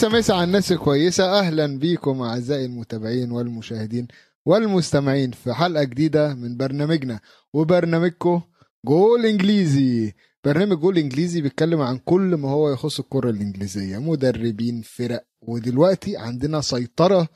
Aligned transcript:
مسا 0.00 0.08
مسا 0.08 0.32
على 0.32 0.44
الناس 0.44 0.72
الكويسة 0.72 1.38
أهلا 1.38 1.78
بيكم 1.78 2.22
أعزائي 2.22 2.64
المتابعين 2.64 3.30
والمشاهدين 3.32 4.08
والمستمعين 4.46 5.30
في 5.30 5.52
حلقة 5.52 5.84
جديدة 5.84 6.34
من 6.34 6.56
برنامجنا. 6.56 7.20
وبرنامجكم 7.52 8.42
جول 8.86 9.26
إنجليزي. 9.26 10.14
برنامج 10.44 10.78
جول 10.78 10.98
إنجليزي 10.98 11.40
بيتكلم 11.40 11.80
عن 11.80 11.98
كل 11.98 12.34
ما 12.34 12.50
هو 12.50 12.72
يخص 12.72 13.00
الكرة 13.00 13.30
الإنجليزية. 13.30 13.98
مدربين 13.98 14.82
فرق. 14.82 15.26
ودلوقتي 15.40 16.16
عندنا 16.16 16.60
سيطرة 16.60 17.28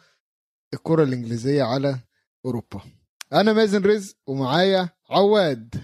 الكرة 0.74 1.02
الإنجليزية 1.02 1.62
على 1.62 1.98
أوروبا. 2.44 2.80
أنا 3.32 3.52
مازن 3.52 3.82
رزق 3.82 4.16
ومعايا 4.26 4.88
عواد. 5.10 5.74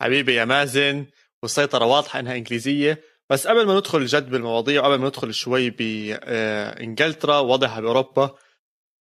حبيبي 0.00 0.34
يا 0.34 0.44
مازن 0.44 1.06
والسيطرة 1.42 1.84
واضحة 1.84 2.20
إنها 2.20 2.36
إنجليزية. 2.36 3.00
بس 3.30 3.46
قبل 3.46 3.66
ما 3.66 3.76
ندخل 3.78 4.06
جد 4.06 4.30
بالمواضيع 4.30 4.82
وقبل 4.82 4.98
ما 4.98 5.06
ندخل 5.08 5.34
شوي 5.34 5.70
بانجلترا 5.70 7.38
وضعها 7.38 7.80
بأوروبا 7.80 8.34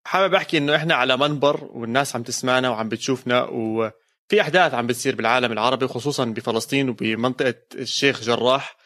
حابب 0.05 0.35
أحكي 0.35 0.59
إنه 0.59 0.77
إحنا 0.77 0.95
على 0.95 1.17
منبر 1.17 1.65
والناس 1.65 2.17
عم 2.17 2.23
تسمعنا 2.23 2.71
وعم 2.71 2.89
بتشوفنا 2.89 3.45
وفي 3.45 4.41
أحداث 4.41 4.75
عم 4.75 4.87
بتصير 4.87 5.15
بالعالم 5.15 5.53
العربي 5.53 5.87
خصوصا 5.87 6.25
بفلسطين 6.25 6.89
وبمنطقة 6.89 7.55
الشيخ 7.75 8.21
جراح. 8.23 8.77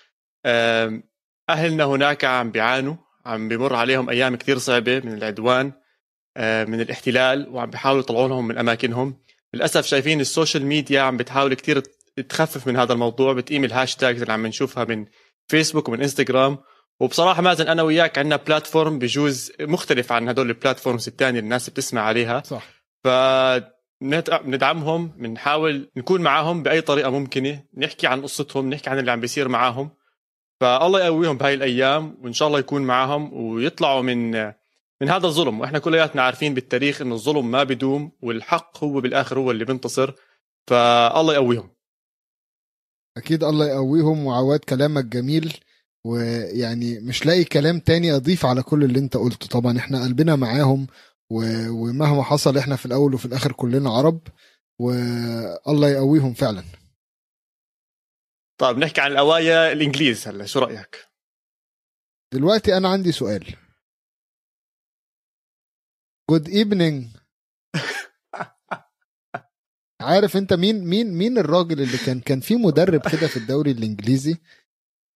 أهلنا 1.51 1.85
هناك 1.85 2.25
عم 2.25 2.51
بيعانوا 2.51 2.95
عم 3.27 3.49
بمر 3.49 3.75
عليهم 3.75 4.11
أيام 4.11 4.37
كثير 4.37 4.59
صعبة 4.59 5.01
من 5.01 5.13
العدوان 5.15 5.67
من 6.39 6.81
الاحتلال 6.81 7.49
وعم 7.49 7.71
بيحاولوا 7.71 8.03
يطلعونهم 8.03 8.49
من 8.49 8.59
أماكنهم. 8.59 9.23
للأسف 9.55 9.87
شايفين 9.87 10.21
ال 10.21 10.27
social 10.27 10.67
media 10.67 11.01
عم 11.01 11.17
بتحاول 11.17 11.55
كثير 11.55 11.83
تخفف 12.29 12.67
من 12.67 12.77
هذا 12.77 12.93
الموضوع 12.93 13.33
بتقيم 13.33 13.65
ال 13.65 13.71
hashtags 13.71 14.21
اللي 14.21 14.33
عم 14.33 14.47
نشوفها 14.47 14.85
من 14.85 15.07
فيسبوك 15.53 15.89
ومن 15.89 16.01
انستغرام 16.01 16.59
وبصراحة 17.01 17.43
مازن 17.43 17.69
أنا 17.69 17.83
وياك 17.83 18.19
عندنا 18.19 18.37
platform 18.37 18.99
بجوز 18.99 19.53
مختلف 19.61 20.13
عن 20.13 20.29
هدول 20.29 20.49
ال 20.49 20.55
platforms 20.55 21.09
الثانية 21.09 21.41
الناس 21.41 21.71
بتسمع 21.71 22.01
عليها. 22.01 22.43
صح. 22.45 22.65
ف 23.05 23.09
بندعمهم 24.45 25.09
بنحاول 25.09 25.91
نكون 25.97 26.21
معاهم 26.21 26.63
بأي 26.63 26.81
طريقة 26.81 27.11
ممكنة 27.11 27.63
نحكي 27.77 28.07
عن 28.07 28.23
قصتهم 28.23 28.71
نحكي 28.71 28.91
عن 28.91 28.99
اللي 28.99 29.11
عم 29.11 29.21
بيصير 29.21 29.49
معاهم. 29.49 29.91
فالله 30.61 31.01
يقويهم 31.01 31.39
بهاي 31.39 31.55
الأيام 31.55 32.19
وإن 32.23 32.33
شاء 32.33 32.49
الله 32.49 32.59
يكون 32.59 32.83
معاهم 32.83 33.33
ويطلعوا 33.33 34.03
من 34.03 34.31
من 35.01 35.09
هذا 35.09 35.27
الظلم. 35.27 35.61
وإحنا 35.61 35.79
كلياتنا 35.79 36.23
عارفين 36.23 36.55
بالتاريخ 36.55 37.01
إنه 37.03 37.15
الظلم 37.15 37.51
ما 37.51 37.63
بدوم 37.65 38.13
والحق 38.23 38.85
هو 38.85 39.01
بالآخر 39.01 39.39
هو 39.39 39.51
اللي 39.51 39.65
بينتصر. 39.65 40.13
فالله 40.67 41.35
يقويهم. 41.35 41.71
أكيد 43.17 43.45
الله 43.45 43.67
يقويهم 43.69 44.27
وعواد 44.27 44.61
كلامك 44.61 45.05
جميل 45.05 45.59
ويعني 46.07 47.01
مش 47.01 47.27
لاقي 47.27 47.45
كلام 47.45 47.81
تاني 47.81 48.13
أضيف 48.17 48.47
على 48.47 48.63
كل 48.63 48.85
اللي 48.85 48.99
أنت 48.99 49.17
قلته. 49.17 49.47
طبعا 49.47 49.79
إحنا 49.79 50.03
قلبنا 50.03 50.37
معاهم 50.37 50.87
ومهما 51.31 52.23
حصل 52.23 52.59
إحنا 52.59 52.77
في 52.77 52.87
الأول 52.87 53.15
وفي 53.15 53.25
الآخر 53.27 53.53
كلنا 53.53 53.91
عرب 53.91 54.21
والله 54.81 55.89
يقويهم 55.89 56.35
فعلا. 56.35 56.65
طيب 58.61 58.79
نحكي 58.79 59.01
عن 59.01 59.13
الأوايا 59.13 59.73
الإنجليز 59.73 60.29
هلا 60.29 60.47
شو 60.47 60.59
رأيك؟ 60.59 61.09
دلوقتي 62.35 62.77
أنا 62.77 62.89
عندي 62.89 63.13
سؤال. 63.13 63.57
good 66.31 66.49
evening 66.49 67.07
عارف 70.03 70.37
انت 70.37 70.53
مين 70.53 70.85
مين 70.85 71.15
مين 71.15 71.39
الراجل 71.39 71.81
اللي 71.81 71.99
كان 71.99 72.21
كان 72.21 72.41
في 72.41 72.57
مدرب 72.57 73.01
كده 73.01 73.27
في 73.27 73.37
الدوري 73.37 73.71
الإنجليزي 73.71 74.37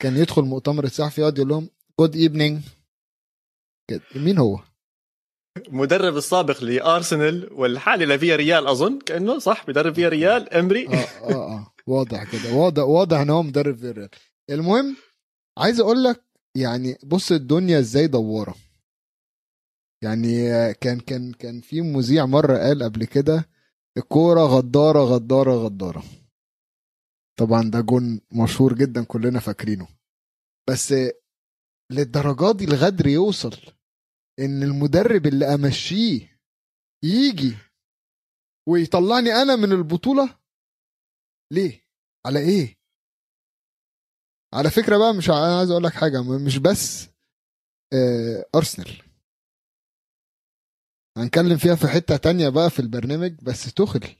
كان 0.03 0.17
يدخل 0.17 0.43
مؤتمر 0.43 0.85
الصحفي 0.85 1.21
يقعد 1.21 1.39
يقول 1.39 1.49
لهم 1.49 1.69
good 2.01 2.17
evening 2.17 2.61
مين 4.15 4.39
هو؟ 4.39 4.59
مدرب 5.69 6.17
السابق 6.17 6.65
لأرسنال 6.65 7.53
والحالي 7.53 8.07
لفيا 8.07 8.37
ريال 8.37 8.67
أظن 8.67 8.99
كأنه 8.99 9.39
صح 9.39 9.67
بدرب 9.67 9.95
فيا 9.95 10.09
ريال 10.09 10.55
إمري. 10.55 10.89
آه 10.89 10.93
آه 10.93 11.33
آه 11.33 11.73
واضح 11.87 12.33
كده 12.33 12.55
واضح 12.55 12.83
واضح 12.83 13.19
إن 13.19 13.31
هو 13.31 13.43
مدرب 13.43 13.77
فيا 13.77 13.91
ريال 13.91 14.09
المهم 14.51 14.97
عايز 15.59 15.81
أقول 15.81 16.05
لك 16.05 16.23
يعني 16.55 16.99
بص 17.03 17.33
الدنيا 17.33 17.79
إزاي 17.79 18.07
دواره 18.07 18.55
يعني 20.03 20.49
كان 20.75 21.01
كان 21.01 21.33
كان 21.33 21.61
في 21.61 21.81
مذيع 21.81 22.27
مرة 22.27 22.59
قال 22.59 22.83
قبل 22.83 23.05
كده 23.05 23.49
الكورة 23.99 24.41
غدارة 24.41 24.99
غدارة 25.05 25.53
غدارة. 25.65 26.03
طبعا 27.39 27.71
ده 27.71 27.81
جون 27.81 28.21
مشهور 28.33 28.75
جدا 28.75 29.05
كلنا 29.05 29.41
فاكرينه. 29.41 29.89
بس 30.71 30.95
للدرجات 31.93 32.57
دي 32.57 32.65
الغدر 32.65 33.07
يوصل 33.07 33.57
إن 34.39 34.63
المدرب 34.63 35.27
اللي 35.27 35.55
أمشيه 35.55 36.41
يجي 37.05 37.57
ويطلعني 38.69 39.31
أنا 39.31 39.57
من 39.57 39.73
البطولة؟ 39.73 40.39
ليه؟ 41.53 41.87
على 42.27 42.39
إيه؟ 42.39 42.77
على 44.55 44.71
فكرة 44.71 44.99
بقى 44.99 45.15
مش 45.15 45.29
عايز 45.31 45.71
أقول 45.71 45.85
لك 45.85 45.93
حاجة 45.93 46.23
مش 46.47 46.59
بس 46.59 47.09
أرسنال. 48.55 49.06
هنتكلم 51.17 51.57
فيها 51.57 51.75
في 51.75 51.87
حتة 51.89 52.17
تانية 52.17 52.49
بقى 52.49 52.71
في 52.71 52.81
البرنامج 52.81 53.35
بس 53.43 53.75
تخل. 53.75 54.17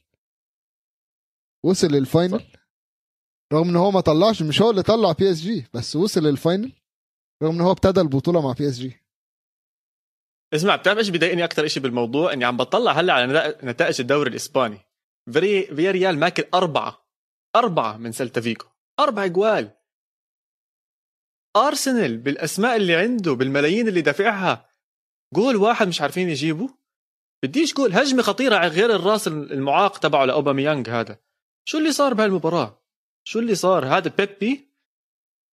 وصل 1.65 1.87
لل 1.87 2.01
final. 2.01 2.45
رغم 3.53 3.69
إن 3.69 3.77
هو 3.77 3.91
ما 3.91 4.01
طلعش 4.01 4.43
مش 4.43 4.63
هو 4.63 4.71
اللي 4.71 4.83
طلع 4.83 5.13
PSG 5.13 5.67
بس 5.75 5.97
وصل 5.97 6.21
لل 6.21 6.34
final. 6.34 6.73
رغم 7.43 7.55
إن 7.55 7.61
هو 7.61 7.71
ابتدى 7.71 8.01
البطولة 8.01 8.41
مع 8.41 8.53
PSG 8.53 8.97
اسمع 10.55 10.77
بتعرف 10.77 10.99
إيش 10.99 11.09
بضايقني 11.09 11.45
أكثر 11.45 11.67
شيء 11.67 11.83
بالموضوع؟ 11.83 12.33
إني 12.33 12.45
عم 12.45 12.57
بطلع 12.57 12.93
هلأ 12.93 13.13
على 13.13 13.57
نتائج 13.63 14.01
الدوري 14.01 14.31
الإسباني. 14.31 14.79
فري 15.35 15.67
فيا 15.67 15.91
ريال 15.91 16.19
ماكل 16.19 16.45
أربعة. 16.55 17.09
أربعة 17.57 17.97
من 17.97 18.13
سلتا 18.13 18.41
فيكو 18.41 18.67
أربع 19.01 19.27
جوال. 19.27 19.71
أرسنال 21.57 22.19
بالأسماء 22.19 22.77
اللي 22.77 22.95
عنده 22.97 23.33
بالملايين 23.33 23.89
اللي 23.89 24.01
دافعها 24.01 24.71
جول 25.35 25.57
واحد 25.57 25.89
مش 25.89 26.01
عارفين 26.01 26.29
يجيبوا 26.29 26.69
بديش 27.45 27.75
جول 27.75 27.93
هجمة 27.93 28.23
خطيرة 28.23 28.57
على 28.57 28.69
غير 28.69 28.97
الرأس 28.97 29.29
المعاق 29.29 29.99
تبعه 29.99 30.25
لأوباميانج 30.25 30.91
هذا. 30.91 31.19
شو 31.69 31.79
اللي 31.79 31.93
صار 31.93 32.15
بهالمباراة؟ 32.15 32.83
شو 33.25 33.39
اللي 33.39 33.55
صار؟ 33.55 33.87
هذا 33.87 34.13
بيبي 34.19 34.69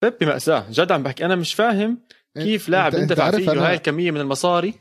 بيبي 0.02 0.26
مأساة. 0.26 0.68
جد 0.72 0.92
عم 0.92 1.04
بحكي. 1.04 1.26
أنا 1.26 1.36
مش 1.36 1.54
فاهم 1.54 2.02
كيف 2.38 2.70
لاعب 2.70 2.96
اندفع 2.96 3.32
فيه 3.32 3.52
أنا... 3.52 3.68
هاي 3.68 3.76
الكمية 3.76 4.12
من 4.12 4.22
المصاري. 4.22 4.74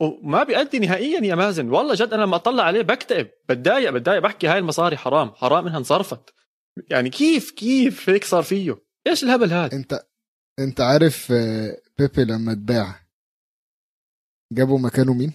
وما 0.00 0.42
بيأدي 0.42 0.78
نهائيا 0.78 1.24
يا 1.24 1.34
مازن. 1.34 1.70
والله 1.70 1.94
جد 1.94 2.12
أنا 2.12 2.22
لما 2.22 2.36
أطلع 2.36 2.62
عليه 2.62 2.82
بكتئب. 2.82 3.30
بتضايق 3.48 3.90
بتضايق. 3.90 4.22
بحكي 4.22 4.46
هاي 4.46 4.58
المصاري 4.58 4.96
حرام. 4.96 5.30
حرام 5.30 5.66
إنها 5.66 5.78
انصرفت. 5.78 6.34
يعني 6.90 7.10
كيف 7.10 7.50
كيف 7.50 8.10
هيك 8.10 8.24
صار 8.24 8.42
فيه؟ 8.42 8.82
إيش 9.06 9.24
الهبل 9.24 9.52
هذا؟ 9.52 9.76
أنت 9.76 10.06
أنت 10.58 10.80
عارف 10.80 11.32
بيبي 11.98 12.24
لما 12.24 12.52
اتباع 12.52 13.00
جابوا 14.52 14.78
مكانه 14.78 15.14
مين؟ 15.14 15.32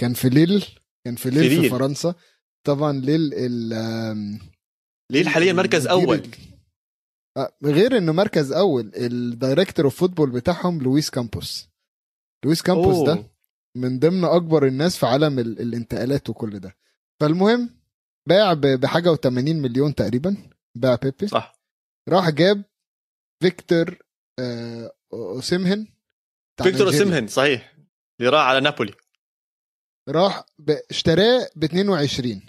كان 0.00 0.14
في 0.14 0.28
ليل 0.28 0.64
كان 1.04 1.16
في 1.16 1.30
ليل 1.30 1.42
في, 1.42 1.48
ليل. 1.48 1.62
في 1.62 1.68
فرنسا. 1.68 2.14
طبعا 2.66 2.92
ليل 2.92 3.30
ال 3.34 4.38
ليل 5.10 5.28
حاليا 5.28 5.52
مركز 5.52 5.86
أول. 5.86 6.22
غير 7.64 7.98
إنه 7.98 8.12
مركز 8.12 8.52
أول 8.52 8.92
ال 8.94 9.04
director 9.04 9.84
of 9.84 9.96
football 9.96 10.30
بتاعهم 10.30 10.82
لويس 10.82 11.10
كامبوس. 11.10 11.68
لويس 12.44 12.62
كامبوس 12.62 12.94
أوه. 12.94 13.06
ده 13.06 13.30
من 13.76 13.98
ضمن 13.98 14.24
أكبر 14.24 14.66
الناس 14.66 14.96
في 14.96 15.06
عالم 15.06 15.38
الانتقالات 15.38 16.30
وكل 16.30 16.58
ده. 16.58 16.76
فالمهم 17.20 17.80
باع 18.28 18.52
بحاجة 18.54 19.14
و80 19.14 19.26
مليون 19.26 19.94
تقريبا 19.94 20.36
باع 20.74 20.94
بيبي. 20.94 21.26
صح. 21.26 21.60
راح 22.08 22.30
جاب 22.30 22.64
فيكتور 23.42 23.98
أوسيمهن 25.12 25.86
فيكتور 26.62 26.86
أوسيمهن 26.86 27.26
صحيح. 27.28 27.76
اللي 28.20 28.30
راح 28.30 28.46
على 28.46 28.60
نابولي. 28.60 28.92
راح. 30.10 30.44
اشتراه 30.90 31.48
ب 31.56 31.64
22 31.64 32.42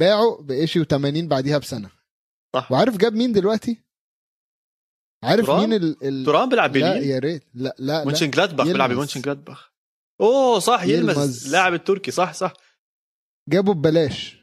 باعه 0.00 0.38
بإشي 0.40 0.84
و80 0.84 1.28
بعديها 1.28 1.58
بسنة. 1.58 1.90
صح. 2.56 2.72
وعارف 2.72 2.96
جاب 2.96 3.12
مين 3.12 3.32
دلوقتي؟ 3.32 3.84
عارف 5.24 5.46
ترام؟ 5.46 5.60
مين 5.60 5.72
ال, 5.72 5.96
ال... 6.02 6.26
ترام 6.26 6.48
بيلعب 6.48 6.76
لا 6.76 6.96
يا 6.96 7.18
ريت. 7.18 7.44
لا 7.54 7.76
لا 7.78 8.04
مونشن 8.04 8.30
جلادباخ 8.30 8.66
بيلعب 8.66 8.90
بمونشن 8.90 9.20
جلادباخ 9.20 9.72
أوه 10.20 10.58
صح 10.58 10.82
يلمز, 10.82 11.18
يلمز. 11.18 11.46
اللاعب 11.46 11.74
التركي. 11.74 12.10
صح 12.10 12.32
صح. 12.32 12.52
جابه 13.48 13.74
ببلاش. 13.74 14.36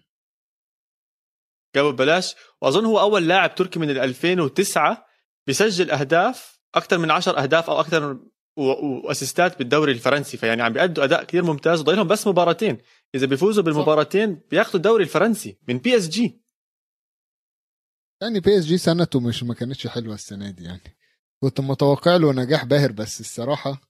جابه 1.76 1.92
ببلاش. 1.92 2.36
وأظن 2.62 2.86
هو 2.86 3.00
أول 3.00 3.28
لاعب 3.28 3.56
تركي 3.56 3.80
من 3.80 3.90
ال 3.90 3.98
2009 4.00 5.06
بيسجل 5.48 5.92
أهداف 5.92 6.60
أكثر 6.76 6.98
من 6.98 7.12
10 7.12 7.44
أهداف 7.44 7.70
أو 7.70 7.80
أكثر 7.80 8.20
وأسيستات 8.58 9.60
بالدوري 9.60 9.92
الفرنسي 9.92 10.38
فيعني 10.38 10.62
عم 10.62 10.74
بيأدوا 10.74 11.04
أداء 11.04 11.24
كثير 11.24 11.44
ممتاز 11.44 11.80
وضايلهم 11.80 12.08
بس 12.08 12.28
مباراتين. 12.28 12.78
إذا 13.16 13.26
بيفوزوا 13.26 13.64
بالمباراتين 13.64 14.42
بياخذوا 14.52 14.76
الدوري 14.76 15.04
الفرنسي 15.04 15.58
من 15.68 15.78
PSG 15.78 16.42
يعني 18.22 18.40
PSG 18.40 18.78
سنته 18.78 19.20
مش 19.20 19.44
ما 19.44 19.54
كانتش 19.54 19.88
حلوة 19.88 20.16
السنة 20.16 20.50
دي 20.50 20.64
يعني. 20.64 20.98
كنت 21.44 21.60
متوقع 21.62 22.16
له 22.16 22.34
نجاح 22.34 22.66
باهر 22.66 22.92
بس 22.92 23.20
الصراحة. 23.20 23.82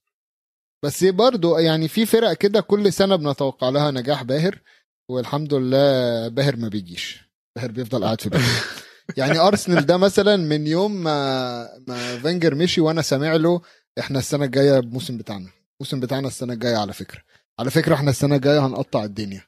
بس 0.84 1.04
برضه 1.04 1.60
يعني 1.60 1.88
في 1.88 2.06
فرق 2.06 2.32
كده 2.32 2.60
كل 2.60 2.92
سنة 2.92 3.16
بنتوقع 3.16 3.68
لها 3.68 3.90
نجاح 3.90 4.22
باهر 4.22 4.60
والحمد 5.08 5.54
لله 5.54 6.28
باهر 6.28 6.56
ما 6.56 6.68
بيجيش. 6.68 7.30
باهر 7.56 7.70
بيفضل 7.70 8.04
قاعد 8.04 8.20
في 8.20 8.28
بيته. 8.28 8.44
يعني 9.18 9.38
أرسنال 9.38 9.86
ده 9.86 9.96
مثلا 9.96 10.36
من 10.36 10.66
يوم 10.66 11.02
ما 11.02 11.68
ما 11.88 12.18
فينجر 12.18 12.54
مشي 12.54 12.80
وأنا 12.80 13.02
سامع 13.02 13.36
له 13.36 13.60
إحنا 13.98 14.18
السنة 14.18 14.44
الجاية 14.44 14.78
الموسم 14.78 15.18
بتاعنا. 15.18 15.50
الموسم 15.80 16.00
بتاعنا 16.00 16.28
السنة 16.28 16.52
الجاية 16.52 16.76
على 16.76 16.92
فكرة. 16.92 17.22
على 17.58 17.70
فكرة 17.70 17.94
إحنا 17.94 18.10
السنة 18.10 18.36
الجاية 18.36 18.66
هنقطع 18.66 19.04
الدنيا. 19.04 19.42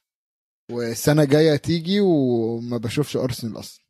والسنة 0.73 1.23
الجاية 1.23 1.57
تيجي 1.57 2.01
وما 2.01 2.77
بشوفش 2.77 3.17
أرسنال 3.17 3.59
أصلا. 3.59 3.85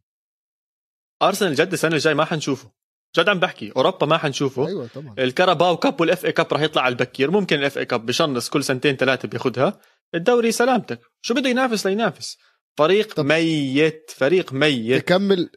أرسنال 1.23 1.55
جد 1.55 1.73
السنة 1.73 1.95
الجاي 1.95 2.15
ما 2.15 2.25
حنشوفه. 2.25 2.71
جد 3.17 3.29
عم 3.29 3.41
بحكي. 3.41 3.73
أوروبا 3.77 4.07
ما 4.07 4.19
حنشوفه. 4.19 4.67
أيوه 4.67 4.87
طبعا. 4.87 5.15
ال 5.19 5.26
Carabao 5.26 5.77
Cup 5.77 6.01
وال 6.01 6.13
FA 6.13 6.25
Cup 6.27 6.53
راح 6.53 6.61
يطلع 6.61 6.83
على 6.83 6.93
البكير. 6.93 7.31
ممكن 7.31 7.59
ال 7.59 7.79
FA 7.79 7.85
Cup 7.85 8.07
بشنص 8.07 8.49
كل 8.49 8.65
سنتين 8.65 8.97
ثلاثة 8.97 9.29
بياخذها 9.29 9.81
الدوري 10.15 10.53
سلامتك. 10.53 11.01
شو 11.23 11.35
بده 11.35 11.49
ينافس 11.51 11.87
لينافس. 11.87 12.39
فريق 12.79 13.15
طب- 13.15 13.25
ميت. 13.27 14.11
فريق 14.11 14.53
ميت. 14.53 15.03
تكمل 15.05 15.51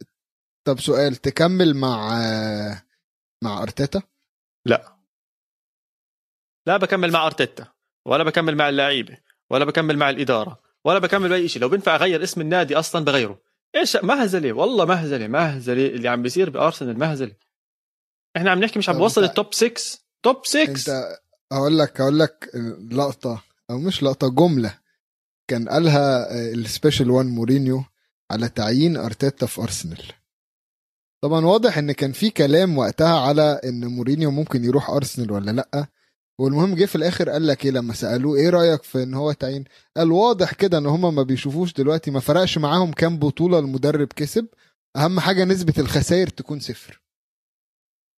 طب 0.68 0.80
سؤال. 0.80 1.16
تكمل 1.16 1.74
مع 1.78 2.10
مع 3.44 3.63
أرتيتا؟ 3.63 4.02
لا. 4.66 4.96
بكمل 6.68 7.12
مع 7.12 7.26
أرتيتا 7.26 7.68
ولا 8.06 8.24
بكمل 8.24 8.56
مع 8.56 8.70
اللعيبة 8.70 9.18
ولا 9.50 9.66
بكمل 9.66 9.98
مع 9.98 10.10
الإدارة 10.10 10.60
ولا 10.86 11.00
بكمل 11.00 11.30
بأي 11.30 11.48
شيء. 11.48 11.62
لو 11.62 11.70
بينفع 11.70 11.96
أغير 11.96 12.24
اسم 12.24 12.42
النادي 12.42 12.76
أصلا 12.76 13.06
بغيره. 13.06 13.42
إيش 13.76 13.96
مهزلة 13.96 14.54
والله 14.54 14.86
مهزلة 14.86 15.28
مهزلة 15.28 15.88
اللي 15.88 16.08
عم 16.10 16.22
بيصير 16.22 16.50
بأرسنال 16.50 17.00
مهزلة. 17.00 17.36
إحنا 18.38 18.52
عم 18.52 18.60
نحكي 18.60 18.80
مش 18.80 18.90
عم 18.90 18.98
بوصل 18.98 19.24
ال 19.24 19.31
top 19.31 19.54
6 19.54 20.00
top 20.24 20.46
6 20.46 20.64
أنت 20.64 21.20
هقول 21.52 21.80
لك 21.80 22.02
هقول 22.02 22.20
لك 22.20 22.52
لقطة 22.92 23.44
أو 23.70 23.78
مش 23.78 24.04
لقطة 24.04 24.36
جملة 24.36 24.80
كان 25.48 25.70
قالها 25.70 26.32
ال 26.54 26.61
Special 26.61 27.12
One 27.12 27.26
مورينيو 27.26 27.84
على 28.32 28.50
تعيين 28.50 28.98
أرتيتا 28.98 29.46
في 29.46 29.62
أرسنال. 29.62 30.04
طبعا 31.24 31.45
واضح 31.45 31.77
إن 31.77 31.92
كان 31.92 32.12
في 32.12 32.30
كلام 32.30 32.77
وقتها 32.77 33.19
على 33.19 33.62
إن 33.66 33.86
مورينيو 33.86 34.31
ممكن 34.31 34.63
يروح 34.63 34.89
أرسنال 34.89 35.31
ولا 35.31 35.51
لأ. 35.51 35.88
والمهم 36.39 36.75
جه 36.75 36.86
في 36.86 36.95
الآخر 36.95 37.30
قال 37.30 37.48
لك 37.48 37.66
إيه 37.66 37.71
لما 37.71 37.94
سألوه 37.94 38.36
إيه 38.38 38.50
رأيك 38.50 38.83
في 38.83 39.04
إن 39.04 39.13
هو 39.13 39.31
تعيين؟ 39.31 39.63
قال 39.98 40.12
واضح 40.12 40.54
كده 40.54 40.77
إن 40.77 40.86
هما 40.86 41.12
ما 41.12 41.24
بيشوفوش 41.24 41.74
دلوقتي 41.74 42.12
ما 42.12 42.19
فرقش 42.19 42.57
معاهم 42.57 42.92
كام 42.92 43.19
بطولة 43.19 43.60
المدرب 43.60 44.07
كسب. 44.07 44.48
أهم 44.95 45.19
حاجة 45.19 45.45
نسبة 45.45 45.74
الخسائر 45.77 46.27
تكون 46.27 46.60
صفر. 46.60 47.01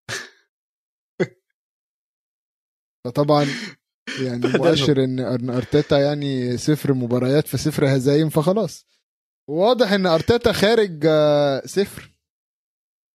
فطبعا 3.06 3.46
يعني. 4.26 4.48
مؤشر 4.58 5.04
إن 5.04 5.50
أرتيتا 5.50 6.00
يعني 6.00 6.58
صفر 6.58 6.94
مباريات 6.94 7.48
في 7.48 7.58
صفر 7.58 7.96
هزايم 7.96 8.30
فخلاص. 8.30 8.86
واضح 9.50 9.92
إن 9.92 10.06
أرتيتا 10.06 10.52
خارج 10.52 11.06
آه، 11.06 11.62
صفر. 11.66 12.11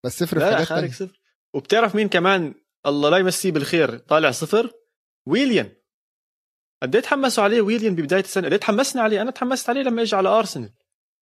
بس 0.07 0.19
صفر 0.19 0.39
لا 0.39 0.65
خارج. 0.65 0.93
صفر. 0.93 1.21
وبتعرف 1.55 1.95
مين 1.95 2.09
كمان؟ 2.09 2.55
الله 2.87 3.11
لا 3.11 3.17
يمسيه 3.17 3.53
بالخير. 3.53 3.99
طالع 3.99 4.31
صفر. 4.31 4.73
ويليان. 5.27 5.73
قد 6.83 6.95
إيه 6.95 7.03
تحمسوا 7.03 7.45
عليه 7.45 7.61
ويليان 7.61 7.95
ببداية 7.95 8.21
السنة؟ 8.21 8.49
قد 8.49 8.59
تحمسنا 8.59 9.03
عليه؟ 9.03 9.23
أنا 9.23 9.31
تحمست 9.31 9.71
عليه 9.71 9.83
لما 9.83 10.03
إجى 10.03 10.17
على 10.17 10.29
أرسنال. 10.29 10.73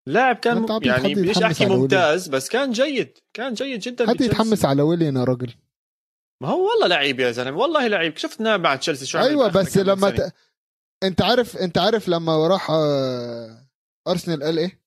لاعب 0.06 0.36
كان 0.36 0.58
م... 0.58 0.80
يعني 0.82 1.14
بديش 1.14 1.38
أحكي 1.38 1.66
ممتاز 1.66 2.28
بس 2.28 2.48
كان 2.48 2.72
جيد. 2.72 3.18
كان 3.34 3.54
جيد 3.54 3.80
جدا 3.80 4.08
حد. 4.08 4.20
يتحمس 4.20 4.64
على 4.64 4.82
ويليان 4.82 5.16
يا 5.16 5.24
راجل؟ 5.24 5.54
ما 6.42 6.48
هو 6.48 6.70
والله 6.70 6.86
لعيب 6.86 7.20
يا 7.20 7.30
زلمة 7.30 7.58
والله 7.58 7.86
لعيب. 7.86 8.16
شفنا 8.16 8.56
مع 8.56 8.76
تشيلسي 8.76 9.06
شو 9.06 9.18
أيوه 9.18 9.48
بس 9.48 9.78
لما. 9.78 10.10
ت... 10.10 10.34
أنت 11.02 11.22
عارف 11.22 11.56
أنت 11.56 11.78
عارف 11.78 12.08
لما 12.08 12.48
راح 12.48 12.70
آه، 12.70 13.68
أرسنال 14.08 14.42
قال 14.42 14.58
إيه؟ 14.58 14.83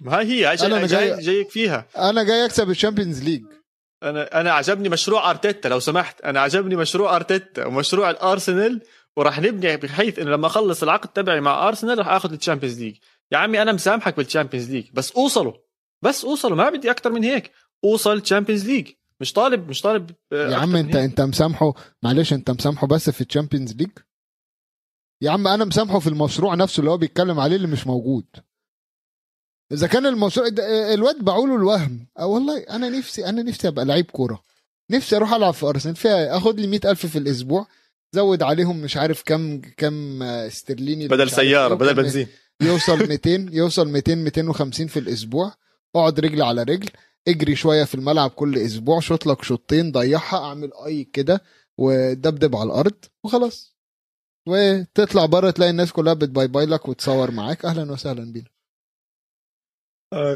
ما 0.00 0.20
هي 0.20 0.46
هي 0.46 0.52
أنا 0.54 0.78
جاي 0.78 0.86
جاي, 0.86 1.08
جاي- 1.10 1.20
جايك 1.24 1.50
فيها. 1.50 1.86
أنا 1.96 2.22
جاي 2.22 2.44
أكسب 2.44 2.70
ال 2.70 2.75
Champions 2.75 3.22
League. 3.22 3.44
أنا 4.02 4.40
أنا 4.40 4.52
عجبني 4.52 4.88
مشروع 4.88 5.30
أرتيتا 5.30 5.68
لو 5.68 5.80
سمحت. 5.80 6.20
أنا 6.20 6.40
عجبني 6.40 6.76
مشروع 6.76 7.16
أرتيتا 7.16 7.66
ومشروع 7.66 8.10
الأرسنال 8.10 8.82
وراح 9.16 9.40
نبني 9.40 9.76
بحيث 9.76 10.18
إنه 10.18 10.30
لما 10.30 10.46
أخلص 10.46 10.82
العقد 10.82 11.08
تبعي 11.08 11.40
مع 11.40 11.68
أرسنال 11.68 11.98
راح 11.98 12.08
آخذ 12.08 12.32
ال 12.32 12.37
Champions 12.37 12.80
League. 12.80 12.96
يا 13.32 13.38
عمي 13.38 13.62
أنا 13.62 13.72
مسامحك 13.72 14.16
بال 14.16 14.26
Champions 14.26 14.70
League 14.70 14.86
بس 14.92 15.12
أوصلوا. 15.12 15.52
بس 16.02 16.24
أوصلوا 16.24 16.56
ما 16.56 16.70
بدي 16.70 16.90
أكثر 16.90 17.12
من 17.12 17.24
هيك. 17.24 17.50
أوصل 17.84 18.20
Champions 18.20 18.66
League. 18.66 18.88
مش 19.20 19.32
طالب 19.32 19.68
مش 19.68 19.80
طالب 19.80 20.10
آه، 20.32 20.50
يا 20.50 20.56
عم 20.56 20.76
انت 20.76 20.96
هيك. 20.96 21.04
أنت 21.04 21.20
مسامحه 21.20 21.74
معلش 22.02 22.32
أنت 22.32 22.50
مسامحه 22.50 22.86
بس 22.86 23.10
في 23.10 23.20
ال 23.20 23.25
Champions 23.25 23.72
League؟ 23.76 23.90
يا 25.22 25.30
عم 25.30 25.48
أنا 25.48 25.64
مسامحه 25.64 25.98
في 25.98 26.06
المشروع 26.06 26.54
نفسه 26.54 26.80
اللي 26.80 26.90
هو 26.90 26.96
بيتكلم 26.96 27.40
عليه 27.40 27.56
اللي 27.56 27.66
مش 27.68 27.86
موجود. 27.86 28.26
إذا 29.74 29.86
كان 29.86 30.06
المشروع 30.06 30.46
الواد 30.94 31.24
باعوله 31.24 31.56
الوهم. 31.56 32.06
آه 32.18 32.26
والله 32.26 32.58
أنا 32.58 32.88
نفسي 32.88 33.26
أنا 33.26 33.42
نفسي 33.42 33.68
أبقى 33.68 33.84
لعيب 33.84 34.10
كورة. 34.10 34.42
نفسي 34.90 35.16
أروح 35.16 35.32
ألعب 35.32 35.54
في 35.54 35.66
أرسنال. 35.66 35.96
فيها 35.96 36.36
آخد 36.36 36.60
لي 36.60 36.66
100000 36.66 37.06
في 37.06 37.18
الأسبوع. 37.18 37.66
زود 38.14 38.42
عليهم 38.42 38.80
مش 38.82 38.96
عارف 38.96 39.22
كم 39.26 39.60
كم 39.60 40.22
آه، 40.22 40.46
استرليني 40.46 41.08
بدل 41.08 41.30
سيارة 41.30 41.74
بدل 41.74 41.94
بنزين. 41.94 42.26
يوصل 42.62 42.98
200 43.08 43.30
يوصل 43.52 43.88
200 43.88 44.14
250 44.14 44.86
في 44.86 44.98
الأسبوع. 44.98 45.52
أقعد 45.96 46.20
رجل 46.20 46.42
على 46.42 46.62
رجل. 46.62 46.88
اجري 47.28 47.56
شوية 47.56 47.84
في 47.84 47.94
الملعب 47.94 48.30
كل 48.30 48.58
أسبوع. 48.58 49.00
شوط 49.00 49.26
لك 49.26 49.42
شوطين 49.42 49.92
ضيعها 49.92 50.38
أعمل 50.44 50.70
أي 50.86 51.04
كده 51.04 51.42
ودبدب 51.78 52.56
على 52.56 52.66
الأرض 52.66 52.94
وخلاص. 53.24 53.74
وتطلع 54.48 55.26
بره 55.26 55.50
تلاقي 55.50 55.70
الناس 55.70 55.92
كلها 55.92 56.14
بتباي 56.14 56.46
باي 56.48 56.66
لك 56.66 56.88
وتصور 56.88 57.30
معاك. 57.30 57.64
أهلا 57.64 57.92
وسهلا 57.92 58.32
بينا. 58.32 58.46
آه 58.46 58.53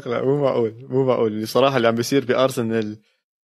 لا 0.05 0.25
مو 0.25 0.41
معقول 0.41 0.87
مو 0.89 1.05
معقول. 1.05 1.47
صراحة 1.47 1.77
اللي 1.77 1.87
عم 1.87 1.95
بيصير 1.95 2.25
بارسنال 2.25 2.97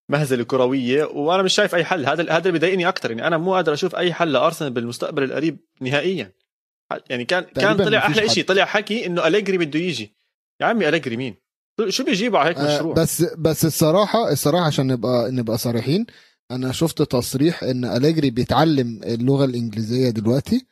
مهزلة 0.10 0.44
كروية 0.44 1.04
وأنا 1.04 1.44
مش 1.44 1.54
شايف 1.54 1.75
أي 1.75 1.84
حل. 1.84 2.06
هذا 2.06 2.24
هذا 2.24 2.38
اللي 2.38 2.52
بيضايقني 2.52 2.88
أكثر 2.88 3.12
يعني 3.12 3.28
أنا 3.28 3.38
مو 3.38 3.54
قادر 3.56 3.74
أشوف 3.74 3.96
أي 3.96 4.13
حل 4.13 4.32
لأرسنال 4.32 4.72
بالمستقبل 4.72 5.24
القريب 5.24 5.58
نهائيا. 5.82 6.32
يعني 7.10 7.25
كان 7.25 7.44
كان 7.44 7.78
طلع 7.78 7.98
أحلى. 7.98 8.30
شيء 8.30 8.46
طلع 8.46 8.66
حكي 8.66 9.06
إنه 9.06 9.28
أليجري 9.28 9.58
بده 9.58 9.80
يجي. 9.80 10.16
يا 10.62 10.66
عمي 10.66 10.90
أليجري 10.90 11.18
مين؟ 11.18 11.36
شو 11.90 12.04
بيجيبوا 12.04 12.40
على 12.40 12.50
هيك 12.50 12.58
آه 12.58 12.75
مشروع؟ 12.75 12.94
بس 12.94 13.22
بس 13.22 13.66
الصراحه 13.66 14.32
الصراحة 14.32 14.66
عشان 14.66 14.88
نبقى 14.88 15.32
نبقى 15.32 15.58
صريحين 15.58 16.06
أنا 16.52 16.72
شفت 16.72 17.02
تصريح 17.02 17.63
إن 17.63 17.86
أليجري 17.86 18.30
بيتعلم 18.30 19.02
اللغة 19.04 19.46
الإنجليزية 19.46 20.10
دلوقتي 20.10 20.66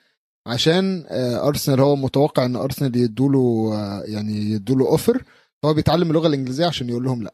عشان 0.47 1.05
آه، 1.07 1.47
أرسنال 1.47 1.79
هو 1.79 1.95
متوقع 1.95 2.45
إن 2.45 2.55
أرسنال 2.55 2.97
يدوله 2.97 3.71
آه، 3.73 4.03
يعني 4.05 4.51
يدوله 4.51 4.87
اوفر 4.87 5.23
هو 5.65 5.73
بيتعلم 5.73 6.09
اللغة 6.09 6.27
الإنجليزية 6.27 6.65
عشان 6.65 6.89
يقول 6.89 7.03
لهم 7.03 7.23
لأ. 7.23 7.33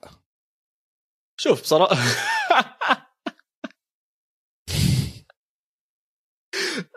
شوف 1.40 1.62
بصراحة 1.62 1.96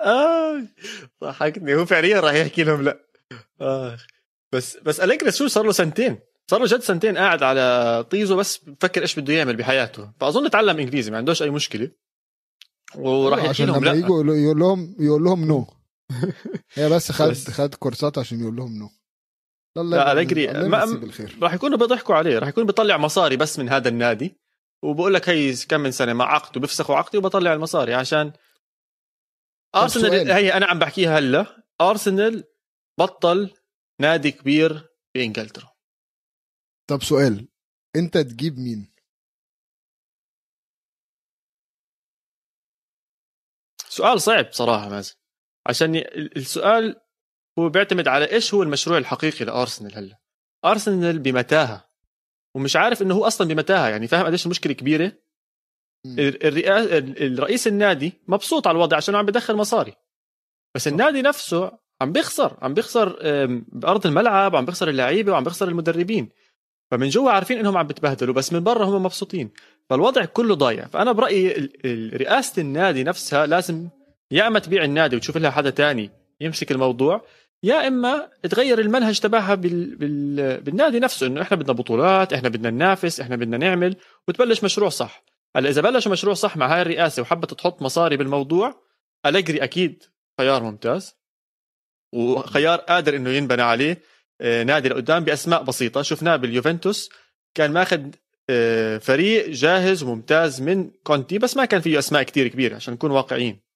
آه 0.04 0.62
ضحكني. 1.25 1.75
هو 1.75 1.87
فعليا 1.87 2.20
راح 2.20 2.32
يحكي 2.34 2.62
لهم 2.64 2.82
لأ. 2.82 3.06
آه. 3.60 3.99
بس 4.52 4.76
بس 4.76 5.00
أليجري 5.00 5.32
شو 5.32 5.46
صار 5.49 5.64
له 5.66 5.72
سنتين. 5.72 6.18
صار 6.50 6.60
له 6.60 6.66
جد 6.66 6.80
سنتين 6.80 7.18
قاعد 7.18 7.42
على 7.42 8.04
طيزه 8.10 8.37
بس 8.37 8.58
بفكر 8.58 9.02
إيش 9.02 9.18
بده 9.18 9.32
يعمل 9.34 9.56
بحياته. 9.56 10.12
فأظن 10.20 10.50
تعلم 10.50 10.78
إنجليزي 10.78 11.10
ما 11.10 11.16
عندوش 11.16 11.42
أي 11.42 11.50
مشكلة. 11.50 11.90
وراح 12.94 13.44
يحكي 13.44 13.64
لهم 13.64 13.84
لأ. 13.84 13.92
يجوا 13.92 14.25
يقول- 14.25 14.58
لهم 14.58 14.96
يقول 14.99 15.22
لهم 15.25 15.44
no 15.44 15.66
هي 16.75 16.88
بس 16.90 17.12
خد 17.12 17.28
بس. 17.30 17.50
خد 17.50 17.75
كورسات 17.75 18.18
عشان 18.18 18.40
يقول 18.40 18.56
لهم 18.56 18.78
no 18.78 18.90
لا 19.82 20.14
بالخير. 20.99 21.38
راح 21.42 21.54
يكونوا 21.54 21.78
بيضحكوا 21.78 22.14
عليه. 22.14 22.38
راح 22.38 22.49
يكون 22.49 22.66
بيطلع 22.66 22.96
مصاري 22.96 23.37
بس 23.37 23.58
من 23.58 23.68
هذا 23.68 23.88
النادي. 23.88 24.37
وبقول 24.84 25.14
لك 25.14 25.28
هي 25.28 25.54
كم 25.68 25.80
من 25.80 25.90
سنة 25.90 26.12
مع 26.12 26.34
عقده 26.34 26.60
بيفسخوا 26.60 26.96
عقدي 26.96 27.18
وبطلع 27.18 27.52
المصاري 27.52 27.94
عشان 27.94 28.32
أرسنال. 29.75 30.30
هي 30.30 30.52
أنا 30.52 30.66
عم 30.66 30.78
بحكيها 30.78 31.18
هلا. 31.18 31.64
أرسنال 31.80 32.44
بطل 32.99 33.50
نادي 34.00 34.30
كبير 34.30 34.88
بانجلترا 35.14 35.72
طب 36.90 37.02
سؤال. 37.02 37.49
أنت 37.96 38.18
تجيب 38.18 38.58
مين؟ 38.58 38.90
سؤال 43.88 44.20
صعب 44.20 44.52
صراحة 44.52 44.88
مازن. 44.88 45.14
عشان 45.66 45.96
السؤال 46.37 47.00
هو 47.60 47.68
بيعتمد 47.68 48.08
على 48.08 48.32
إيش 48.32 48.54
هو 48.54 48.62
المشروع 48.62 48.98
الحقيقي 48.98 49.44
لأرسنال 49.44 49.96
هلأ؟ 49.98 50.18
أرسنال 50.64 51.18
بمتاهة. 51.18 51.90
ومش 52.54 52.76
عارف 52.76 53.02
إنه 53.02 53.14
هو 53.14 53.26
أصلا 53.26 53.48
بمتاهة 53.48 53.88
يعني 53.88 54.06
فاهم 54.06 54.26
قديش 54.26 54.46
المشكلة 54.46 54.72
كبيرة؟ 54.72 55.12
الرئيس 56.16 57.66
النادي 57.66 58.12
مبسوط 58.28 58.66
على 58.66 58.76
الوضع 58.76 58.96
عشان 58.96 59.14
عم 59.14 59.26
بدخل 59.26 59.56
مصاري. 59.56 59.94
بس 60.74 60.88
النادي 60.88 61.22
نفسه 61.22 61.72
عم 62.00 62.12
بيخسر 62.12 62.56
عم 62.62 62.74
بيخسر 62.74 63.16
بأرض 63.72 64.06
الملعب 64.06 64.54
وعم 64.54 64.64
بيخسر 64.64 64.88
اللعيبة 64.88 65.32
وعم 65.32 65.44
بيخسر 65.44 65.68
المدربين. 65.68 66.28
فمن 66.90 67.08
جوا 67.08 67.30
عارفين 67.30 67.58
إنهم 67.58 67.76
عم 67.76 67.86
بتبهدلوا 67.86 68.34
بس 68.34 68.52
من 68.52 68.60
برا 68.60 68.84
هم 68.84 69.02
مبسوطين. 69.02 69.50
فالوضع 69.90 70.24
كله 70.24 70.54
ضايع. 70.54 70.86
فأنا 70.86 71.12
برأيي 71.12 71.70
رئاسة 72.14 72.62
النادي 72.62 73.04
نفسها 73.04 73.46
لازم 73.46 73.88
يا 74.30 74.46
أما 74.46 74.58
تبيع 74.58 74.84
النادي 74.84 75.16
وتشوف 75.16 75.36
لها 75.36 75.50
حدا 75.50 75.70
تاني 75.70 76.10
يمسك 76.40 76.72
الموضوع 76.72 77.24
يا 77.62 77.88
إما 77.88 78.30
تغير 78.50 78.78
المنهج 78.78 79.20
تبعها 79.20 79.54
بال... 79.54 79.96
بال... 79.96 80.60
بالنادي 80.60 81.00
نفسه 81.00 81.26
إنه 81.26 81.42
إحنا 81.42 81.56
بدنا 81.56 81.72
بطولات 81.72 82.32
إحنا 82.32 82.48
بدنا 82.48 82.70
ننافس 82.70 83.20
إحنا 83.20 83.36
بدنا 83.36 83.56
نعمل 83.56 83.96
وتبلش 84.28 84.64
مشروع 84.64 84.88
صح. 84.88 85.24
هلأ 85.56 85.68
إذا 85.68 85.80
بلشوا 85.80 86.12
مشروع 86.12 86.34
صح 86.34 86.56
مع 86.56 86.74
هاي 86.74 86.82
الرئاسة 86.82 87.22
وحبت 87.22 87.54
تحط 87.54 87.82
مصاري 87.82 88.16
بالموضوع 88.16 88.82
أليجري 89.26 89.64
أكيد 89.64 90.04
خيار 90.38 90.62
ممتاز. 90.62 91.14
وخيار 92.12 92.78
قادر 92.78 93.16
إنه 93.16 93.30
ينبنى 93.30 93.62
عليه 93.62 94.02
آه، 94.40 94.62
نادي 94.62 94.88
لقدام 94.88 95.24
بأسماء 95.24 95.62
بسيطة. 95.62 96.02
شفناه 96.02 96.36
باليوفنتوس 96.36 97.10
كان 97.54 97.72
ماخذ 97.72 98.02
آه، 98.50 98.98
فريق 98.98 99.48
جاهز 99.48 100.02
وممتاز 100.02 100.62
من 100.62 100.90
كونتي 100.90 101.38
بس 101.38 101.56
ما 101.56 101.64
كان 101.64 101.80
فيه 101.80 101.98
أسماء 101.98 102.22
كتير 102.22 102.48
كبيرة 102.48 102.76
عشان 102.76 102.94
نكون 102.94 103.10
واقعيين. 103.10 103.69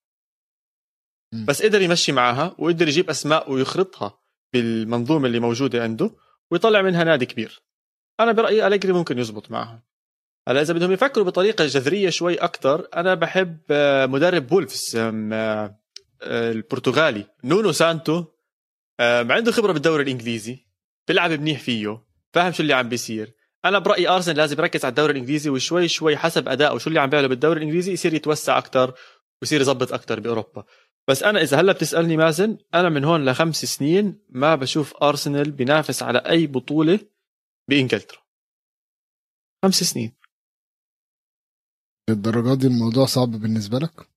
بس 1.46 1.62
قدر 1.62 1.82
يمشي 1.82 2.12
معاها 2.12 2.54
وقدر 2.58 2.88
يجيب 2.88 3.10
أسماء 3.10 3.52
ويخرطها 3.52 4.18
بالمنظومة 4.52 5.26
اللي 5.26 5.40
موجودة 5.40 5.82
عنده 5.82 6.10
ويطلع 6.50 6.82
منها 6.82 7.04
نادي 7.04 7.26
كبير. 7.26 7.62
أنا 8.20 8.32
برأيي 8.32 8.66
أليجري 8.66 8.92
ممكن 8.92 9.18
يزبط 9.18 9.50
معها 9.50 9.82
هلا 10.48 10.60
إذا 10.60 10.74
بدهم 10.74 10.92
يفكروا 10.92 11.26
بطريقة 11.26 11.66
جذرية 11.66 12.10
شوي 12.10 12.34
أكثر 12.34 12.88
أنا 12.96 13.14
بحب 13.14 13.58
آه، 13.70 14.06
مدرب 14.06 14.52
وولفز 14.52 14.96
آه، 14.96 15.78
آه، 16.22 16.52
البرتغالي 16.52 17.26
نونو 17.44 17.72
سانتو. 17.72 18.24
عنده 19.00 19.52
خبرة 19.52 19.72
بالدوري 19.72 20.02
الإنجليزي 20.02 20.58
بيلعب 21.08 21.30
منيح 21.30 21.60
فيه 21.60 22.02
فاهم 22.32 22.52
شو 22.52 22.62
اللي 22.62 22.74
عم 22.74 22.88
بيصير. 22.88 23.34
أنا 23.64 23.78
برأيي 23.78 24.08
أرسنال 24.08 24.36
لازم 24.36 24.58
يركز 24.58 24.84
على 24.84 24.90
الدوري 24.90 25.12
الإنجليزي 25.12 25.50
وشوي 25.50 25.88
شوي 25.88 26.16
حسب 26.16 26.48
ادائه 26.48 26.78
شو 26.78 26.88
اللي 26.88 27.00
عم 27.00 27.10
بيعمله 27.10 27.28
بالدوري 27.28 27.58
الإنجليزي 27.58 27.92
يصير 27.92 28.14
يتوسع 28.14 28.58
أكثر 28.58 28.94
ويصير 29.42 29.60
يظبط 29.60 29.92
أكثر 29.92 30.20
بأوروبا. 30.20 30.64
بس 31.08 31.22
أنا 31.22 31.40
إذا 31.40 31.60
هلأ 31.60 31.72
بتسألني 31.72 32.16
مازن 32.16 32.58
أنا 32.74 32.88
من 32.88 33.04
هون 33.04 33.28
لخمس 33.28 33.64
سنين 33.64 34.24
ما 34.28 34.54
بشوف 34.54 35.02
أرسنال 35.02 35.50
بينافس 35.50 36.02
على 36.02 36.18
أي 36.18 36.46
بطولة 36.46 37.00
بإنجلترا. 37.68 38.18
خمس 39.64 39.74
سنين. 39.74 40.12
للدرجة 42.10 42.60
دي 42.60 42.66
الموضوع 42.66 43.06
صعب 43.06 43.28
بالنسبة 43.28 43.78
لك؟ 43.78 44.08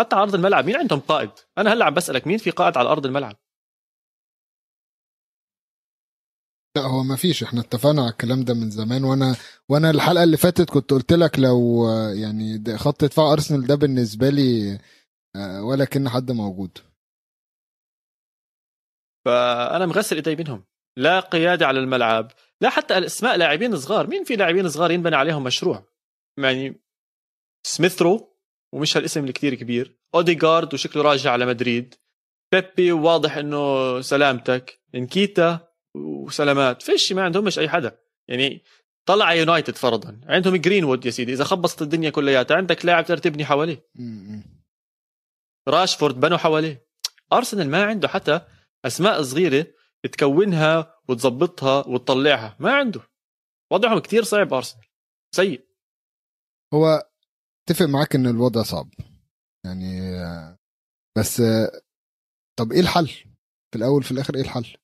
حتى 0.00 0.16
على 0.16 0.22
ارض 0.22 0.34
الملعب 0.34 0.64
مين 0.64 0.76
عندهم 0.76 1.00
قائد؟ 1.00 1.30
أنا 1.58 1.72
هلأ 1.72 1.84
عم 1.84 1.94
بسألك 1.94 2.26
مين 2.26 2.38
في 2.38 2.50
قائد 2.50 2.76
على 2.76 2.88
أرض 2.88 3.06
الملعب؟ 3.06 3.36
لا 6.76 6.82
هو 6.82 7.02
ما 7.02 7.16
فيش. 7.16 7.42
إحنا 7.42 7.60
اتفقنا 7.60 8.02
على 8.02 8.10
الكلام 8.10 8.44
ده 8.44 8.54
من 8.54 8.70
زمان 8.70 9.04
وأنا 9.04 9.36
وأنا 9.68 9.90
الحلقة 9.90 10.24
اللي 10.24 10.36
فاتت 10.36 10.70
كنت 10.70 10.90
قلت 10.90 11.12
لك 11.12 11.38
لو 11.38 11.88
يعني 12.14 12.76
خط 12.78 13.04
دفاع 13.04 13.32
أرسنال 13.32 13.66
ده 13.66 13.74
بالنسبة 13.74 14.30
لي 14.30 14.78
آه، 15.36 15.64
ولا 15.64 15.84
كأن 15.84 16.08
حد 16.08 16.32
موجود. 16.32 16.78
فأنا 19.24 19.86
مغسل 19.86 20.16
إيدي 20.16 20.36
منهم 20.36 20.64
لا 20.96 21.20
قيادة 21.20 21.66
على 21.66 21.80
الملعب 21.80 22.32
لا 22.60 22.70
حتى 22.70 22.98
الاسماء 22.98 23.36
لاعبين 23.36 23.76
صغار. 23.76 24.06
مين 24.06 24.24
في 24.24 24.36
لاعبين 24.36 24.68
صغار 24.68 24.90
ينبني 24.90 25.16
عليهم 25.16 25.44
مشروع؟ 25.44 25.84
يعني 26.38 26.80
سميثرو 27.66 28.36
ومش 28.74 28.96
هالاسم 28.96 29.20
اللي 29.20 29.32
كتير 29.32 29.54
كبير. 29.54 30.00
أوديغارد 30.14 30.74
وشكله 30.74 31.02
راجع 31.02 31.32
على 31.32 31.46
مدريد. 31.46 31.94
بيبي 32.52 32.92
واضح 32.92 33.36
إنه 33.36 34.00
سلامتك. 34.00 34.80
إنكيتا 34.94 35.69
وسلامات. 35.96 36.82
فيش 36.82 37.12
ما 37.12 37.22
عندهمش 37.22 37.58
أي 37.58 37.68
حدا. 37.68 37.98
يعني 38.28 38.64
طلع 39.08 39.34
يونايتد 39.34 39.76
فرضا. 39.76 40.20
عندهم 40.24 40.56
جرينوود 40.56 41.06
يا 41.06 41.10
سيدي. 41.10 41.32
إذا 41.32 41.44
خبصت 41.44 41.82
الدنيا 41.82 42.10
كلياتها. 42.10 42.56
عندك 42.56 42.84
لاعب 42.84 43.04
تقدر 43.04 43.18
تبني 43.18 43.44
حواليه. 43.44 43.86
راشفورد 45.68 46.20
بنوا 46.20 46.38
حواليه. 46.38 46.86
أرسنال 47.32 47.70
ما 47.70 47.84
عنده 47.84 48.08
حتى 48.08 48.40
أسماء 48.84 49.22
صغيرة 49.22 49.66
تكونها 50.02 51.00
وتظبطها 51.08 51.86
وتطلعها. 51.86 52.56
ما 52.60 52.72
عنده. 52.72 53.00
وضعهم 53.72 53.98
كتير 53.98 54.22
صعب 54.24 54.54
أرسنال. 54.54 54.84
سيء. 55.34 55.66
هو 56.74 57.10
اتفق 57.68 57.86
معاك 57.86 58.14
إن 58.14 58.26
الوضع 58.26 58.62
صعب. 58.62 58.90
يعني 59.64 60.00
آه، 60.00 60.58
بس 61.18 61.40
آه، 61.40 61.82
طب 62.58 62.72
إيه 62.72 62.80
الحل؟ 62.80 63.06
في 63.70 63.76
الأول 63.76 64.02
في 64.02 64.10
الآخر 64.10 64.34
إيه 64.34 64.42
الحل؟ 64.42 64.76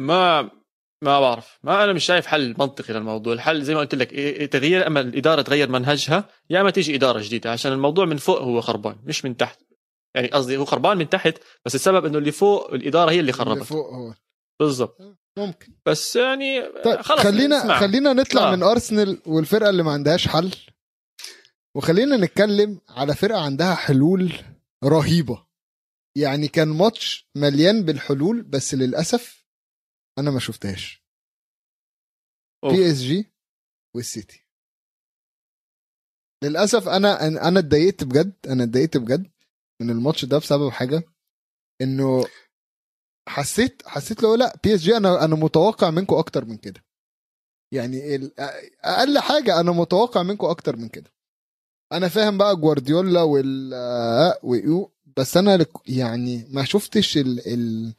ما 0.00 0.42
ما 1.04 1.20
بعرف. 1.20 1.58
ما 1.62 1.84
أنا 1.84 1.92
مش 1.92 2.04
شايف 2.04 2.26
حل 2.26 2.54
منطقي 2.58 2.94
للموضوع. 2.94 3.32
الحل 3.32 3.62
زي 3.62 3.74
ما 3.74 3.80
قلت 3.80 3.94
لك 3.94 4.08
إيه- 4.10 4.12
إيه 4.14 4.46
تغيير 4.46 4.86
أما 4.86 5.00
الإدارة 5.00 5.42
تغير 5.42 5.68
منهجها 5.70 6.28
يا 6.50 6.60
أما 6.60 6.70
تيجي 6.70 6.94
إدارة 6.94 7.20
جديدة 7.22 7.50
عشان 7.52 7.72
الموضوع 7.72 8.04
من 8.04 8.16
فوق 8.16 8.40
هو 8.42 8.60
خربان 8.60 8.96
مش 9.04 9.24
من 9.24 9.36
تحت. 9.36 9.60
يعني 10.14 10.28
قصدي 10.28 10.56
هو 10.56 10.64
خربان 10.64 10.96
من 10.96 11.08
تحت 11.08 11.34
بس 11.66 11.74
السبب 11.74 12.04
إنه 12.06 12.18
اللي 12.18 12.32
فوق 12.32 12.72
الإدارة 12.74 13.10
هي 13.10 13.20
اللي 13.20 13.20
اللي 13.20 13.32
خربت. 13.32 13.62
فوق 13.62 13.92
هو. 13.94 14.14
بالضبط. 14.60 15.00
ممكن. 15.38 15.72
بس 15.86 16.16
يعني 16.16 16.62
طيب 16.84 17.00
خلص 17.00 17.20
خلينا 17.20 17.58
اسمع. 17.58 17.80
خلينا 17.80 18.12
نطلع 18.12 18.52
آه. 18.52 18.56
من 18.56 18.62
أرسنال 18.62 19.18
والفرقة 19.26 19.70
اللي 19.70 19.82
ما 19.82 19.92
عندهاش 19.92 20.28
حل 20.28 20.50
وخلينا 21.76 22.16
نتكلم 22.16 22.80
على 22.88 23.14
فرقة 23.14 23.40
عندها 23.40 23.74
حلول 23.74 24.32
رهيبة. 24.84 25.46
يعني 26.16 26.48
كان 26.48 26.68
ماتش 26.68 27.28
مليان 27.36 27.82
بالحلول 27.82 28.42
بس 28.42 28.74
للأسف 28.74 29.39
أنا 30.20 30.30
ما 30.30 30.38
شفتهاش. 30.40 31.02
بي 32.64 32.90
اس 32.90 32.96
جي 32.96 33.32
والسيتي 33.96 34.46
للأسف 36.44 36.88
أنا 36.88 37.26
أنا 37.26 37.58
اتضايقت 37.58 38.04
بجد 38.04 38.32
أنا 38.46 38.64
اتضايقت 38.64 38.96
بجد 38.96 39.30
من 39.82 39.90
الماتش 39.90 40.24
ده 40.24 40.38
بسبب 40.38 40.68
حاجة 40.70 41.02
إنه 41.82 42.24
حسيت 43.28 43.82
حسيت 43.86 44.22
لو 44.22 44.34
لأ 44.34 44.56
بي 44.64 44.74
اس 44.74 44.80
جي 44.80 44.96
أنا 44.96 45.24
أنا 45.24 45.34
متوقع 45.36 45.90
منكم 45.90 46.16
أكتر 46.16 46.44
من 46.44 46.56
كده. 46.56 46.84
يعني 47.74 48.16
أقل 48.84 49.18
حاجة 49.18 49.60
أنا 49.60 49.72
متوقع 49.72 50.22
منكم 50.22 50.46
أكتر 50.46 50.76
من 50.76 50.88
كده. 50.88 51.12
أنا 51.92 52.08
فاهم 52.08 52.38
بقى 52.38 52.56
جوارديولا 52.56 53.22
وال 53.22 54.86
بس 55.16 55.36
أنا 55.36 55.66
يعني 55.88 56.44
ما 56.48 56.64
شفتش 56.64 57.16
ال 57.18 57.46
ال 57.48 57.94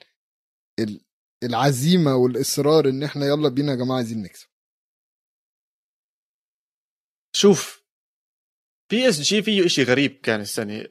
ال 0.79 1.01
العزيمة 1.43 2.15
والإصرار 2.15 2.89
إن 2.89 3.03
إحنا 3.03 3.25
يلا 3.25 3.49
بينا 3.49 3.71
يا 3.71 3.77
جماعة 3.77 3.97
عايزين 3.97 4.23
نكسب. 4.23 4.47
شوف 7.35 7.83
بي 8.91 9.09
إس 9.09 9.21
جي 9.21 9.43
فيه 9.43 9.65
إشي 9.65 9.83
غريب 9.83 10.11
كان 10.11 10.41
السنة. 10.41 10.85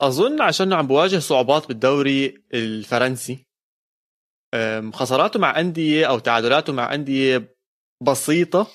أظن 0.00 0.40
عشان 0.40 0.72
عم 0.72 0.86
بواجه 0.86 1.18
صعوبات 1.18 1.68
بالدوري 1.68 2.44
الفرنسي 2.54 3.46
خساراته 4.92 5.40
مع 5.40 5.60
أندية 5.60 6.08
أو 6.08 6.18
تعادلاته 6.18 6.72
مع 6.72 6.94
أندية 6.94 7.56
بسيطة 8.02 8.66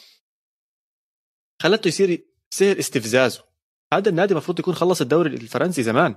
خلته 1.61 1.87
يصير 1.87 2.27
سهل 2.53 2.79
استفزازه. 2.79 3.47
هذا 3.93 4.09
النادي 4.09 4.31
المفروض 4.31 4.59
يكون 4.59 4.73
خلص 4.73 5.01
الدوري 5.01 5.29
الفرنسي 5.29 5.83
زمان. 5.83 6.15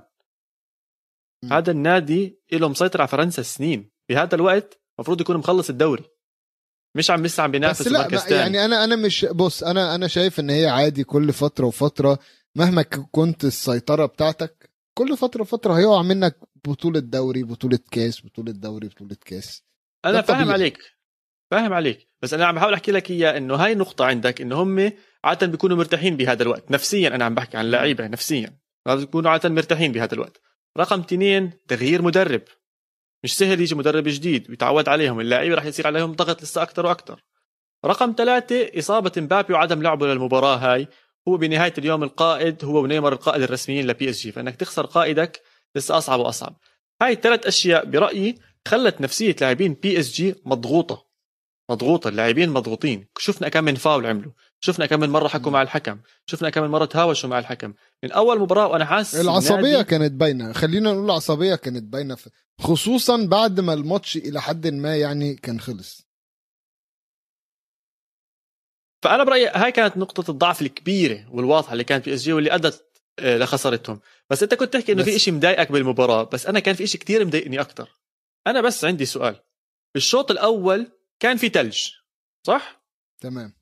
م. 1.43 1.53
هذا 1.53 1.71
النادي 1.71 2.39
له 2.51 2.69
مسيطر 2.69 3.01
على 3.01 3.07
فرنسا 3.07 3.41
سنين. 3.41 3.91
بهذا 4.09 4.35
الوقت 4.35 4.80
المفروض 4.99 5.21
يكون 5.21 5.37
مخلص 5.37 5.69
الدوري. 5.69 6.03
مش 6.95 7.11
عم 7.11 7.25
لسه 7.25 7.43
عم 7.43 7.51
بينافس 7.51 7.81
بس 7.81 7.87
لا 7.87 8.07
تاني. 8.07 8.35
يعني 8.35 8.65
أنا 8.65 8.83
أنا 8.83 8.95
مش 8.95 9.25
بص 9.25 9.63
أنا 9.63 9.95
أنا 9.95 10.07
شايف 10.07 10.39
إن 10.39 10.49
هي 10.49 10.67
عادي 10.67 11.03
كل 11.03 11.33
فترة 11.33 11.65
وفترة 11.65 12.19
مهما 12.55 12.81
كنت 12.81 13.45
السيطرة 13.45 14.05
بتاعتك 14.05 14.69
كل 14.97 15.17
فترة 15.17 15.41
وفترة 15.41 15.73
هيقع 15.73 16.01
منك 16.01 16.39
بطولة 16.67 16.99
دوري 16.99 17.43
بطولة 17.43 17.79
كاس 17.91 18.25
بطولة 18.25 18.51
دوري 18.51 18.87
بطولة 18.87 19.15
كاس. 19.25 19.63
أنا 20.05 20.21
فاهم 20.21 20.37
طبيعي. 20.37 20.53
عليك. 20.53 20.77
فاهم 21.51 21.73
عليك. 21.73 22.07
بس 22.21 22.33
أنا 22.33 22.45
عم 22.45 22.55
بحاول 22.55 22.73
أحكي 22.73 22.91
لك 22.91 23.11
إياه 23.11 23.37
إنه 23.37 23.55
هاي 23.55 23.75
نقطة 23.75 24.05
عندك 24.05 24.41
إنه 24.41 24.63
هم 24.63 24.91
عادة 25.23 25.47
بيكونوا 25.47 25.77
مرتاحين 25.77 26.17
بهذا 26.17 26.43
الوقت 26.43 26.71
نفسيا 26.71 27.15
أنا 27.15 27.25
عم 27.25 27.35
بحكي 27.35 27.57
عن 27.57 27.71
لعيبة 27.71 28.07
نفسيا. 28.07 28.57
لازم 28.87 29.03
يكونوا 29.03 29.31
عادة 29.31 29.49
مرتاحين 29.49 29.91
بهذا 29.91 30.13
الوقت. 30.13 30.41
رقم 30.77 30.99
اثنين 30.99 31.51
تغيير 31.67 32.01
مدرب. 32.01 32.41
مش 33.23 33.37
سهل 33.37 33.61
يجي 33.61 33.75
مدرب 33.75 34.03
جديد 34.03 34.49
ويتعود 34.49 34.89
عليهم 34.89 35.19
اللعيبه 35.19 35.55
رح 35.55 35.65
يصير 35.65 35.87
عليهم 35.87 36.13
ضغط 36.13 36.43
لسه 36.43 36.61
أكثر 36.61 36.85
وأكثر. 36.85 37.23
رقم 37.85 38.13
ثلاثة 38.17 38.79
إصابة 38.79 39.11
مبابي 39.17 39.53
وعدم 39.53 39.81
لعبه 39.81 40.07
للمباراة 40.07 40.55
هاي. 40.55 40.87
هو 41.27 41.37
بنهاية 41.37 41.73
اليوم 41.77 42.03
القائد 42.03 42.65
هو 42.65 42.83
ونيمار 42.83 43.13
القائد 43.13 43.41
الرسميين 43.41 43.87
لبي 43.87 44.09
اس 44.09 44.21
جي 44.21 44.31
فإنك 44.31 44.55
تخسر 44.55 44.85
قائدك 44.85 45.41
لسه 45.75 45.97
أصعب 45.97 46.19
وأصعب. 46.19 46.55
هاي 47.01 47.13
الثلاث 47.13 47.45
أشياء 47.45 47.85
برأيي 47.85 48.39
خلت 48.67 49.01
نفسية 49.01 49.35
لاعبين 49.41 49.73
بي 49.73 49.99
اس 49.99 50.11
جي 50.11 50.35
مضغوطة. 50.45 51.05
مضغوطة 51.69 52.07
اللاعبين 52.07 52.49
مضغوطين. 52.49 53.07
شفنا 53.17 53.49
كم 53.49 53.63
من 53.63 53.75
فاول 53.75 54.05
عملوا. 54.05 54.31
شفنا 54.59 54.85
كم 54.85 54.99
من 54.99 55.09
مرة 55.09 55.27
حكوا 55.27 55.51
مع 55.51 55.61
الحكم. 55.61 55.99
شفنا 56.25 56.49
كم 56.49 56.61
من 56.61 56.69
مرة 56.69 56.85
تهاوشوا 56.85 57.29
مع 57.29 57.39
الحكم. 57.39 57.73
من 58.03 58.11
أول 58.11 58.39
مباراة 58.39 58.67
وأنا 58.67 58.85
حاسس 58.85 59.15
العصبية 59.21 59.55
النادي- 59.59 59.83
كانت 59.83 60.11
باينة. 60.11 60.53
خلينا 60.53 60.91
نقول 60.91 61.05
العصبية 61.05 61.55
كانت 61.55 61.83
باينة 61.83 62.15
في- 62.15 62.29
خصوصا 62.61 63.25
بعد 63.25 63.59
ما 63.59 63.73
الماتش 63.73 64.17
إلى 64.17 64.41
حد 64.41 64.67
ما 64.67 64.97
يعني 64.97 65.35
كان 65.35 65.59
خلص. 65.59 66.07
فأنا 69.03 69.23
برأيي 69.23 69.47
هاي 69.47 69.71
كانت 69.71 69.97
نقطة 69.97 70.31
الضعف 70.31 70.61
الكبيرة 70.61 71.27
والواضحة 71.31 71.73
اللي 71.73 71.83
كانت 71.83 72.05
بي 72.05 72.13
إس 72.13 72.21
جي 72.21 72.33
واللي 72.33 72.55
أدت 72.55 72.87
آه، 73.19 73.37
لخسارتهم. 73.37 73.99
بس 74.29 74.43
أنت 74.43 74.53
كنت 74.53 74.73
تحكي 74.73 74.91
إنه 74.91 75.03
في 75.03 75.15
إشي 75.15 75.31
مضايقك 75.31 75.71
بالمباراة 75.71 76.23
بس 76.23 76.45
أنا 76.45 76.59
كان 76.59 76.75
في 76.75 76.83
إشي 76.83 76.97
كتير 76.97 77.25
مضايقني 77.25 77.61
أكثر 77.61 77.89
أنا 78.47 78.61
بس 78.61 78.85
عندي 78.85 79.05
سؤال. 79.05 79.43
بالشوط 79.93 80.31
الأول 80.31 80.91
كان 81.19 81.37
في 81.37 81.49
تلج 81.49 81.89
صح؟ 82.47 82.83
تمام. 83.21 83.53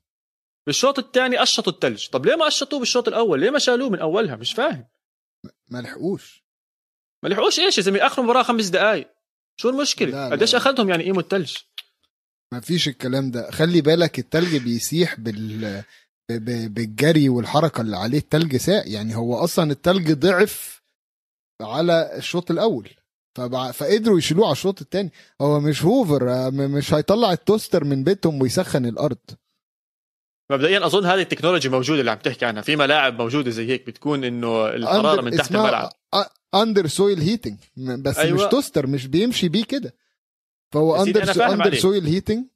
بالشوط 0.66 0.98
الثاني 0.98 1.36
قشطوا 1.36 1.72
التلج. 1.72 2.08
طب 2.08 2.26
ليه 2.26 2.36
ما 2.36 2.44
قشطوه 2.44 2.78
بالشوط 2.78 3.08
الأول؟ 3.08 3.40
ليه 3.40 3.50
ما 3.50 3.58
شالوه 3.58 3.90
من 3.90 3.98
أولها؟ 3.98 4.36
مش 4.36 4.52
فاهم. 4.52 4.86
ما 5.68 5.78
لحقوش. 5.78 6.44
ما 7.24 7.28
لحقوش 7.28 7.58
إيش 7.58 7.78
يا 7.78 7.82
زلمة؟ 7.82 8.06
آخر 8.06 8.22
مباراة 8.22 8.42
خمس 8.42 8.66
دقائق 8.66 9.08
شو 9.60 9.68
المشكلة. 9.68 10.30
قديش 10.30 10.54
اخذهم 10.54 10.90
يعني 10.90 11.04
قيموا 11.04 11.20
التلج؟ 11.20 11.56
ما 12.52 12.60
فيش 12.60 12.88
الكلام 12.88 13.30
ده. 13.30 13.50
خلي 13.50 13.80
بالك 13.80 14.18
التلج 14.18 14.56
بيسيح 14.56 15.20
بال 15.20 15.84
بالجري 16.68 17.28
والحركة 17.28 17.80
اللي 17.80 17.96
عليه 17.96 18.18
التلج 18.18 18.56
ساق 18.56 18.82
يعني 18.86 19.16
هو 19.16 19.36
أصلا 19.36 19.70
التلج 19.70 20.12
ضعف 20.12 20.82
على 21.62 22.16
الشوط 22.16 22.50
الأول. 22.50 22.90
فبع... 23.36 23.70
فقدروا 23.70 24.18
يشيلوه 24.18 24.46
على 24.46 24.52
الشوط 24.52 24.80
الثاني. 24.80 25.12
هو 25.40 25.60
مش 25.60 25.84
هوفر 25.84 26.30
آه، 26.30 26.50
مش 26.50 26.94
هيطلع 26.94 27.32
التوستر 27.32 27.84
من 27.84 28.04
بيتهم 28.04 28.42
ويسخن 28.42 28.86
الأرض. 28.86 29.18
مبدئيا 30.50 30.86
أظن 30.86 31.06
هذه 31.06 31.20
التكنولوجيا 31.20 31.70
موجودة 31.70 32.00
اللي 32.00 32.10
عم 32.10 32.18
تحكي 32.18 32.44
عنها. 32.44 32.62
في 32.62 32.76
ملاعب 32.76 33.22
موجودة 33.22 33.50
زي 33.50 33.68
هيك 33.68 33.86
بتكون 33.86 34.24
إنه 34.24 34.66
الحراره 34.66 35.20
من 35.20 35.36
تحت 35.36 35.50
الملعب. 35.50 35.90
under 36.54 36.86
soil 36.86 37.20
heating 37.20 37.58
بس 37.76 38.18
أيوة. 38.18 38.44
مش 38.44 38.50
toaster 38.50 38.86
مش 38.86 39.06
بيمشي 39.06 39.48
بيه 39.48 39.64
كده. 39.64 39.94
فهو 40.72 41.02
under 41.02 41.52
under. 41.52 41.74
soil 41.74 42.06
heating 42.06 42.46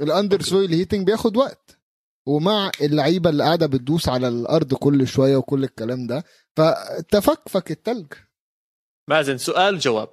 ال 0.00 0.06
under. 0.06 0.42
soil 0.42 0.72
heating 0.72 1.06
بياخد 1.06 1.36
وقت. 1.36 1.78
ومع 2.26 2.70
اللعيبة 2.80 3.30
اللي 3.30 3.44
قاعدة 3.44 3.66
بتدوس 3.66 4.08
على 4.08 4.28
الأرض 4.28 4.74
كل 4.74 5.06
شوية 5.06 5.36
وكل 5.36 5.64
الكلام 5.64 6.06
ده. 6.06 6.24
فتفكفك 6.56 7.70
التلج. 7.70 8.12
مازن 9.08 9.38
سؤال 9.38 9.78
جواب. 9.78 10.08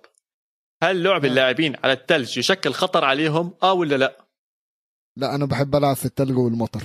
هل 0.83 1.03
لعب 1.03 1.21
نعم. 1.21 1.31
اللاعبين 1.31 1.75
على 1.83 1.93
الثلج 1.93 2.37
يشكل 2.37 2.73
خطر 2.73 3.05
عليهم 3.05 3.53
آه 3.63 3.73
ولا 3.73 3.95
لا؟ 3.95 4.25
لا 5.17 5.35
أنا 5.35 5.45
بحب 5.45 5.75
ألعب 5.75 5.95
في 5.95 6.05
التلج 6.05 6.37
والمطر. 6.37 6.83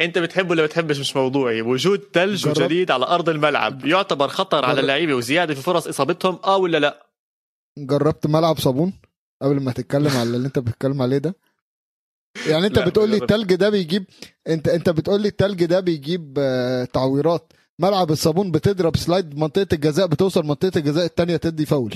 انت 0.00 0.18
بتحب 0.18 0.50
ولا 0.50 0.66
بتحبش؟ 0.66 0.98
مش 0.98 1.16
موضوعي. 1.16 1.62
وجود 1.62 2.02
ثلج. 2.12 2.48
وجليد 2.48 2.90
على 2.90 3.06
أرض 3.06 3.28
الملعب. 3.28 3.84
يعتبر 3.84 4.28
خطر 4.28 4.64
على 4.64 4.74
جرب. 4.74 4.78
اللعيبة 4.82 5.14
وزيادة 5.14 5.54
في 5.54 5.62
فرص 5.62 5.86
إصابتهم 5.86 6.38
آه 6.44 6.56
ولا 6.56 6.78
لا؟ 6.78 7.06
جربت 7.78 8.26
ملعب 8.26 8.58
صابون 8.58 8.92
قبل 9.42 9.60
ما 9.62 9.72
تتكلم 9.72 10.16
على 10.16 10.22
اللي 10.22 10.46
انت 10.46 10.58
بتتكلم 10.58 11.02
عليه 11.02 11.18
ده؟ 11.18 11.34
يعني 12.46 12.66
انت 12.66 12.78
بتقول 12.78 13.10
لي. 13.10 13.16
التلج 13.16 13.54
ده 13.54 13.70
بيجيب 13.70 14.04
انت 14.48 14.68
انت 14.68 14.90
بتقول 14.90 15.20
لي 15.22 15.28
التلج 15.28 15.64
ده 15.64 15.80
بيجيب 15.80 16.34
آه، 16.38 16.84
تعويرات. 16.84 17.52
ملعب 17.78 18.10
الصابون 18.10 18.50
بتضرب 18.50 18.96
سلايد 18.96 19.38
منطقة 19.38 19.66
الجزاء 19.72 20.06
بتوصل 20.06 20.46
منطقة 20.46 20.78
الجزاء 20.78 21.04
الثانية 21.04 21.36
تدي 21.36 21.66
فاول. 21.66 21.94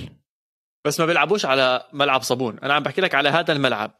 بس 0.86 1.00
ما 1.00 1.06
بيلعبوش 1.06 1.44
على 1.46 1.82
ملعب 1.92 2.22
صابون. 2.22 2.58
أنا 2.58 2.74
عم 2.74 2.82
بحكي 2.82 3.00
لك 3.00 3.14
على 3.14 3.28
هذا 3.28 3.52
الملعب. 3.52 3.90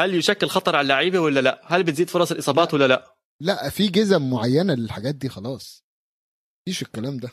هل 0.00 0.14
يشكل 0.14 0.48
خطر 0.48 0.76
على 0.76 0.82
اللعيبة 0.82 1.18
ولا 1.18 1.40
لا؟ 1.40 1.60
هل 1.66 1.82
بتزيد 1.82 2.10
فرص 2.10 2.32
الإصابات 2.32 2.74
ولا 2.74 2.86
لا؟ 2.88 3.14
لا 3.40 3.68
في 3.70 3.88
جزم 3.88 4.30
معينة 4.30 4.74
للحاجات 4.74 5.14
دي 5.14 5.28
خلاص. 5.28 5.84
مفيش 6.68 6.82
الكلام 6.82 7.16
ده. 7.16 7.30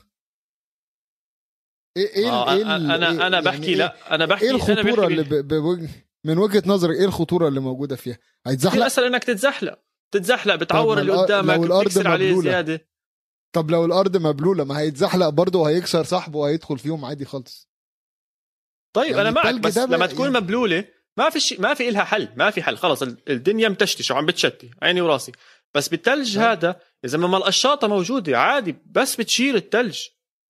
إيه 1.97 2.15
إيه 2.15 2.29
آه 2.31 2.53
إيه 2.53 2.61
أنا 2.61 2.75
ال- 2.75 2.91
أنا, 2.91 3.23
يعني 3.23 3.41
بحكي 3.41 3.65
ايه- 3.65 3.75
لا 3.75 4.15
أنا 4.15 4.25
بحكي 4.25 4.45
إيه 4.45 4.51
أنا 4.51 4.55
بحكي 4.55 4.79
الخطوره 4.81 5.07
اللي 5.07 5.23
ب... 5.23 5.53
من 6.25 6.37
وجهة 6.37 6.63
نظرك 6.65 6.95
إيه 6.97 7.05
الخطورة 7.05 7.47
اللي 7.47 7.59
موجودة 7.59 7.95
فيها؟ 7.95 8.17
هيتزحلق؟ 8.47 8.85
اسهل 8.85 9.05
إنك 9.05 9.23
تتزحلق. 9.23 9.79
تتزحلق 10.11 10.55
بتعور 10.55 10.99
اللي 10.99 11.11
قدامك 11.13 11.55
لو 11.69 11.79
عليه 12.07 12.29
مبلولة. 12.29 12.51
زيادة. 12.51 12.87
طب 13.55 13.71
لو 13.71 13.85
الأرض 13.85 14.17
مبلولة 14.17 14.63
ما 14.63 14.79
هيتزحلق 14.79 15.29
برضه 15.29 15.59
وهيكسر 15.59 16.03
صاحبه 16.03 16.39
وهيدخل 16.39 16.77
فيهم 16.79 17.05
عادي 17.05 17.25
خالص. 17.25 17.69
طيب 18.95 19.09
يعني 19.11 19.21
أنا 19.21 19.31
معك 19.31 19.55
بس 19.55 19.77
لما 19.77 20.05
تكون 20.07 20.25
يعني- 20.25 20.39
مبلولة 20.39 20.85
ما 21.17 21.29
في 21.29 21.39
شيء 21.39 21.61
ما 21.61 21.73
في 21.73 21.89
إلها 21.89 22.03
حل 22.03 22.29
ما 22.35 22.51
في 22.51 22.63
حل. 22.63 22.77
خلص 22.77 23.01
ال- 23.01 23.17
الدنيا 23.29 23.69
متشتشه 23.69 24.15
وعم 24.15 24.25
بتشتي؟ 24.25 24.71
عيني 24.81 25.01
وراسي. 25.01 25.31
بس 25.77 25.87
بالثلج 25.87 26.37
لا. 26.37 26.51
هذا 26.51 26.79
إذا 27.05 27.17
ما 27.17 27.37
القشاطه 27.37 27.87
موجودة 27.87 28.37
عادي 28.39 28.75
بس 28.85 29.15
بتشيل 29.15 29.55
الثلج 29.55 29.99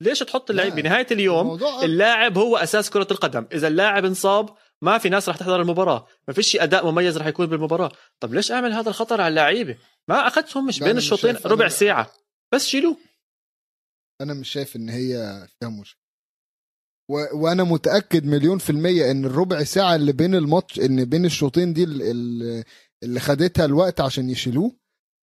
ليش 0.01 0.19
تحط 0.19 0.49
اللعيب 0.49 0.75
لا. 0.75 0.81
بنهاية 0.81 1.07
اليوم 1.11 1.59
اللاعب 1.83 2.37
هو 2.37 2.57
أساس 2.57 2.89
كرة 2.89 3.07
القدم؟ 3.11 3.45
إذا 3.53 3.67
اللاعب 3.67 4.05
انصاب 4.05 4.49
ما 4.81 4.97
في 4.97 5.09
ناس 5.09 5.29
رح 5.29 5.37
تحضر 5.37 5.61
المباراة. 5.61 6.07
ما 6.27 6.33
فيش 6.33 6.55
أداء 6.55 6.91
مميز 6.91 7.17
رح 7.17 7.25
يكون 7.27 7.45
بالمباراة. 7.45 7.91
طب 8.19 8.33
ليش 8.33 8.51
أعمل 8.51 8.73
هذا 8.73 8.89
الخطر 8.89 9.21
على 9.21 9.27
اللعيبة؟ 9.27 9.77
ما 10.09 10.27
أخذتهم 10.27 10.65
مش 10.67 10.79
بين 10.79 10.89
أنا 10.89 10.97
الشوطين 10.97 11.35
أنا 11.35 11.45
ربع 11.47 11.65
ب- 11.65 11.69
ساعة. 11.69 12.11
بس 12.53 12.65
شيلوه. 12.67 12.97
أنا 14.21 14.33
مش 14.33 14.49
شايف 14.51 14.75
إن 14.75 14.89
هي 14.89 15.07
فيها 15.59 15.69
مشكلة. 15.69 16.01
و... 17.09 17.15
وأنا 17.43 17.63
متأكد 17.63 18.25
مليون 18.25 18.57
في 18.57 18.69
المية 18.69 19.11
إن 19.11 19.25
الربع 19.25 19.63
ساعة 19.63 19.95
اللي 19.95 20.11
بين 20.11 20.35
الماتش 20.35 20.79
ان 20.79 21.05
بين 21.05 21.25
الشوطين 21.25 21.73
دي 21.73 21.83
ال- 21.83 22.01
ال- 22.01 22.63
اللي 23.03 23.19
خدتها 23.19 23.65
الوقت 23.65 24.01
عشان 24.01 24.29
يشيلوه 24.29 24.75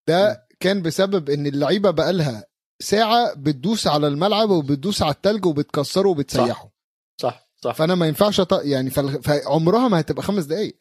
ده 0.08 0.46
كان 0.60 0.82
بسبب 0.82 1.30
إن 1.30 1.46
اللعيبة 1.46 1.90
بقالها 1.90 2.44
ساعة 2.80 3.34
بتدوس 3.34 3.86
على 3.86 4.08
الملعب 4.08 4.50
وبتدوس 4.50 5.02
على 5.02 5.12
التلج 5.12 5.46
وبتكسره 5.46 6.08
وبتسيحه. 6.08 6.70
صح. 7.20 7.48
صح 7.56 7.74
فأنا 7.74 7.94
ما 7.94 8.06
ينفعش 8.06 8.40
أط... 8.40 8.52
يعني. 8.52 8.90
فعمرها 8.90 9.88
ما 9.88 10.00
هتبقى 10.00 10.22
خمس 10.22 10.44
دقايق. 10.44 10.76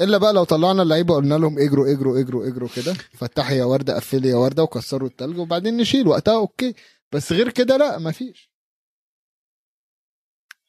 إلا 0.00 0.18
بقى 0.18 0.32
لو 0.32 0.44
طلعنا 0.44 0.82
اللعيبة 0.82 1.14
قلنا 1.14 1.34
لهم 1.34 1.58
اجروا 1.58 1.92
اجروا 1.92 2.20
اجروا 2.20 2.46
اجروا 2.46 2.68
كده. 2.76 2.92
فتحي 2.92 3.56
يا 3.58 3.64
وردة 3.64 3.96
قفلي 3.96 4.28
يا 4.28 4.36
وردة 4.36 4.62
وكسروا 4.62 5.08
التلج 5.08 5.38
وبعدين 5.38 5.76
نشيل. 5.76 6.08
وقتها 6.08 6.34
أوكي. 6.34 6.74
بس 7.12 7.32
غير 7.32 7.50
كده 7.50 7.76
لا 7.76 7.98
ما 7.98 8.12
فيش. 8.12 8.50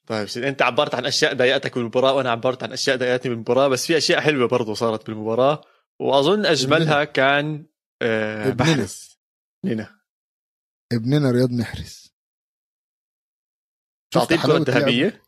طيب 0.07 0.27
سيدي 0.27 0.49
أنت 0.49 0.62
عبرت 0.62 0.95
عن 0.95 1.05
أشياء 1.05 1.34
ضايقتك 1.34 1.75
بالمباراه 1.75 2.13
وأنا 2.13 2.31
عبرت 2.31 2.63
عن 2.63 2.71
أشياء 2.71 2.97
ضايقتني 2.97 3.29
بالمباراه 3.29 3.67
بس 3.67 3.86
في 3.86 3.97
أشياء 3.97 4.19
حلوة 4.19 4.47
برضو 4.47 4.73
صارت 4.73 5.07
بالمباراة. 5.07 5.62
وأظن 6.01 6.45
أجملها 6.45 7.03
كان 7.03 7.65
آه 8.01 8.47
ابننا. 8.49 8.87
لنا 9.63 10.01
ابننا 10.93 11.31
رياض 11.31 11.49
محرز. 11.51 12.13
تعطيه 14.13 14.35
الكره؟ 14.35 14.57
الذهبيه 14.57 15.23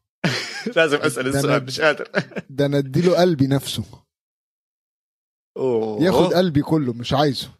لازم 0.76 0.98
أسأل 0.98 1.28
السؤال 1.28 1.66
مش 1.66 1.82
قادر. 1.82 2.10
ده 2.50 2.66
أنا 2.66 2.78
أديله 2.78 3.22
قلبي 3.22 3.48
نفسه. 3.48 3.84
أوه. 5.58 6.04
ياخد 6.04 6.34
قلبي 6.34 6.62
كله 6.62 6.94
مش 6.94 7.14
عايزه. 7.14 7.52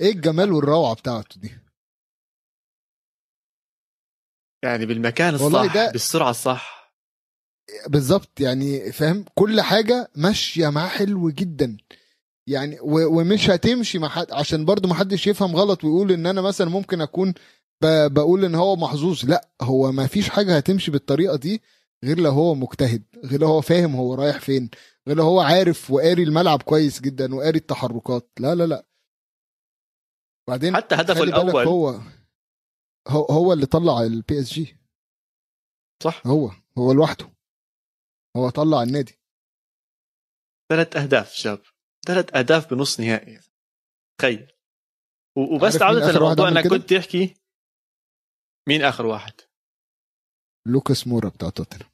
إيه 0.00 0.12
الجمال 0.12 0.52
والروعة 0.52 0.94
بتاعته 0.94 1.40
دي؟ 1.40 1.58
يعني 4.64 4.86
بالمكان 4.86 5.34
الصح 5.34 5.74
ده- 5.74 5.90
بالسرعة 5.92 6.30
الصح. 6.30 6.94
بالظبط 7.88 8.40
يعني 8.40 8.92
فاهم؟ 8.92 9.24
كل 9.34 9.60
حاجة 9.60 10.10
ماشية 10.16 10.68
معاه 10.68 10.88
حلو 10.88 11.30
جدا. 11.30 11.76
يعني 12.46 12.78
ومش 12.82 13.50
هتمشي 13.50 13.98
مع 13.98 14.08
حد 14.08 14.32
عشان 14.32 14.64
برضو 14.64 14.88
ما 14.88 14.94
حدش 14.94 15.26
يفهم 15.26 15.56
غلط 15.56 15.84
ويقول 15.84 16.12
إن 16.12 16.26
أنا 16.26 16.40
مثلا 16.40 16.70
ممكن 16.70 17.00
أكون 17.00 17.34
بقول 17.82 18.44
إن 18.44 18.54
هو 18.54 18.76
محظوظ. 18.76 19.24
لأ 19.24 19.48
هو 19.62 19.92
ما 19.92 20.06
فيش 20.06 20.28
حاجة 20.28 20.56
هتمشي 20.56 20.90
بالطريقة 20.90 21.36
دي 21.36 21.62
غير 22.04 22.20
لو 22.20 22.30
هو 22.30 22.54
مجتهد 22.54 23.04
غير 23.24 23.40
لو 23.40 23.46
هو 23.46 23.60
فاهم 23.60 23.96
هو 23.96 24.14
رايح 24.14 24.40
فين 24.40 24.70
غير 25.08 25.16
لو 25.16 25.24
هو 25.24 25.40
عارف 25.40 25.90
وقاري 25.90 26.22
الملعب 26.22 26.62
كويس 26.62 27.00
جدا 27.00 27.34
وقاري 27.34 27.58
التحركات. 27.58 28.30
لا 28.40 28.54
لا 28.54 28.66
لا. 28.66 28.86
بعدين 30.48 30.76
حتى 30.76 30.94
هدفه 30.94 31.22
الأول. 31.22 31.66
هو 31.66 32.00
هو 33.08 33.24
هو 33.24 33.52
اللي 33.52 33.66
طلع 33.66 34.00
البي 34.02 34.40
اس 34.40 34.52
جي 34.52 34.76
صح. 36.02 36.26
هو 36.26 36.50
هو 36.78 36.92
لوحده. 36.92 37.30
هو 38.36 38.50
طلع 38.50 38.82
النادي. 38.82 39.18
ثلاث 40.72 40.96
أهداف 40.96 41.32
شاب. 41.32 41.62
ثلاث 42.06 42.36
أهداف 42.36 42.74
بنص 42.74 43.00
نهائي. 43.00 43.40
تخيل. 44.20 44.52
وبس 45.36 45.82
عارف 45.82 45.82
مين 45.82 45.82
عودة 45.82 46.10
آخر 46.10 46.22
واحد 46.22 46.36
لموضوع 46.36 46.46
عمل 46.46 46.58
إنك؟ 46.58 46.70
كنت 46.70 46.94
تحكي؟ 46.94 47.34
مين 48.68 48.82
آخر 48.82 49.06
واحد؟ 49.06 49.32
لوكاس 50.68 51.06
مورا 51.06 51.28
بتاع 51.28 51.50
توتنهام. 51.50 51.90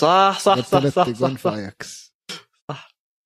صح 0.00 0.38
صح 0.40 0.58
صح 0.58 0.86
صح 0.86 1.10
صح, 1.10 1.28
في 1.28 1.38
صح, 1.38 1.52
أياكس. 1.52 2.14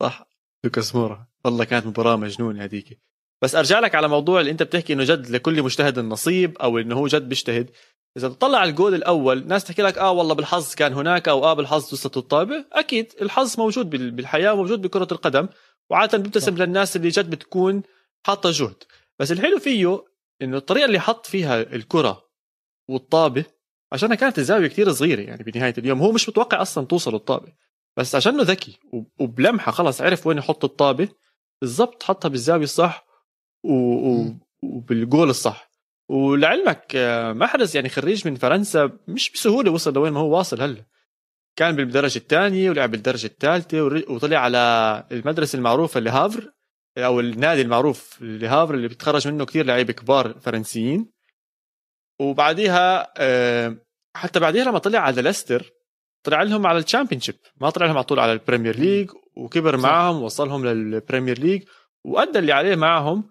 صح. 0.03 0.29
لوكاس 0.65 0.95
مورا. 0.95 1.27
والله 1.45 1.65
كانت 1.65 1.87
مباراة 1.87 2.17
مجنونة 2.17 2.65
هذيك. 2.65 3.01
بس 3.43 3.55
أرجع 3.55 3.79
لك 3.79 3.95
على 3.95 4.09
موضوع 4.09 4.41
اللي 4.41 4.51
أنت 4.51 4.63
بتحكي 4.63 4.93
إنه 4.93 5.05
جد 5.05 5.31
لكل 5.31 5.63
مجتهد 5.63 5.99
النصيب 5.99 6.59
أو 6.59 6.79
إنه 6.79 6.95
هو 6.99 7.07
جد 7.07 7.29
بيجتهد. 7.29 7.71
إذا 8.17 8.29
بتطلع 8.29 8.59
على 8.59 8.71
الجول 8.71 8.95
الأول 8.95 9.47
ناس 9.47 9.65
تحكي 9.65 9.83
لك 9.83 9.99
آه 9.99 10.11
والله 10.11 10.35
بالحظ 10.35 10.75
كان 10.75 10.93
هناك 10.93 11.29
أو 11.29 11.45
آه 11.45 11.55
بالحظ 11.55 11.93
وصلت 11.93 12.17
الطابة. 12.17 12.65
أكيد 12.73 13.13
الحظ 13.23 13.61
موجود 13.61 13.91
بال- 13.91 14.11
بالحياة 14.11 14.53
وموجود 14.53 14.83
بكرة 14.83 15.09
القدم 15.13 15.49
وعادة 15.91 16.19
بيبتسم 16.19 16.53
صح. 16.57 16.59
للناس 16.63 16.97
اللي 16.97 17.09
جد 17.09 17.31
بتكون 17.31 17.83
حاطة 18.27 18.51
جهد. 18.51 18.83
بس 19.19 19.33
الحلو 19.33 19.59
فيه 19.59 20.05
إنه 20.43 20.57
الطريقة 20.57 20.85
اللي 20.85 21.01
حط 21.01 21.27
فيها 21.27 21.61
الكرة 21.61 22.23
والطابة 22.89 23.45
عشانها 23.93 24.17
كانت 24.17 24.39
الزاوية 24.39 24.67
كتير 24.69 24.93
صغيرة 24.93 25.21
يعني 25.21 25.43
بنهاية 25.45 25.75
اليوم. 25.79 26.01
هو 26.01 26.13
مش 26.13 26.29
متوقع 26.29 26.63
أصلا 26.63 26.87
توصل 26.87 27.15
الطابه 27.15 27.53
بس 27.97 28.15
عشانه 28.15 28.43
ذكي 28.43 28.79
وب- 28.93 29.11
وبلمحة 29.21 29.73
خلص 29.73 30.01
عرف 30.03 30.27
وين 30.27 30.39
يحط 30.39 30.65
الطابة 30.65 31.09
بالضبط 31.61 32.03
حطها 32.03 32.29
بالزاوية 32.29 32.65
الصح 32.65 33.07
و... 33.65 33.73
و... 33.73 34.35
وبالجول 34.63 35.31
الصح. 35.31 35.72
ولعلمك 36.13 36.93
آه، 36.97 37.33
محرز 37.33 37.77
يعني 37.77 37.89
خريج 37.89 38.29
من 38.29 38.35
فرنسا 38.35 38.91
مش 39.09 39.31
بسهولة 39.31 39.71
وصل 39.71 39.95
لوين 39.95 40.13
ما 40.13 40.21
هو 40.21 40.37
واصل 40.37 40.63
هلا. 40.63 40.85
كان 41.57 41.77
بالدرجة 41.77 42.19
الثانية 42.19 42.71
ولعب 42.71 42.91
بالدرجة 42.91 43.27
الثالثة 43.27 43.83
وطلع 43.83 44.39
على 44.39 45.05
المدرسة 45.13 45.57
المعروفة 45.57 45.99
اللي 45.99 46.11
هافر 46.11 46.53
أو 46.99 47.21
النادي 47.21 47.63
المعروف 47.63 48.19
اللي 48.23 48.47
هافر 48.47 48.75
اللي 48.75 48.89
بتخرج 48.89 49.29
منه 49.29 49.45
كثير 49.45 49.67
لعيبة 49.67 49.93
كبار 49.93 50.39
فرنسيين. 50.41 51.13
وبعديها 52.21 53.13
آه، 53.17 53.77
حتى 54.17 54.41
بعديها 54.41 54.65
لما 54.65 54.79
طلع 54.79 54.99
على 54.99 55.23
ليستر 55.23 55.71
طلع 56.23 56.43
لهم 56.43 56.67
على 56.67 56.79
الشامبيونشيب 56.79 57.37
ما 57.61 57.71
طلع 57.71 57.87
لهم 57.87 57.97
على 57.97 58.05
طول 58.05 58.21
على 58.21 58.33
البريمير 58.33 58.79
ليج 58.79 59.11
وكبر 59.37 59.77
صح. 59.77 59.83
معهم 59.83 60.23
وصلهم 60.23 60.67
للبريمير 60.67 61.39
ليج 61.39 61.63
وأدى 62.05 62.39
اللي 62.39 62.53
عليه 62.53 62.77
معهم 62.77 63.31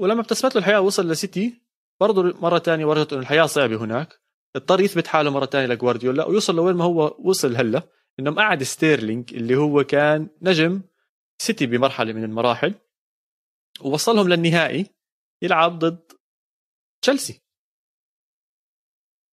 ولما 0.00 0.20
ابتسمت 0.20 0.54
له 0.54 0.58
الحياة 0.58 0.80
وصل 0.80 1.10
لسيتي 1.10 1.65
برضه 2.00 2.40
مرة 2.40 2.58
ثانية 2.58 2.84
ورجت 2.84 3.12
إنه 3.12 3.22
الحياة 3.22 3.46
صعبة 3.46 3.76
هناك. 3.76 4.20
اضطر 4.56 4.80
يثبت 4.80 5.06
حاله 5.06 5.30
مرة 5.30 5.46
ثانية 5.46 5.66
لجوارديولا 5.74 6.24
ويوصل 6.24 6.56
لوين 6.56 6.76
ما 6.76 6.84
هو 6.84 7.16
وصل 7.18 7.56
هلأ 7.56 7.88
إنه 8.20 8.30
مقعد 8.30 8.62
ستيرلينج 8.62 9.34
اللي 9.34 9.56
هو 9.56 9.84
كان 9.84 10.28
نجم 10.42 10.82
سيتي 11.42 11.66
بمرحلة 11.66 12.12
من 12.12 12.24
المراحل 12.24 12.74
ووصلهم 13.80 14.28
للنهائي 14.28 14.86
يلعب 15.42 15.78
ضد 15.78 16.12
تشيلسي. 17.02 17.42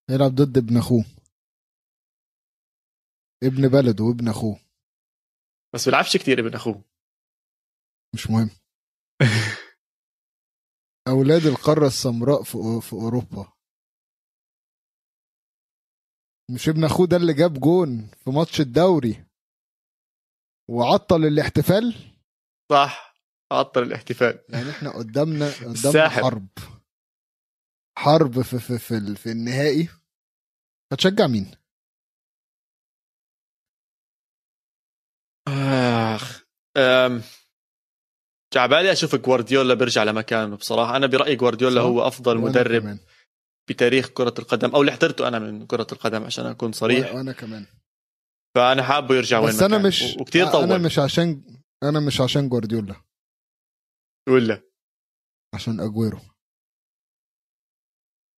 يلعب 0.09 0.31
ضد 0.35 0.57
ابن 0.57 0.77
أخوه. 0.77 1.05
ابن 3.43 3.67
بلده 3.67 4.03
وابن 4.03 4.27
أخوه. 4.27 4.59
بس 5.73 5.85
بيلعبش 5.85 6.17
كتير 6.17 6.39
ابن 6.39 6.55
أخوه. 6.55 6.83
مش 8.15 8.29
مهم. 8.29 8.49
أولاد 11.07 11.45
القارة 11.45 11.87
السمراء 11.87 12.43
في 12.43 12.79
في 12.81 12.93
أوروبا. 12.93 13.53
مش 16.51 16.69
ابن 16.69 16.83
أخوه 16.83 17.07
ده 17.07 17.17
اللي 17.17 17.33
جاب 17.33 17.53
جون 17.53 18.07
في 18.07 18.29
ماتش 18.29 18.61
الدوري؟ 18.61 19.25
وعطل 20.69 21.25
الاحتفال؟ 21.25 22.15
صح 22.71 23.15
عطل 23.51 23.83
الاحتفال. 23.83 24.45
يعني 24.49 24.69
إحنا 24.69 24.89
قدامنا 24.97 25.45
قدامنا 25.69 26.09
حرب. 26.09 26.47
حرب 27.97 28.41
في 28.41 28.59
في 28.59 28.77
في, 28.79 29.15
في 29.15 29.31
النهائي. 29.31 29.89
هتشجع 30.93 31.27
مين؟ 31.27 31.51
آخ 35.47 36.43
أم... 36.77 37.21
جعبالي 38.53 38.91
أشوف 38.91 39.15
جوارديولا 39.15 39.73
بيرجع 39.73 40.03
لمكانه 40.03 40.55
بصراحة. 40.55 40.95
أنا 40.95 41.07
برأيي 41.07 41.35
جوارديولا 41.35 41.81
هو 41.81 42.07
أفضل 42.07 42.37
مدرب 42.37 42.81
كمان. 42.81 42.99
بتاريخ 43.69 44.07
كرة 44.07 44.33
القدم 44.39 44.69
أو 44.69 44.81
اللي 44.81 44.91
حضرته 44.91 45.27
أنا 45.27 45.39
من 45.39 45.67
كرة 45.67 45.87
القدم 45.91 46.23
عشان 46.23 46.45
أكون 46.45 46.71
صريح. 46.71 47.15
وأنا 47.15 47.31
كمان. 47.31 47.65
فأنا 48.55 48.83
حابه 48.83 49.15
يرجع 49.15 49.39
وين 49.39 49.49
بس 49.49 49.61
أنا 49.61 49.77
مش 49.77 50.15
وكثير 50.19 50.47
طول 50.47 50.63
أنا 50.63 50.77
مش 50.77 50.99
عشان 50.99 51.43
أنا 51.83 51.99
مش 51.99 52.21
عشان 52.21 52.49
جوارديولا. 52.49 52.95
ولا 54.29 54.61
عشان 55.53 55.79
أجويرو. 55.79 56.19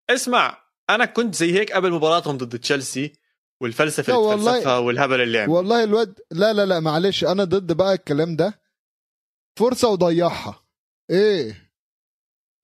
اسمع 0.10 0.58
أنا 0.90 1.06
كنت 1.06 1.36
زي 1.36 1.54
هيك 1.54 1.72
قبل 1.72 1.92
مباراتهم 1.92 2.38
ضد 2.38 2.60
تشيلسي 2.60 3.14
والفلسفة 3.62 4.16
اللي 4.34 4.44
تفلسفها 4.44 4.78
والهبل 4.78 5.22
اللي 5.22 5.40
عمل 5.40 5.50
والله 5.50 5.84
الواد 5.84 6.20
لا 6.32 6.54
لا 6.54 6.66
لا 6.66 6.80
معلش 6.80 7.24
أنا 7.24 7.44
ضد 7.44 7.72
بقى 7.72 7.94
الكلام 7.94 8.36
ده. 8.36 8.65
فرصة 9.60 9.90
وضيعها. 9.90 10.64
إيه. 11.10 11.72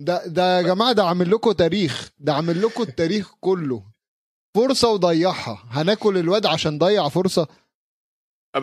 ده 0.01 0.27
ده 0.27 0.57
يا 0.57 0.61
جماعة 0.61 0.91
ده 0.91 1.03
عامل 1.03 1.31
لكم 1.31 1.51
تاريخ. 1.51 2.11
ده 2.19 2.33
عامل 2.33 2.61
لكم 2.61 2.83
التاريخ 2.83 3.33
كله. 3.39 3.91
فرصة 4.55 4.89
وضيعها. 4.89 5.63
هناكل 5.69 6.17
الواد 6.17 6.45
عشان 6.45 6.77
ضيع 6.77 7.09
فرصة؟ 7.09 7.47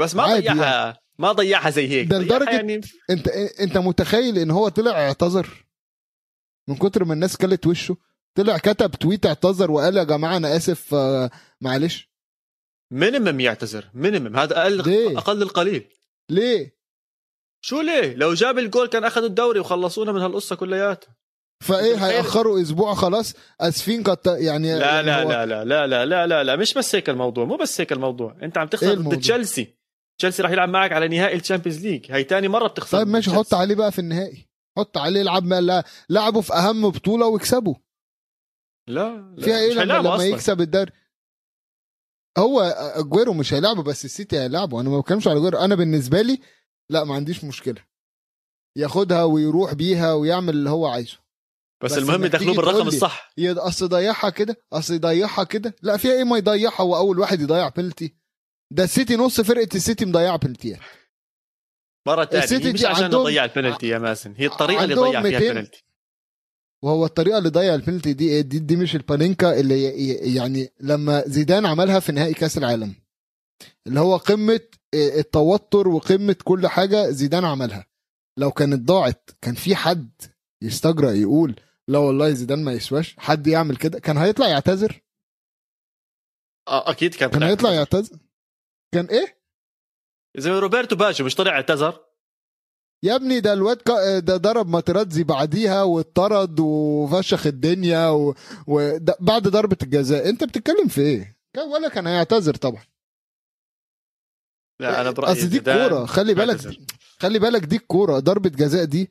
بس 0.00 0.14
ما 0.14 0.26
ضيعها. 0.26 0.86
يعني. 0.86 0.98
ما 1.18 1.32
ضيعها 1.32 1.70
زي 1.70 1.88
هيك. 1.88 2.08
ده 2.08 2.18
لدرجة 2.18 2.50
يعني... 2.50 2.80
أنت 3.10 3.28
أنت 3.60 3.78
متخيل 3.78 4.38
إن 4.38 4.50
هو 4.50 4.68
طلع 4.68 4.90
اعتذر؟ 4.90 5.66
من 6.68 6.76
كتر 6.76 7.04
ما 7.04 7.14
الناس 7.14 7.36
كلت 7.36 7.66
وشه؟ 7.66 7.96
طلع 8.34 8.58
كتب 8.58 8.90
تويت 8.90 9.26
اعتذر 9.26 9.70
وقال 9.70 9.96
يا 9.96 10.04
جماعة 10.04 10.36
أنا 10.36 10.56
آسف 10.56 10.94
آه، 10.94 11.30
معلش. 11.60 12.10
minimum 12.92 13.40
يعتذر. 13.40 13.90
minimum 13.94 14.36
هذا 14.36 14.62
أقل 14.62 14.90
ليه؟ 14.90 15.18
أقل 15.18 15.42
القليل. 15.42 15.94
ليه؟ 16.30 16.77
شو 17.64 17.80
ليه؟ 17.80 18.14
لو 18.14 18.34
جاب 18.34 18.58
الجول 18.58 18.86
كان 18.86 19.04
اخذوا 19.04 19.26
الدوري 19.26 19.60
وخلصونا 19.60 20.12
من 20.12 20.20
هالقصة 20.20 20.56
كلياتها. 20.56 21.16
فإيه 21.64 22.06
هيأخروا 22.06 22.62
أسبوع 22.62 22.94
خلاص؟ 22.94 23.34
أسفين 23.60 24.02
قد 24.02 24.18
يعني 24.26 24.78
لا 24.78 25.02
لا, 25.02 25.24
لا 25.24 25.46
لا 25.46 25.64
لا 25.64 25.86
لا 25.86 26.06
لا 26.06 26.26
لا 26.26 26.44
لا 26.44 26.56
مش 26.56 26.74
بس 26.74 26.94
هيك 26.94 27.10
الموضوع 27.10 27.44
مو 27.44 27.56
بس 27.56 27.80
هيك 27.80 27.92
الموضوع. 27.92 28.36
أنت 28.42 28.58
عم 28.58 28.68
تخسر 28.68 28.94
ضد 28.94 29.20
تشيلسي. 29.20 29.74
تشيلسي 30.18 30.42
راح 30.42 30.50
يلعب 30.50 30.68
معك 30.68 30.92
على 30.92 31.08
نهائي 31.08 31.36
ال 31.36 31.41
Champions 31.41 31.86
League. 31.86 32.12
هي 32.12 32.24
تاني 32.24 32.48
مرة 32.48 32.68
بتخسر 32.68 32.98
طيب 32.98 33.08
ماشي 33.08 33.30
حط 33.30 33.54
عليه 33.54 33.74
بقى 33.74 33.92
في 33.92 33.98
النهائي. 33.98 34.48
حط 34.78 34.98
عليه 34.98 35.20
يلعب 35.20 35.44
ما 35.44 35.84
لعبوا 36.10 36.42
في 36.42 36.52
أهم 36.52 36.90
بطولة 36.90 37.26
ويكسبوا 37.26 37.74
لا, 38.88 39.34
لا 39.36 39.44
فيها 39.44 39.58
إيه 39.58 39.72
لما, 39.72 39.94
لما 39.94 40.24
يكسب 40.24 40.60
الدوري؟ 40.60 40.92
هو 42.38 42.60
أجويرو 42.94 43.32
مش 43.32 43.54
هيلعبه 43.54 43.82
بس 43.82 44.04
السيتي 44.04 44.38
هيلعبه. 44.38 44.80
أنا 44.80 44.90
ما 44.90 45.00
بتكلمش 45.00 45.28
على 45.28 45.36
أجويرو. 45.38 45.58
أنا 45.58 45.74
بالنسبة 45.74 46.22
لي 46.22 46.40
لا 46.90 47.04
ما 47.04 47.14
عنديش 47.14 47.44
مشكلة. 47.44 47.84
ياخدها 48.76 49.24
ويروح 49.24 49.72
بيها 49.72 50.12
ويعمل 50.12 50.54
اللي 50.54 50.70
هو 50.70 50.86
عايزه. 50.86 51.18
بس, 51.84 51.92
بس 51.92 51.98
المهم 51.98 52.24
يدخلوه 52.24 52.56
بالرقم 52.56 52.88
الصح. 52.88 53.32
أصل 53.40 53.84
يضيعها 53.84 54.30
كده 54.30 54.56
أصل 54.72 54.94
يضيعها 54.94 55.44
كده. 55.44 55.76
لا 55.82 55.96
فيها 55.96 56.12
إيه 56.12 56.24
ما 56.24 56.38
يضيعها 56.38 56.80
هو 56.82 56.96
أول 56.96 57.18
واحد 57.18 57.40
يضيع 57.40 57.68
بنالتي 57.68 58.14
ده 58.72 58.84
السيتي 58.84 59.16
نص 59.16 59.40
فرقة 59.40 59.68
السيتي 59.74 60.04
مضيعة 60.04 60.36
بنالتيات 60.38 60.80
مرة 62.08 62.24
ثانية 62.24 62.72
مش 62.72 62.84
عشان 62.84 63.10
نضيع 63.10 63.44
البنالتي 63.44 63.88
يا 63.88 63.98
ماسن 63.98 64.34
هي 64.36 64.46
الطريقة 64.46 64.84
اللي 64.84 64.94
ضيع 64.94 65.22
فيها 65.22 65.38
البنالتي 65.38 65.84
وهو 66.84 67.04
الطريقة 67.04 67.38
اللي 67.38 67.48
ضيع 67.48 67.74
البنالتي 67.74 68.12
دي, 68.12 68.42
دي 68.42 68.58
دي 68.58 68.76
مش 68.76 68.94
البانينكا 68.94 69.60
اللي 69.60 69.84
يعني 70.34 70.72
لما 70.80 71.22
زيدان 71.26 71.66
عملها 71.66 72.00
في 72.00 72.12
نهائي 72.12 72.34
كأس 72.34 72.58
العالم. 72.58 72.94
اللي 73.86 74.00
هو 74.00 74.16
قمة 74.16 74.60
التوتر 74.94 75.88
وقمة 75.88 76.36
كل 76.44 76.66
حاجة 76.66 77.10
زيدان 77.10 77.44
عملها. 77.44 77.86
لو 78.38 78.50
كانت 78.50 78.88
ضاعت 78.88 79.30
كان 79.42 79.54
في 79.54 79.76
حد 79.76 80.10
يستجرأ 80.62 81.10
يقول 81.10 81.60
لا 81.88 81.98
والله 81.98 82.30
زيدان 82.30 82.64
ما 82.64 82.72
يسواش 82.72 83.16
حد 83.18 83.46
يعمل 83.46 83.76
كده 83.76 83.98
كان 83.98 84.16
هيطلع 84.16 84.48
يعتذر. 84.48 85.02
آه 86.68 86.90
أكيد 86.90 87.14
كان 87.14 87.30
كان 87.30 87.42
هيطلع 87.42 87.70
يعتذر. 87.70 88.18
كان 88.94 89.04
إيه؟ 89.04 89.38
زي 90.36 90.50
روبرتو 90.50 90.96
باجو 90.96 91.24
مش 91.24 91.34
طلع 91.34 91.52
اعتذر؟ 91.52 92.04
يا 93.04 93.16
ابني 93.16 93.40
ده 93.40 93.52
الواد 93.52 93.82
ده 94.24 94.36
ضرب 94.36 94.68
ماتراتزي 94.68 95.24
بعديها 95.24 95.82
واتطرد 95.82 96.60
وفشخ 96.60 97.46
الدنيا 97.46 98.08
و... 98.08 98.34
بعد 99.20 99.48
ضربة 99.48 99.76
الجزاء. 99.82 100.28
أنت 100.28 100.44
بتتكلم 100.44 100.88
في 100.88 101.00
إيه؟ 101.00 101.38
ولا 101.72 101.88
كان 101.88 102.06
هيعتذر 102.06 102.54
طبعا. 102.54 102.82
لا 104.80 105.00
أنا 105.00 105.10
برأيي 105.10 105.32
أصل 105.32 105.48
دي 105.48 105.58
الكورة. 105.58 106.06
خلي 106.06 106.34
بالك 106.34 106.78
خلي 107.18 107.38
بالك 107.38 107.64
دي 107.64 107.76
الكورة 107.76 108.18
ضربة 108.18 108.50
جزاء 108.50 108.84
دي 108.84 109.10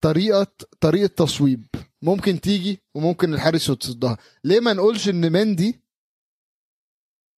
طريقة 0.00 0.46
طريقة 0.80 1.06
تصويب. 1.06 1.66
ممكن 2.02 2.40
تيجي 2.40 2.82
وممكن 2.94 3.34
الحارس 3.34 3.68
يتصدها. 3.68 4.18
ليه 4.44 4.60
ما 4.60 4.72
نقولش 4.72 5.08
إن 5.08 5.32
مندي 5.32 5.80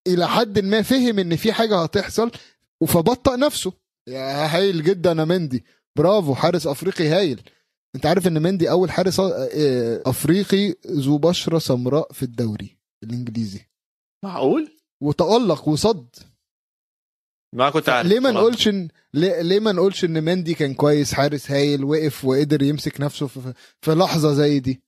إلى 0.06 0.28
حد 0.28 0.58
ما 0.58 0.82
فهم 0.82 1.18
إن 1.18 1.36
في 1.36 1.52
حاجة 1.52 1.82
هتحصل 1.82 2.30
فبطأ 2.88 3.36
نفسه؟ 3.36 3.72
يا 4.08 4.56
هايل 4.56 4.84
جدا 4.84 5.10
يا 5.10 5.24
مندي. 5.24 5.64
برافو 5.96 6.34
حارس 6.34 6.66
أفريقي 6.66 7.08
هايل. 7.08 7.42
أنت 7.94 8.06
عارف 8.06 8.26
إن 8.26 8.42
مندي 8.42 8.70
أول 8.70 8.90
حارس 8.90 9.20
آه، 9.20 10.02
أفريقي 10.06 10.74
ذو 10.86 11.18
بشرة 11.18 11.58
سمراء 11.58 12.12
في 12.12 12.22
الدوري 12.22 12.78
الإنجليزي. 13.02 13.60
معقول؟ 14.24 14.78
وتألق 15.02 15.68
وصد. 15.68 16.16
ما 17.52 17.70
كنت 17.70 17.88
عارف 17.88 18.08
ليه 18.08 18.20
ما 18.20 18.30
نقولش 18.30 18.68
ان 18.68 18.88
ليه, 19.14 19.60
ما 19.60 19.72
نقولش 19.72 20.04
إن 20.04 20.24
مندي 20.24 20.54
كان 20.54 20.74
كويس 20.74 21.14
حارس 21.14 21.50
هايل 21.50 21.84
وقف 21.84 22.24
وقدر 22.24 22.62
يمسك 22.62 23.00
نفسه 23.00 23.26
في, 23.26 23.54
في 23.82 23.90
لحظة 23.90 24.32
زي 24.32 24.60
دي؟ 24.60 24.82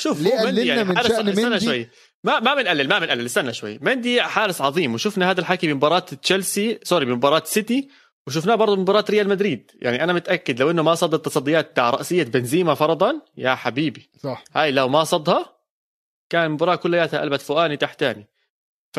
شوف 0.00 0.22
ليه 0.22 0.40
قللنا 0.40 0.62
يعني 0.62 0.84
من 0.84 1.02
شأن 1.02 1.36
مندي؟ 1.36 1.64
شوي. 1.64 1.88
ما 2.24 2.40
ما 2.40 2.54
بنقلل 2.54 2.88
ما 2.88 2.98
بنقلل 2.98 3.26
استنى 3.26 3.52
شوي. 3.52 3.78
مندي 3.78 4.22
حارس 4.22 4.60
عظيم 4.60 4.94
وشفنا 4.94 5.30
هذا 5.30 5.40
الحكي 5.40 5.72
بمباراة 5.72 5.98
تشيلسي 5.98 6.78
سوري 6.82 7.06
بمباراة 7.06 7.42
سيتي 7.44 7.88
وشفناه 8.26 8.54
برضه 8.54 8.76
بمباراة 8.76 9.04
ريال 9.10 9.28
مدريد. 9.28 9.70
يعني 9.74 10.04
أنا 10.04 10.12
متأكد 10.12 10.60
لو 10.60 10.70
إنه 10.70 10.82
ما 10.82 10.94
صد 10.94 11.14
التصديات 11.14 11.76
تاع 11.76 11.90
رأسية 11.90 12.22
بنزيما 12.22 12.74
فرضا 12.74 13.20
يا 13.36 13.54
حبيبي. 13.54 14.10
صح. 14.22 14.44
هاي 14.54 14.72
لو 14.72 14.88
ما 14.88 15.04
صدها 15.04 15.58
كان 16.30 16.44
المباراه 16.44 16.76
كلياتها 16.76 17.20
قلبت 17.20 17.40
فوقاني 17.40 17.76
تحتاني 17.76 18.28
ف 18.92 18.98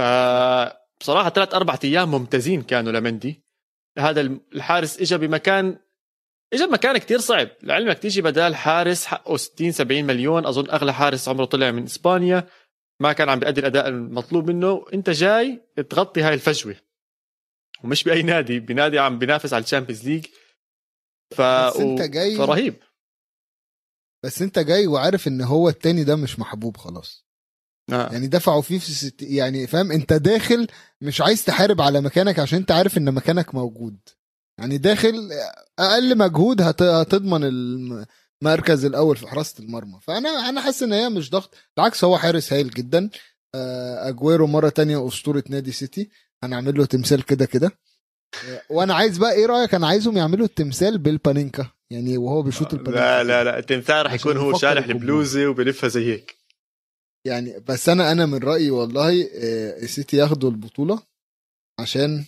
بصراحة 1.02 1.30
ثلاث 1.30 1.54
أربع 1.54 1.80
أيام 1.84 2.12
ممتازين 2.12 2.62
كانوا 2.62 2.92
لمندي. 2.92 3.44
هذا 3.98 4.22
الحارس 4.22 5.02
اجى 5.02 5.18
بمكان 5.18 5.80
اجى 6.54 6.66
بمكان 6.66 6.98
كتير 6.98 7.20
صعب. 7.20 7.50
لعلمك 7.64 8.00
تيجي 8.00 8.22
بدال 8.22 8.56
حارس 8.56 9.06
حقه 9.06 9.38
60 9.38 9.72
70 9.72 10.04
مليون. 10.04 10.46
أظن 10.46 10.70
أغلى 10.70 10.94
حارس 10.94 11.28
عمره 11.28 11.46
طلع 11.46 11.72
من 11.72 11.84
إسبانيا. 11.84 12.48
ما 13.02 13.14
كان 13.14 13.30
عم 13.30 13.40
بيأدي 13.40 13.60
الأداء 13.60 13.88
المطلوب 13.88 14.50
منه. 14.50 14.86
أنت 14.94 15.10
جاي 15.10 15.62
تغطي 15.90 16.22
هاي 16.22 16.34
الفجوة. 16.34 16.76
ومش 17.84 18.04
بأي 18.04 18.22
نادي. 18.22 18.60
بنادي 18.60 19.00
عم 19.00 19.20
بينافس 19.20 19.54
على 19.54 19.64
ال 19.64 19.69
Champions 19.69 20.10
League. 20.10 20.26
ف 21.36 21.42
بس 21.42 21.76
أنت 21.78 22.02
جاي 22.02 22.36
فرهيب. 22.36 22.76
بس 24.24 24.42
أنت 24.42 24.60
جاي 24.60 24.88
وعارف 24.88 25.28
إن 25.28 25.42
هو 25.42 25.70
التاني 25.70 26.04
ده 26.04 26.16
مش 26.16 26.40
محبوب 26.40 26.78
خلاص. 26.78 27.29
آه. 27.94 28.10
يعني 28.12 28.28
دفعوا 28.28 28.62
فيه 28.62 28.80
في 28.80 28.92
ست... 28.92 29.22
يعني 29.22 29.68
فاهم 29.68 29.92
انت 29.92 30.14
داخل 30.14 30.68
مش 31.02 31.22
عايز 31.22 31.46
تحارب 31.46 31.82
على 31.82 32.02
مكانك 32.02 32.40
عشان 32.40 32.60
انت 32.60 32.72
عارف 32.72 32.98
ان 32.98 33.14
مكانك 33.14 33.56
موجود. 33.56 33.98
يعني 34.60 34.78
داخل 34.78 35.30
أقل 35.80 36.18
مجهود 36.18 36.62
هت... 36.62 36.82
هتضمن 36.82 37.44
المركز 37.44 38.86
الأول 38.86 39.18
في 39.18 39.28
حراسة 39.28 39.64
المرمى. 39.64 40.00
فأنا 40.02 40.30
أنا 40.30 40.62
حاسس 40.62 40.84
إن 40.84 40.94
هي 40.94 41.10
مش 41.10 41.30
ضغط 41.30 41.56
بالعكس 41.78 42.04
هو 42.04 42.18
حارس 42.18 42.54
هايل 42.54 42.70
جدا. 42.70 43.10
آه، 43.56 44.10
أجويرو 44.10 44.48
مرة 44.48 44.70
تانية 44.70 45.08
أسطورة 45.08 45.44
نادي 45.50 45.72
سيتي. 45.72 46.10
هنعمل 46.44 46.78
له 46.78 46.86
تمثال 46.86 47.26
كده 47.26 47.46
كده. 47.46 47.72
آه، 48.50 48.62
وأنا 48.70 48.94
عايز 48.94 49.18
بقى 49.18 49.34
إيه 49.34 49.46
رأيك؟ 49.46 49.76
أنا 49.76 49.88
عايزهم 49.88 50.18
يعملوا 50.18 50.46
التمثال 50.46 50.98
بالبانينكا. 50.98 51.72
يعني 51.92 52.18
وهو 52.18 52.42
بيشوط 52.42 52.74
البانينكا 52.74 53.00
لا 53.00 53.24
لا 53.24 53.44
لا 53.44 53.60
التمثال 53.60 54.08
عشان 54.08 54.16
يكون 54.16 54.38
هو 54.38 54.52
الجمهور. 54.52 54.78
البلوزه 54.78 55.48
وبلفها 55.48 55.88
زي 55.88 56.14
هيك. 56.14 56.39
يعني 57.26 57.60
بس 57.60 57.90
أنا 57.90 58.12
أنا 58.12 58.26
من 58.26 58.38
رأيي 58.44 58.72
والله 58.72 59.24
آه، 59.24 59.78
السيتي 59.84 60.18
ياخدوا 60.18 60.50
البطولة 60.50 61.04
عشان 61.80 62.26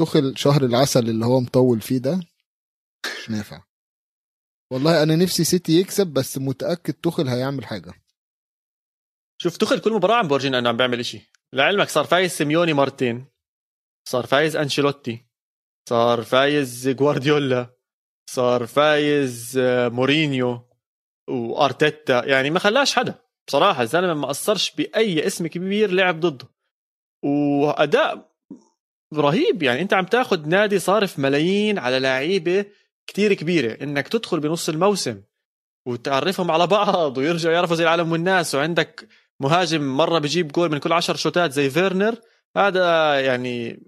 دخل 0.00 0.36
شهر 0.36 0.64
العسل 0.64 1.08
اللي 1.08 1.26
هو 1.26 1.40
مطول 1.40 1.80
فيه 1.80 1.98
ده 1.98 2.20
مش 3.06 3.30
نافع. 3.30 3.62
والله 4.72 5.02
أنا 5.02 5.16
نفسي 5.16 5.44
سيتي 5.44 5.72
يكسب 5.80 6.06
بس 6.06 6.38
متأكد 6.38 6.94
توخيل 6.94 7.28
هيعمل 7.28 7.66
حاجة. 7.66 7.92
شوف 9.42 9.56
توخيل 9.56 9.80
كل 9.80 9.92
مباراة 9.92 10.14
عم 10.16 10.28
بورجينا 10.28 10.58
إنه 10.58 10.68
عم 10.68 10.76
بيعمل 10.76 11.00
إشي. 11.00 11.32
لعلمك 11.52 11.88
صار 11.88 12.04
فايز 12.04 12.30
سيميوني 12.30 12.72
مرتين. 12.72 13.26
صار 14.08 14.26
فايز 14.26 14.56
أنشيلوتي. 14.56 15.26
صار 15.88 16.22
فايز 16.22 16.88
جوارديولا. 16.88 17.76
صار 18.30 18.66
فايز 18.66 19.58
آه، 19.58 19.88
مورينيو. 19.88 20.67
وأرتيتا 21.28 22.24
يعني 22.24 22.50
ما 22.50 22.58
خلاش 22.58 22.94
حدا. 22.94 23.14
بصراحة 23.48 23.82
الزلمه 23.82 24.14
ما 24.14 24.28
قصرش 24.28 24.70
بأي 24.70 25.26
اسم 25.26 25.46
كبير 25.46 25.90
لعب 25.90 26.20
ضده. 26.20 26.48
وأداء 27.24 28.28
رهيب 29.14 29.62
يعني 29.62 29.80
أنت 29.82 29.94
عم 29.94 30.04
تاخذ 30.04 30.48
نادي 30.48 30.78
صارف 30.78 31.18
ملايين 31.18 31.78
على 31.78 31.98
لعيبة 31.98 32.64
كتير 33.06 33.34
كبيرة. 33.34 33.82
إنك 33.84 34.08
تدخل 34.08 34.40
بنص 34.40 34.68
الموسم 34.68 35.22
وتعرفهم 35.86 36.50
على 36.50 36.66
بعض 36.66 37.18
ويرجعوا 37.18 37.54
يعرفوا 37.54 37.76
زي 37.76 37.84
العالم 37.84 38.12
والناس 38.12 38.54
وعندك 38.54 39.08
مهاجم 39.40 39.96
مرة 39.96 40.18
بجيب 40.18 40.52
جول 40.52 40.70
من 40.70 40.78
كل 40.78 40.92
عشر 40.92 41.16
شوتات 41.16 41.52
زي 41.52 41.70
فيرنر 41.70 42.14
هذا 42.56 43.20
يعني 43.20 43.86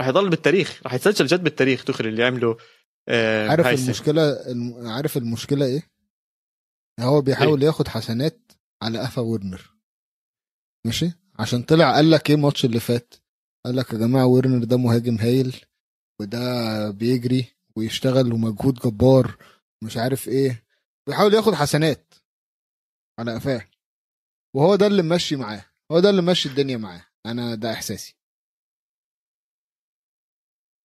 رح 0.00 0.08
يضل 0.08 0.28
بالتاريخ. 0.28 0.80
رح 0.86 0.94
يتسجل 0.94 1.26
جد 1.26 1.42
بالتاريخ 1.42 1.84
تخل 1.84 2.06
اللي 2.06 2.24
عمله 2.24 2.56
آه، 3.08 3.48
عارف. 3.48 3.66
المشكلة 3.66 4.22
الم... 4.50 4.86
عارف 4.86 5.16
المشكلة 5.16 5.66
إيه؟ 5.66 5.89
هو 7.04 7.20
بيحاول 7.20 7.62
ياخد 7.62 7.88
حسنات 7.88 8.52
على 8.82 8.98
قفا 8.98 9.22
ورنر. 9.22 9.74
ماشي؟ 10.86 11.12
عشان 11.38 11.62
طلع 11.62 11.94
قال 11.94 12.10
لك 12.10 12.30
إيه 12.30 12.36
الماتش 12.36 12.64
اللي 12.64 12.80
فات؟ 12.80 13.14
قال 13.66 13.76
لك 13.76 13.92
يا 13.92 13.98
جماعة 13.98 14.26
ورنر 14.26 14.64
ده 14.64 14.76
مهاجم 14.76 15.16
هايل 15.16 15.64
وده 16.20 16.90
بيجري 16.90 17.46
ويشتغل 17.76 18.32
ومجهود 18.32 18.74
جبار 18.74 19.36
مش 19.84 19.96
عارف 19.96 20.28
إيه. 20.28 20.64
بيحاول 21.06 21.34
ياخد 21.34 21.54
حسنات 21.54 22.14
على 23.18 23.34
قفاه. 23.34 23.68
وهو 24.56 24.76
ده 24.76 24.86
اللي 24.86 25.02
ماشي 25.02 25.36
معاه. 25.36 25.64
هو 25.92 26.00
ده 26.00 26.10
اللي 26.10 26.22
ماشي 26.22 26.48
الدنيا 26.48 26.76
معاه. 26.76 27.04
أنا 27.26 27.54
ده 27.54 27.72
إحساسي. 27.72 28.16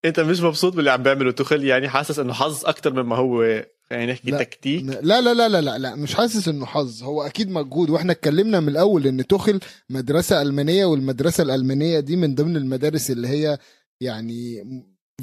أنت 0.06 0.20
مش 0.20 0.40
مبسوط 0.40 0.74
باللي 0.74 0.92
عم 0.92 1.04
بيعمله 1.04 1.32
توخيل 1.32 1.64
يعني 1.64 1.90
حاسس 1.90 2.20
إنه 2.20 2.34
حظ 2.34 2.66
أكتر 2.66 3.04
مما 3.04 3.16
هو 3.16 3.66
يعني 3.92 4.12
نحكي 4.12 4.32
لا. 4.32 4.44
تكتيك. 4.44 4.84
لا 4.84 5.02
لا 5.22 5.34
لا 5.34 5.50
لا 5.50 5.62
لا 5.62 5.78
لا 5.78 5.96
مش 5.96 6.16
حاسس 6.16 6.48
إنه 6.48 6.66
حظ. 6.66 7.04
هو 7.04 7.22
أكيد 7.24 7.50
مجهود 7.50 7.90
وإحنا 7.90 8.12
اتكلمنا 8.12 8.60
من 8.60 8.70
الأول 8.70 9.08
إن 9.08 9.28
توخيل 9.28 9.60
مدرسة 9.90 10.42
ألمانية 10.42 10.86
والمدرسة 10.86 11.44
الألمانية 11.44 12.00
دي 12.00 12.16
من 12.16 12.36
ضمن 12.36 12.58
المدارس 12.58 13.12
اللي 13.12 13.28
هي 13.28 13.58
يعني 14.02 14.64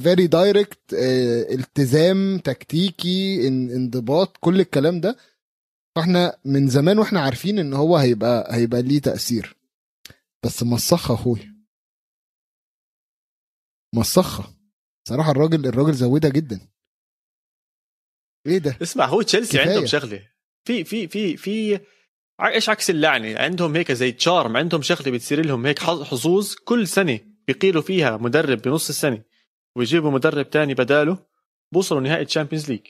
very 0.03 0.27
direct 0.27 0.79
التزام 1.51 2.39
تكتيكي 2.39 3.37
إن- 3.49 3.73
انضباط 3.75 4.37
كل 4.41 4.61
الكلام 4.61 5.01
ده. 5.01 5.17
فإحنا 5.97 6.39
من 6.45 6.69
زمان 6.69 6.99
وإحنا 6.99 7.21
عارفين 7.21 7.59
إن 7.59 7.75
هو 7.75 7.97
هيبقى 7.97 8.55
هيبقى 8.57 8.83
ليه 8.83 9.01
تأثير. 9.01 9.57
بس 10.45 10.63
مسخه 10.63 11.15
أخويا. 11.15 11.53
مسخه 13.95 14.45
صراحة 15.09 15.31
الراجل 15.31 15.67
الراجل 15.67 15.95
زودها 15.95 16.31
جدا. 16.31 16.61
إيه 18.47 18.59
ده؟ 18.59 18.77
اسمع 18.83 19.05
هو 19.07 19.23
تشيلسي. 19.23 19.61
عندهم 19.61 19.87
شغلة. 19.87 20.29
في 20.65 20.85
في 20.85 21.09
في 21.09 21.37
في 21.37 21.81
إيش 22.45 22.69
عكس 22.69 22.91
اللعنة؟ 22.91 23.39
عندهم 23.39 23.77
هيك 23.77 23.93
زي 23.93 24.13
تشارم 24.13 24.57
عندهم 24.57 24.83
شغلة 24.83 25.11
بتصير 25.13 25.47
لهم 25.47 25.67
هيك 25.67 25.79
حظ- 25.79 26.03
حظوظ 26.03 26.55
كل 26.55 26.89
سنة 26.89 27.21
بيقيلوا 27.47 27.83
فيها 27.83 28.17
مدرب 28.17 28.63
بنص 28.63 28.89
السنة 28.89 29.23
ويجيبوا 29.77 30.11
مدرب 30.11 30.51
تاني 30.51 30.75
بداله 30.75 31.27
بوصلوا 31.73 32.01
نهائي 32.01 32.25
Champions 32.25 32.71
League 32.71 32.87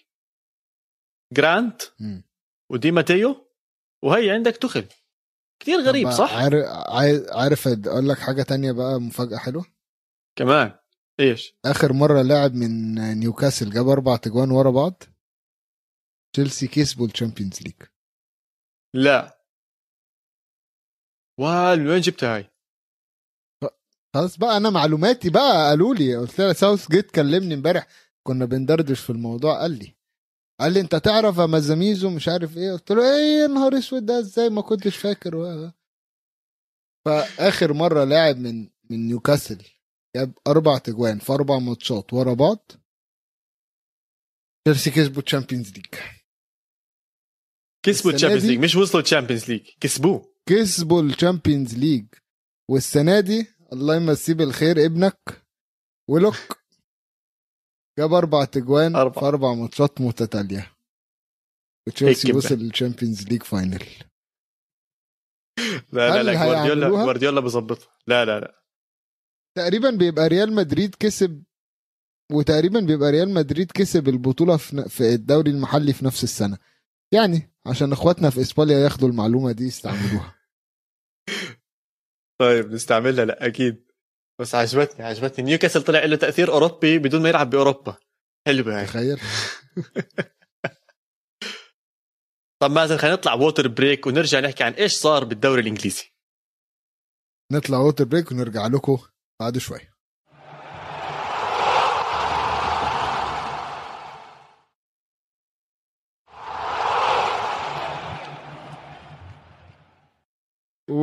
جرانت. 1.33 1.83
ودي 2.71 2.91
ماتيو 2.91 3.47
وهي 4.03 4.31
عندك 4.31 4.57
توخيل. 4.57 4.85
كثير 5.61 5.81
غريب 5.81 6.11
صح؟ 6.11 6.33
عارف 6.35 6.65
عارف 7.33 7.69
أقول 7.69 8.09
لك 8.09 8.19
حاجة 8.19 8.43
تانية 8.43 8.73
بقى 8.73 9.01
مفاجأة 9.01 9.37
حلوة؟ 9.37 9.65
كمان. 10.37 10.73
إيش؟ 11.21 11.55
آخر 11.65 11.93
مرة 11.93 12.23
لاعب 12.23 12.55
من 12.55 12.95
نيوكاسل 13.19 13.71
جاب 13.71 13.89
أربع 13.89 14.17
تجوان 14.17 14.51
ورا 14.51 14.71
بعض. 14.71 15.03
تشيلسي 16.33 16.67
كسبوا 16.69 17.07
ال 17.07 17.12
Champions 17.12 17.63
League 17.63 17.83
لا. 18.95 19.39
وال 21.41 21.87
وين 21.89 22.01
جبتها 22.01 22.37
هاي؟ 22.37 22.51
خلاص 24.15 24.39
بقى 24.39 24.57
أنا 24.57 24.71
معلوماتي 24.71 25.31
بقى 25.31 25.69
قالوا 25.69 25.95
لي 25.95 26.17
قلت 26.17 26.39
له 26.41 26.53
ساوث 26.53 26.91
جيت 26.91 27.11
كلمني 27.11 27.55
امبارح 27.55 27.87
كنا 28.27 28.45
بندردش 28.45 29.01
في 29.01 29.11
الموضوع 29.11 29.61
قال 29.61 29.79
لي 29.79 29.97
قال 30.61 30.73
لي 30.73 30.81
أنت 30.81 30.95
تعرف 30.97 31.37
يا 31.39 31.47
ميزاميزو 31.47 32.11
مش 32.11 32.29
عارف 32.29 32.57
إيه؟ 32.57 32.73
قلت 32.73 32.91
له 32.93 33.03
إيه 33.03 33.43
يا 33.43 33.47
نهار 33.47 33.79
أسود 33.79 34.07
ده 34.07 34.19
إزاي 34.19 34.49
ما 34.49 34.63
كنتش 34.63 34.97
فاكر؟ 34.97 35.37
و... 35.37 35.71
فآخر 37.07 37.73
مرة 37.73 38.05
لاعب 38.05 38.37
من 38.37 38.71
من 38.91 39.07
نيوكاسل 39.09 39.65
جاب 40.17 40.33
أربع 40.47 40.79
تجوان 40.79 41.19
في 41.19 41.33
أربع 41.33 41.59
ماتشات 41.59 42.13
ورا 42.13 42.35
بعض. 42.35 42.73
تشيلسي 44.65 44.91
كسبوا 44.91 45.23
الشامبيونز 45.23 45.73
ليج 45.73 45.87
كسبوا 47.83 48.13
الشامبيونز 48.13 48.47
ليج 48.47 48.59
مش 48.59 48.77
وصلوا 48.77 49.03
الشامبيونز 49.03 49.51
ليج 49.51 49.69
كسبوه. 49.81 50.33
كسبوا 50.47 51.03
ال 51.03 51.10
Champions 51.10 51.75
League 51.75 52.07
والسنة 52.71 53.21
دي 53.21 53.47
الله 53.73 53.97
يمسيه 53.97 54.35
بالخير 54.35 54.85
ابنك 54.85 55.45
ويلوك 56.09 56.63
جاب 57.99 58.13
أربع 58.13 58.45
تجوان 58.45 58.97
أربعة. 58.97 59.21
في 59.21 59.27
أربع 59.27 59.55
ماتشات 59.55 60.01
متتالية. 60.01 60.73
وتشيلسي 61.89 62.33
وصل 62.33 62.55
لل 62.55 62.68
Champions 62.68 63.29
League 63.29 63.43
final 63.43 63.85
لا 65.93 66.09
لا 66.09 66.23
لا 66.23 66.33
جوارديولا؟ 66.35 66.89
جوارديولا 66.89 67.41
بظبطها 67.41 67.89
لا 68.07 68.25
لا 68.25 68.41
لا. 68.41 68.63
تقريبا 69.59 69.91
بيبقى 69.91 70.29
ريال 70.29 70.53
مدريد 70.53 70.95
كسب 70.95 71.43
وتقريبا 72.33 72.81
بيبقى 72.81 73.11
ريال 73.11 73.35
مدريد 73.35 73.73
كسب 73.73 74.09
البطولة 74.09 74.57
في 74.89 75.15
الدوري 75.15 75.51
المحلي 75.51 75.93
في 75.93 76.05
نفس 76.05 76.25
السنة. 76.25 76.59
يعني 77.13 77.53
عشان 77.67 77.93
اخواتنا 77.93 78.31
في 78.31 78.41
إسبانيا 78.41 78.79
ياخدوا 78.79 79.09
المعلومة 79.09 79.53
دي 79.53 79.65
يستعملوها. 79.65 80.35
طيب 82.41 82.71
نستعملها 82.71 83.25
لا 83.25 83.47
أكيد. 83.47 83.93
بس 84.41 84.55
عجبتني 84.55 85.07
عجبتني. 85.07 85.45
نيوكاسل 85.45 85.83
طلع 85.83 86.05
له 86.05 86.17
تأثير 86.17 86.53
أوروبي 86.53 86.99
بدون 86.99 87.23
ما 87.23 87.29
يلعب 87.29 87.51
بأوروبا. 87.51 87.97
حلوة 88.47 88.79
هاي 88.79 88.87
تخيل. 88.87 89.21
طب 92.63 92.71
مازن 92.71 92.97
خلينا 92.97 93.17
نطلع 93.17 93.35
water 93.35 93.69
break 93.69 94.07
ونرجع 94.07 94.41
نحكي 94.41 94.65
عن 94.65 94.73
إيش 94.73 94.93
صار 94.93 95.25
بالدوري 95.25 95.61
الإنجليزي. 95.61 96.05
نطلع 97.53 97.79
water 97.79 98.05
break 98.05 98.33
ونرجع 98.33 98.67
لكم 98.67 98.99
بعد 99.41 99.59
شوية 99.59 99.92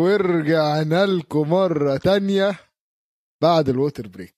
ورجعنا 0.09 1.05
لكم 1.05 1.49
مرة 1.49 1.97
تانية 1.97 2.59
بعد 3.41 3.69
ال 3.69 3.75
water 3.75 4.07
break. 4.07 4.35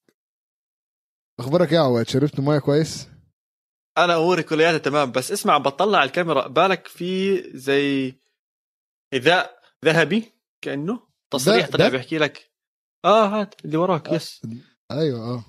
أخبارك 1.40 1.72
إيه 1.72 1.78
يا 1.78 1.84
عواد؟ 1.84 2.08
شربت 2.08 2.40
ميه 2.40 2.60
كويس؟ 2.60 3.08
أنا 3.98 4.16
أموري 4.16 4.44
كلياتها 4.44 4.78
تمام 4.78 5.12
بس 5.12 5.32
اسمع 5.32 5.58
بطلع 5.58 6.00
على 6.00 6.08
الكاميرا. 6.08 6.48
بالك 6.48 6.88
في 6.88 7.38
زي 7.58 8.16
حذاء 9.14 9.62
ذهبي؟ 9.86 10.34
كأنه 10.62 11.08
تصريح 11.34 11.70
طلع؟ 11.70 11.90
بيحكي 11.90 12.18
لك. 12.18 12.52
آه 13.06 13.26
هات 13.26 13.66
اللي 13.66 13.78
وراك 13.78 14.10
آه. 14.10 14.16
yes. 14.16 14.42
أيوه 14.92 15.20
آه. 15.20 15.46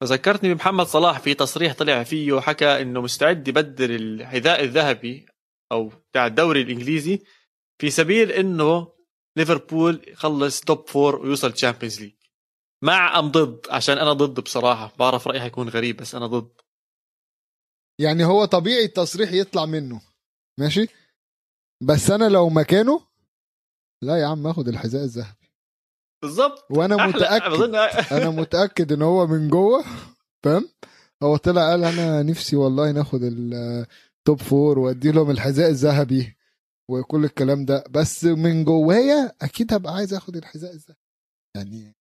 فذكرتني 0.00 0.54
بمحمد 0.54 0.86
صلاح 0.86 1.18
في 1.18 1.34
تصريح 1.34 1.74
طلع 1.74 2.02
فيه 2.02 2.32
وحكى 2.32 2.82
إنه 2.82 3.00
مستعد 3.00 3.48
يبدل 3.48 3.90
الحذاء 3.90 4.64
الذهبي 4.64 5.26
أو 5.72 5.88
بتاع 5.88 6.26
الدوري 6.26 6.62
الإنجليزي 6.62 7.22
في 7.80 7.90
سبيل 7.90 8.30
إنه 8.32 8.92
ليفربول 9.36 10.04
يخلص 10.08 10.60
top 10.60 10.88
four 10.88 11.16
ويوصل 11.16 11.52
Champions 11.52 12.00
League 12.00 12.12
مع 12.84 13.18
ام 13.18 13.28
ضد 13.30 13.66
عشان 13.70 13.98
أنا 13.98 14.12
ضد 14.12 14.40
بصراحة. 14.40 14.92
بعرف 14.98 15.26
رأيي 15.28 15.40
حيكون 15.40 15.68
غريب 15.68 15.96
بس 15.96 16.14
أنا 16.14 16.26
ضد. 16.26 16.50
يعني 18.00 18.24
هو 18.24 18.44
طبيعي 18.44 18.84
التصريح 18.84 19.32
يطلع 19.32 19.66
منه. 19.66 20.00
ماشي؟ 20.58 20.86
بس 21.82 22.10
أنا 22.10 22.28
لو 22.28 22.48
مكانه 22.48 23.00
لا 24.02 24.16
يا 24.20 24.26
عم 24.26 24.46
آخد 24.46 24.68
الحذاء 24.68 25.04
الذهبي. 25.04 25.50
بالضبط. 26.22 26.66
وأنا 26.70 26.96
أحلى- 26.96 27.16
متأكد. 27.16 27.74
أنا 28.12 28.30
متأكد 28.40 28.92
إن 28.92 29.02
هو 29.02 29.26
من 29.26 29.48
جوه 29.48 29.84
فاهم؟ 30.44 30.68
هو 31.22 31.36
طلع 31.36 31.70
قال 31.70 31.84
أنا 31.84 32.22
نفسي 32.22 32.56
والله 32.56 32.92
ناخد 32.92 33.20
ال 33.22 33.51
top 33.51 34.38
four 34.42 34.78
وادي 34.78 35.12
لهم 35.12 35.30
الحذاء 35.30 35.68
الذهبي. 35.70 36.36
وكل 36.90 37.24
الكلام 37.24 37.64
ده. 37.64 37.84
بس 37.90 38.24
من 38.24 38.64
جوايا 38.64 39.32
أكيد 39.42 39.72
هبقى 39.74 39.92
عايز 39.94 40.14
آخد 40.14 40.36
الحذاء 40.36 40.72
الذهبي. 40.72 40.98
يعني 41.56 41.96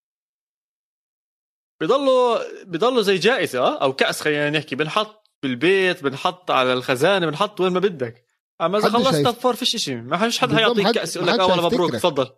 بيضلوا 1.82 2.64
بيضلوا 2.64 3.02
زي 3.02 3.18
جائزة 3.18 3.60
آه؟ 3.60 3.82
أو 3.84 3.94
كأس 3.94 4.22
خلينا 4.22 4.50
نحكي. 4.50 4.76
بنحط 4.76 5.32
بالبيت 5.44 6.04
بنحط 6.04 6.52
على 6.52 6.74
الخزانة 6.74 7.26
بنحط 7.26 7.62
وين 7.62 7.74
ما 7.74 7.80
بدك. 7.80 8.26
أما 8.62 8.78
إذا 8.78 8.86
حدش 8.92 8.96
خلصت 9.08 9.24
top 9.26 9.34
four 9.36 9.56
فيش 9.56 9.76
شيء 9.76 10.02
ما 10.02 10.18
فيش 10.18 10.40
حد 10.40 10.54
حيعطيك 10.54 10.86
حد- 10.88 10.94
كأس 10.94 11.16
يقول 11.16 11.28
لك 11.28 11.40
آه 11.40 11.46
والله 11.48 11.66
مبروك. 11.66 11.92
تفضل. 11.92 12.30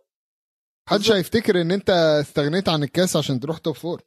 محدش 0.90 1.12
هيفتكر 1.12 1.62
إن 1.62 1.72
أنت 1.72 1.90
استغنيت 2.22 2.70
عن 2.70 2.84
الكأس 2.84 3.16
عشان 3.16 3.40
تروح 3.40 3.58
top 3.58 3.76
four 3.76 4.02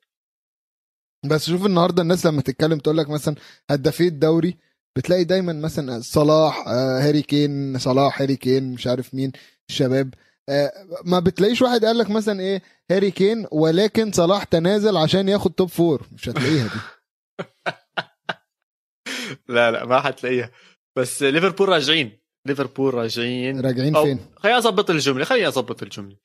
بس 1.30 1.46
شوف 1.46 1.66
النهارده 1.66 2.02
الناس 2.02 2.26
لما 2.26 2.42
تتكلم 2.42 2.78
تقول 2.78 2.96
لك 2.98 3.08
مثلا 3.10 3.34
هدافي 3.70 4.06
الدوري؟ 4.08 4.58
بتلاقي 4.96 5.24
دايما 5.24 5.52
مثلا 5.52 6.00
صلاح 6.00 6.68
آه، 6.68 6.98
هاري 7.00 7.22
كين 7.22 7.78
صلاح 7.78 8.20
هاري 8.20 8.36
كين 8.36 8.72
مش 8.72 8.86
عارف 8.86 9.14
مين 9.14 9.32
الشباب. 9.70 10.14
آه، 10.48 10.72
ما 11.04 11.20
بتلاقيش 11.20 11.62
واحد 11.62 11.84
قال 11.84 11.98
لك 11.98 12.10
مثلا 12.10 12.40
إيه 12.40 12.62
هاري 12.90 13.10
كين 13.10 13.46
ولكن 13.52 14.12
صلاح 14.12 14.44
تنازل 14.44 14.96
عشان 14.96 15.28
ياخد 15.28 15.52
top 15.52 15.68
four 15.68 16.08
مش 16.12 16.28
هتلاقيها 16.28 16.64
دي. 16.64 16.80
لا 19.54 19.70
لا 19.70 19.84
ما 19.84 20.00
حتلاقيها. 20.00 20.50
بس 20.98 21.22
ليفربول 21.22 21.68
راجعين. 21.68 22.18
ليفربول 22.46 22.94
راجعين. 22.94 23.60
راجعين 23.60 24.02
فين؟ 24.02 24.18
خليني 24.36 24.58
اضبط 24.58 24.90
الجملة 24.90 25.24
خليني 25.24 25.46
اضبط 25.46 25.82
الجملة. 25.82 26.16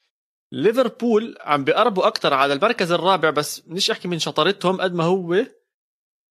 ليفربول 0.53 1.37
عم 1.41 1.63
بيقربوا 1.63 2.07
أكثر 2.07 2.33
على 2.33 2.53
المركز 2.53 2.91
الرابع 2.91 3.29
بس 3.29 3.67
مش 3.67 3.91
أحكي 3.91 4.07
من 4.07 4.19
شطارتهم 4.19 4.81
قد 4.81 4.93
ما 4.93 5.03
هو 5.03 5.45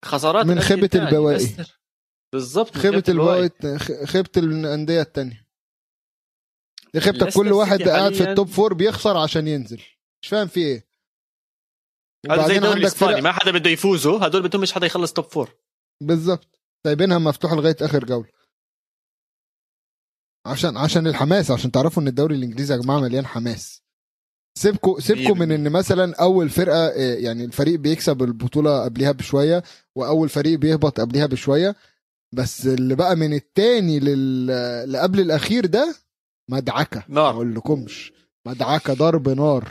خسارات 0.04 0.46
من 0.46 0.58
التانية. 0.58 1.08
البواقي. 1.08 1.46
خيبة 2.74 3.02
البواقي. 3.08 3.50
البواقي 3.62 4.06
خيبة 4.06 4.30
الأندية 4.36 5.00
التانية. 5.00 5.48
دي 6.94 7.00
خيبتك 7.00 7.34
كل 7.34 7.52
واحد 7.52 7.82
قاعد 7.82 8.14
في 8.14 8.30
ال 8.30 8.35
top 8.35 8.48
four 8.48 8.74
بيخسر 8.74 9.16
عشان 9.16 9.48
ينزل. 9.48 9.82
مش 10.22 10.28
فاهم 10.28 10.46
في 10.46 10.60
إيه. 10.60 10.88
هذا 12.30 12.48
زي 12.48 12.56
الدوري 12.56 12.72
عندك 12.72 12.80
الإسباني 12.80 13.12
فرق 13.12 13.22
ما 13.22 13.32
حدا 13.32 13.50
بده 13.50 13.70
يفوزوا 13.70 14.26
هدول 14.26 14.42
بدهم 14.42 14.62
مش 14.62 14.72
حدا 14.72 14.86
يخلص 14.86 15.12
top 15.12 15.24
four 15.24 15.54
بالظبط. 16.02 16.60
سايبينها 16.86 17.18
مفتوحة 17.18 17.56
لغاية 17.56 17.76
آخر 17.82 18.04
جولة. 18.04 18.28
عشان 20.46 20.76
عشان 20.76 21.06
الحماس 21.06 21.50
عشان 21.50 21.70
تعرفوا 21.70 22.02
إن 22.02 22.08
الدوري 22.08 22.34
الإنجليزي 22.34 22.74
يا 22.74 22.80
جماعة 22.80 23.00
مليان 23.00 23.26
حماس. 23.26 23.82
سيبكوا 24.58 25.00
سيبكوا 25.00 25.34
من 25.34 25.52
إن 25.52 25.72
مثلا 25.72 26.14
أول 26.16 26.48
فرقة 26.48 26.86
آه، 26.88 27.14
يعني 27.14 27.44
الفريق 27.44 27.78
بيكسب 27.80 28.22
البطولة 28.22 28.84
قبلها 28.84 29.12
بشوية 29.12 29.62
وأول 29.94 30.28
فريق 30.28 30.58
بيهبط 30.58 31.00
قبلها 31.00 31.26
بشوية 31.26 31.76
بس 32.32 32.66
اللي 32.66 32.94
بقى 32.94 33.16
من 33.16 33.32
التاني 33.34 34.00
لل... 34.00 34.50
اللي 34.50 34.98
قبل 34.98 35.20
الأخير 35.20 35.66
ده 35.66 35.94
مدعكة. 36.50 37.04
ما 37.08 37.14
نار. 37.14 37.30
أقول 37.30 37.54
لكمش. 37.54 38.12
مدعكة 38.46 38.94
ضرب 38.94 39.28
نار. 39.28 39.68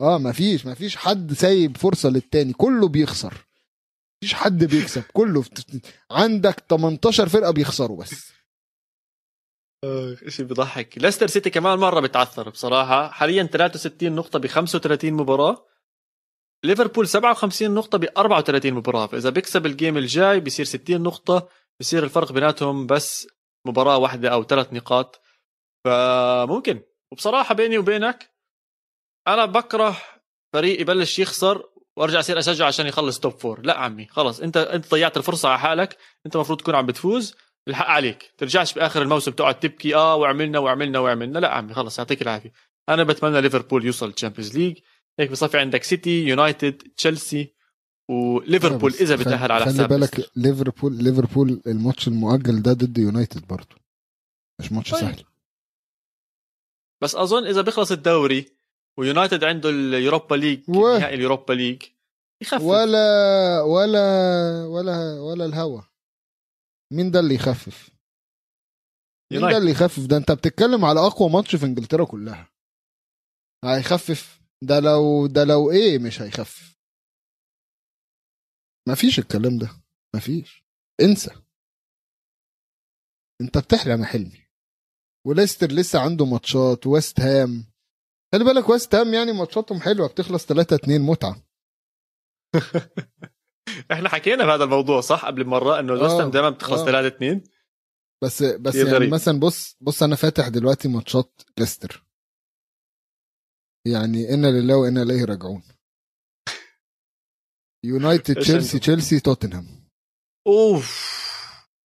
آه 0.00 0.18
مفيش 0.18 0.66
مفيش 0.66 0.96
حد 0.96 1.32
سايب 1.32 1.76
فرصة 1.76 2.08
للتاني. 2.08 2.52
كله 2.52 2.88
بيخسر. 2.88 3.34
مفيش 4.22 4.34
حد 4.34 4.64
بيكسب. 4.64 5.02
كله 5.12 5.44
عندك 6.10 6.64
18 6.70 7.28
فرقة 7.28 7.50
بيخسروا 7.50 7.96
بس. 7.96 8.32
شيء 10.28 10.46
بيضحك. 10.46 10.98
ليستر 10.98 11.26
سيتي 11.26 11.50
كمان 11.50 11.78
مرة 11.78 12.00
بتعثر 12.00 12.50
بصراحة. 12.50 13.08
حاليا 13.08 13.42
63 13.42 14.12
نقطة 14.14 14.38
ب 14.38 14.46
35 14.46 15.12
مباراة. 15.12 15.66
ليفربول 16.64 17.08
57 17.08 17.74
نقطة 17.74 17.98
ب 17.98 18.04
34 18.16 18.72
مباراة، 18.74 19.06
فإذا 19.06 19.30
بيكسب 19.30 19.66
الجيم 19.66 19.96
الجاي 19.96 20.40
بصير 20.40 20.64
60 20.64 21.02
نقطة، 21.02 21.48
بصير 21.80 22.04
الفرق 22.04 22.32
بيناتهم 22.32 22.86
بس 22.86 23.28
مباراة 23.66 23.98
واحدة 23.98 24.28
أو 24.28 24.44
ثلاث 24.44 24.72
نقاط، 24.72 25.20
فممكن، 25.84 26.82
وبصراحة 27.12 27.54
بيني 27.54 27.78
وبينك 27.78 28.30
أنا 29.28 29.44
بكره 29.44 29.96
فريق 30.52 30.80
يبلش 30.80 31.18
يخسر 31.18 31.62
وأرجع 31.96 32.18
أصير 32.18 32.38
أشجع 32.38 32.66
عشان 32.66 32.86
يخلص 32.86 33.20
top 33.20 33.32
four، 33.32 33.60
لا 33.60 33.78
عمي 33.78 34.06
خلص 34.06 34.40
أنت 34.40 34.56
أنت 34.56 34.90
ضيعت 34.90 35.16
الفرصة 35.16 35.48
على 35.48 35.58
حالك، 35.58 35.98
أنت 36.26 36.34
المفروض 36.36 36.60
تكون 36.60 36.74
عم 36.74 36.86
بتفوز، 36.86 37.36
الحق 37.68 37.86
عليك، 37.86 38.34
ترجعش 38.38 38.74
بآخر 38.74 39.02
الموسم 39.02 39.32
تقعد 39.32 39.60
تبكي 39.60 39.94
آه 39.94 40.16
وعملنا 40.16 40.58
وعملنا 40.58 40.98
وعملنا، 40.98 41.38
لا 41.38 41.54
عمي 41.54 41.74
خلص 41.74 41.98
يعطيك 41.98 42.22
العافية. 42.22 42.52
أنا 42.88 43.04
بتمنى 43.04 43.40
ليفربول 43.40 43.84
يوصل 43.84 44.12
Champions 44.12 44.58
League 44.58 44.78
هيك 45.20 45.30
بصفي 45.30 45.58
عندك 45.58 45.82
سيتي 45.82 46.24
يونايتد 46.24 46.82
تشيلسي. 46.96 47.55
وليفربول 48.10 48.92
إذا 48.94 49.16
خلي- 49.16 49.24
بتأهل 49.24 49.52
على 49.52 49.64
خلي 49.64 49.74
حساب 49.74 49.88
بالك 49.88 50.18
ليستر. 50.18 50.32
ليفربول 50.36 51.04
ليفربول 51.04 51.62
الماتش 51.66 52.08
المؤجل 52.08 52.62
ده 52.62 52.72
ضد 52.72 52.98
يونايتد 52.98 53.46
برضه 53.46 53.76
مش 54.60 54.72
ماتش 54.72 54.90
طيب. 54.90 55.00
سهل. 55.00 55.24
بس 57.02 57.14
أظن 57.14 57.46
إذا 57.46 57.62
بيخلص 57.62 57.92
الدوري 57.92 58.46
ويونايتد 58.98 59.44
عنده 59.44 59.70
ال 59.70 59.79
Europa 59.79 60.34
League 60.34 60.70
و- 60.70 60.98
نهائي 60.98 61.14
ال 61.14 61.19
Europa 61.19 61.52
League 61.52 61.82
يخفف. 62.42 62.62
ولا 62.62 63.62
ولا 63.62 64.64
ولا 64.66 65.20
ولا 65.20 65.44
الهوا. 65.44 65.82
مين 66.92 67.10
ده 67.10 67.20
اللي 67.20 67.34
يخفف؟ 67.34 67.90
مين 69.32 69.40
ده. 69.40 69.56
اللي 69.56 69.70
يخفف؟ 69.70 70.06
ده 70.06 70.16
أنت 70.16 70.32
بتتكلم 70.32 70.84
على 70.84 71.00
أقوى 71.00 71.30
ماتش 71.30 71.56
في 71.56 71.66
إنجلترا 71.66 72.04
كلها. 72.04 72.50
هيخفف؟ 73.64 74.40
ده 74.62 74.80
لو 74.80 75.26
ده 75.26 75.44
لو 75.44 75.70
إيه 75.70 75.98
مش 75.98 76.22
هيخفف. 76.22 76.75
مفيش 78.88 79.18
الكلام 79.18 79.58
ده. 79.58 79.68
مفيش. 80.16 80.64
انسى. 81.02 81.30
انت 83.40 83.58
بتحلم 83.58 84.00
يا 84.00 84.06
حلمي. 84.06 84.46
وليستر 85.26 85.66
لسه 85.66 86.00
عنده 86.00 86.24
ماتشات 86.24 86.86
ويست 86.86 87.20
هام. 87.20 87.64
خلي 88.34 88.44
بالك 88.44 88.68
ويست 88.68 88.94
هام 88.94 89.14
يعني 89.14 89.32
ماتشاتهم 89.32 89.80
حلوة 89.80 90.08
بتخلص 90.08 90.46
3 90.46 90.76
2 90.76 91.00
متعة. 91.00 91.46
إحنا 93.92 94.08
حكينا 94.08 94.46
بهذا 94.46 94.64
الموضوع 94.64 95.00
صح؟ 95.00 95.24
قبل 95.26 95.44
مرة 95.46 95.80
إنه 95.80 95.92
آه، 95.92 95.96
الوست 95.96 96.14
هام 96.20 96.30
دائما 96.30 96.50
بتخلص 96.50 96.80
آه. 96.80 96.84
3 96.86 97.06
2 97.16 97.44
بس 98.24 98.42
بس 98.42 98.74
يعني 98.74 98.90
غريب. 98.90 99.14
مثلا 99.14 99.40
بص 99.40 99.76
بص 99.80 100.02
أنا 100.02 100.16
فاتح 100.16 100.48
دلوقتي 100.48 100.88
ماتشات 100.88 101.42
ليستر. 101.58 102.06
يعني 103.86 104.34
إنا 104.34 104.46
لله 104.46 104.76
وإنا 104.76 105.02
إليه 105.02 105.24
راجعون. 105.24 105.62
يونايتد 107.86 108.34
تشيلسي؟ 108.34 108.78
تشيلسي 108.78 109.20
توتنهام 109.20 109.66
اوف 110.46 111.16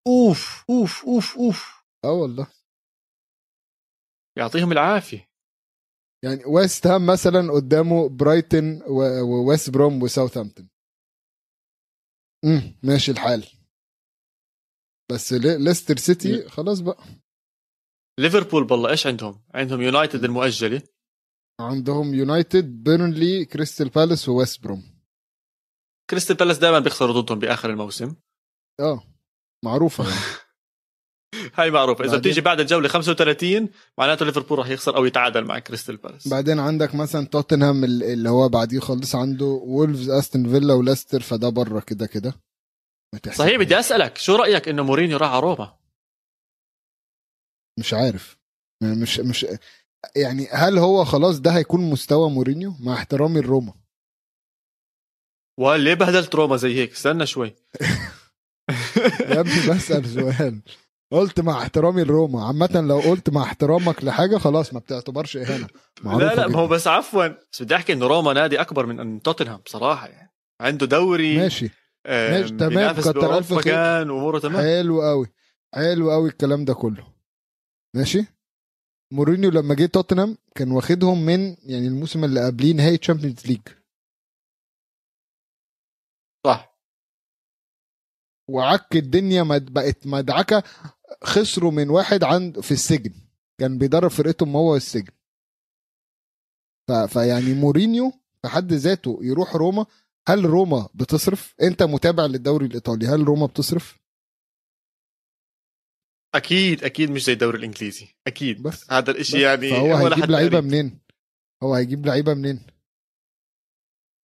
اوف 0.08 0.66
اوف 0.70 1.06
اوف 1.06 1.38
اوف 1.38 1.84
آه 2.06 2.12
والله. 2.12 2.47
يعطيهم 4.38 4.72
العافية. 4.72 5.28
يعني 6.24 6.45
ويست 6.45 6.88
هام 6.88 7.06
مثلا 7.06 7.52
قدامه 7.54 8.10
برايتن 8.10 8.82
وويست 9.22 9.70
بروم 9.70 10.04
وساوثهامبتون 10.04 10.70
امم 12.45 12.80
ماشي 12.84 13.12
الحال. 13.12 13.47
بس 15.12 15.34
لي- 15.34 15.58
ليستر 15.64 15.97
سيتي 15.97 16.49
خلاص 16.49 16.80
بقى. 16.80 17.04
ليفربول 18.20 18.68
بالله 18.68 18.89
إيش 18.89 19.08
عندهم؟ 19.08 19.43
عندهم 19.54 19.82
يونايتد 19.82 20.24
المؤجلة. 20.24 20.82
عندهم 21.60 22.14
يونايتد 22.14 22.84
بيرنلي 22.84 23.45
كريستال 23.45 23.89
بالاس 23.89 24.30
وويست 24.30 24.64
بروم 24.64 24.91
كريستال 26.12 26.36
بالاس 26.36 26.57
دائما 26.57 26.80
بيخسروا 26.80 27.22
ضدهم 27.22 27.39
بآخر 27.39 27.70
الموسم. 27.70 28.16
آه 28.80 29.03
معروفة. 29.66 30.03
يعني 30.03 30.16
هاي 31.55 31.72
معروفة. 31.72 32.05
إذا 32.05 32.18
بتيجي 32.18 32.41
بعد 32.41 32.59
الجولة 32.59 32.88
35 32.88 33.70
معناته 33.97 34.26
ليفربول 34.26 34.59
راح 34.59 34.68
يخسر 34.70 34.97
أو 34.97 35.05
يتعادل 35.05 35.45
مع 35.45 35.59
كريستال 35.59 35.97
بالاس. 35.97 36.28
بعدين 36.28 36.59
عندك 36.59 36.95
مثلا 36.95 37.26
توتنهام 37.28 37.84
ال- 37.84 38.03
اللي 38.03 38.30
هو 38.30 38.49
بعديه 38.49 38.80
خالص 38.80 39.16
عنده 39.16 39.45
وولفز 39.45 40.09
أستون 40.09 40.49
فيلا 40.49 40.74
وليستر 40.74 41.20
فده 41.22 41.49
بره 41.49 41.80
كده 41.80 42.05
كده. 42.07 42.34
صحيح 43.34 43.57
بدي 43.59 43.80
أسألك 43.80 44.18
شو 44.18 44.36
رأيك 44.36 44.70
إنه 44.70 44.84
مورينيو 44.84 45.18
راح 45.18 45.30
على 45.32 45.39
روما؟ 45.39 45.78
مش 47.80 47.93
عارف. 47.93 48.38
مش 49.01 49.20
مش 49.20 49.45
يعني 50.16 50.47
هل 50.51 50.78
هو 50.78 51.03
خلاص 51.05 51.39
ده 51.39 51.51
هيكون 51.51 51.82
مستوى 51.89 52.30
مورينيو؟ 52.30 52.74
مع 52.80 52.93
احترامي 52.93 53.41
لروما. 53.41 53.74
وليه 55.62 55.93
بهدلت 55.93 56.36
روما 56.36 56.57
زي 56.57 56.76
هيك؟ 56.76 56.91
استنى 56.91 57.26
شوي. 57.26 57.55
يا 59.20 59.39
ابني 59.39 59.70
بسأل 59.70 60.05
سؤال. 60.05 60.62
قلت 61.12 61.39
مع 61.39 61.62
احترامي 61.62 62.03
لروما. 62.03 62.45
عامة 62.45 62.84
لو 62.88 62.99
قلت 62.99 63.30
مع 63.30 63.43
احترامك 63.43 64.03
لحاجة 64.03 64.38
خلاص 64.38 64.74
ما 64.74 64.80
بتعتبرش 64.80 65.38
إهانة. 65.38 65.68
لا 66.03 66.36
لا 66.36 66.47
ما 66.47 66.59
هو. 66.59 66.68
بس 66.68 66.88
عفوا. 66.88 67.28
بس 67.28 67.62
بدي 67.62 67.76
أحكي 67.76 67.93
إنه 67.93 68.07
روما 68.07 68.34
نادي 68.34 68.62
أكبر 68.62 68.86
من 68.86 69.22
توتنهام 69.22 69.62
بصراحة 69.66 70.07
يعني. 70.07 70.32
عنده 70.62 70.86
دوري 70.86 71.38
ماشي. 71.38 71.70
ماشي، 72.07 72.49
تمام، 72.49 72.95
كتر 72.95 73.38
ألف 73.38 73.53
خير. 73.53 73.64
كان 73.64 74.09
وأموره 74.09 74.39
تمام. 74.39 74.62
حلو 74.62 75.01
قوي 75.01 75.28
حلو 75.76 76.12
قوي 76.12 76.30
الكلام 76.30 76.66
ده 76.66 76.74
كله. 76.74 77.14
ماشي؟ 77.95 78.26
مورينيو 79.14 79.49
لما 79.51 79.76
جه 79.76 79.86
توتنهام 79.86 80.38
كان 80.55 80.72
واخدهم 80.72 81.26
من 81.26 81.55
يعني 81.64 81.88
الموسم 81.88 82.24
اللي 82.24 82.45
قبليه 82.45 82.74
نهائي 82.74 82.97
Champions 82.98 83.48
League 83.48 83.62
صح 86.45 86.78
وعك 88.48 88.96
الدنيا 88.96 89.44
مد- 89.44 89.74
بقت 89.74 90.08
مدعكة. 90.08 90.64
خسروا 91.24 91.72
من 91.72 91.89
واحد 91.89 92.24
عند 92.24 92.60
في 92.60 92.72
السجن. 92.72 93.14
كان 93.60 93.78
بيدرب 93.78 94.10
فرقتهم 94.10 94.56
هو 94.56 94.76
السجن 94.76 95.14
ف... 96.88 96.92
فيعني 96.92 97.54
مورينيو 97.54 98.12
في 98.42 98.48
حد 98.48 98.74
ذاته 98.74 99.20
يروح 99.22 99.56
روما. 99.56 99.86
هل 100.28 100.46
روما 100.46 100.89
بتصرف؟ 100.94 101.56
انت 101.62 101.84
متابع 101.84 102.26
للدوري 102.26 102.66
الإيطالي 102.66 103.08
هل 103.08 103.22
روما 103.24 103.46
بتصرف؟ 103.46 104.00
أكيد 106.36 106.84
أكيد 106.84 107.12
مش 107.12 107.24
زي 107.24 107.34
الدوري 107.34 107.58
الإنجليزي. 107.58 108.08
أكيد. 108.28 108.64
بس 108.64 108.92
هذا 108.92 109.12
الإشي 109.12 109.38
بس. 109.38 109.44
يعني 109.44 109.70
فهو 109.70 110.06
ولا 110.06 110.16
هيجيب 110.16 110.32
لعيبة. 110.32 110.62
منين؟ 110.62 111.00
هو 111.64 111.76
هيجيب 111.76 112.06
لعيبة 112.06 112.34
منين؟ 112.34 112.60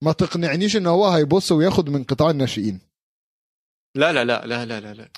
ما 0.04 0.12
تقنعنيش 0.12 0.76
إن 0.76 0.86
هو 0.86 1.06
هيبص 1.08 1.52
وياخد 1.52 1.88
من 1.88 2.04
قطاع 2.04 2.30
الناشئين. 2.30 2.80
لا 3.94 4.12
لا 4.12 4.24
لا 4.24 4.46
لا 4.46 4.66
لا 4.66 4.80
لا 4.80 4.94
لا. 4.94 5.08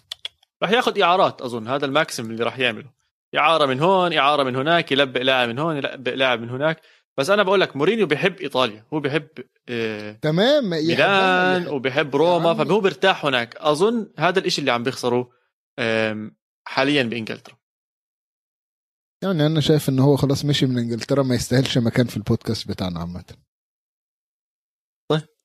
راح 0.62 0.70
ياخذ 0.70 1.00
إعارات 1.00 1.42
أظن 1.42 1.68
هذا 1.68 1.86
ال 1.86 1.92
maximum 1.92 2.30
اللي 2.30 2.44
راح 2.44 2.58
يعمله. 2.58 2.90
إعارة 3.36 3.66
من 3.66 3.80
هون 3.80 4.12
إعارة 4.12 4.42
من 4.42 4.56
هناك 4.56 4.92
يلبق 4.92 5.22
لاعب 5.22 5.48
من 5.48 5.58
هون 5.58 5.76
يلبق 5.76 6.14
لاعب 6.14 6.40
من 6.40 6.50
هناك. 6.50 6.80
بس 7.18 7.30
أنا 7.30 7.42
بقول 7.42 7.60
لك 7.60 7.76
مورينيو 7.76 8.06
بيحب 8.06 8.40
إيطاليا 8.40 8.84
هو 8.94 9.00
بيحب 9.00 9.28
آه، 9.68 10.12
تمام 10.12 10.70
ميلان 10.70 11.68
وبيحب 11.68 12.16
روما. 12.16 12.54
فهو 12.54 12.80
بيرتاح 12.80 13.26
هناك. 13.26 13.56
أظن 13.56 14.12
هذا 14.18 14.38
الإشي 14.38 14.60
اللي 14.60 14.72
عم 14.72 14.82
بيخسره 14.82 15.30
حاليا 16.66 17.02
بإنجلترا. 17.02 17.56
يعني 19.22 19.46
أنا 19.46 19.60
شايف 19.60 19.88
ان 19.88 19.98
هو 19.98 20.16
خلاص 20.16 20.44
مشي 20.44 20.66
من 20.66 20.78
إنجلترا 20.78 21.22
ما 21.22 21.34
يستاهلش 21.34 21.78
مكان 21.78 22.06
في 22.06 22.16
البودكاست 22.16 22.68
بتاعنا 22.68 23.00
عامة. 23.00 23.24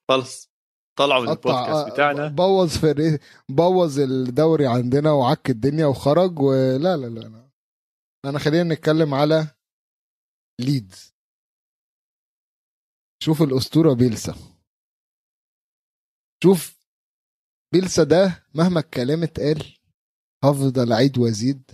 خلص. 0.09 0.54
طلعوا 0.97 1.23
من 1.23 1.29
البودكاست 1.29 1.93
بتاعنا. 1.93 2.27
بوظ 2.27 2.77
فريق 2.77 3.19
بوظ 3.49 3.99
الدوري 3.99 4.67
عندنا 4.67 5.11
وعك 5.11 5.49
الدنيا 5.49 5.85
وخرج 5.85 6.39
ولا 6.39 6.77
لا 6.77 7.09
لا 7.09 7.19
لا 7.19 7.49
أنا 8.25 8.39
خلينا 8.39 8.73
نتكلم 8.73 9.13
على 9.13 9.47
ليدز 10.61 11.13
شوف 13.23 13.41
الأسطورة 13.41 13.93
بيلسا. 13.93 14.35
شوف 16.43 16.77
بيلسا 17.73 18.03
ده 18.03 18.45
مهما 18.53 18.79
الكلام 18.79 19.23
اتقال 19.23 19.77
هفضل 20.43 20.93
أعيد 20.93 21.17
وأزيد 21.17 21.71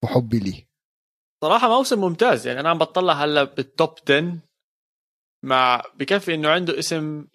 في 0.00 0.06
حبي 0.06 0.38
ليه. 0.38 0.66
صراحة 1.44 1.68
موسم 1.68 2.00
ممتاز 2.00 2.46
يعني 2.46 2.60
أنا 2.60 2.68
عم 2.70 2.78
بطلع 2.78 3.12
هلأ 3.12 3.44
بال 3.44 3.64
top 3.64 3.94
10 4.08 4.38
مع 5.44 5.82
بكفي 5.94 6.34
إنه 6.34 6.48
عنده 6.48 6.78
اسم 6.78 7.26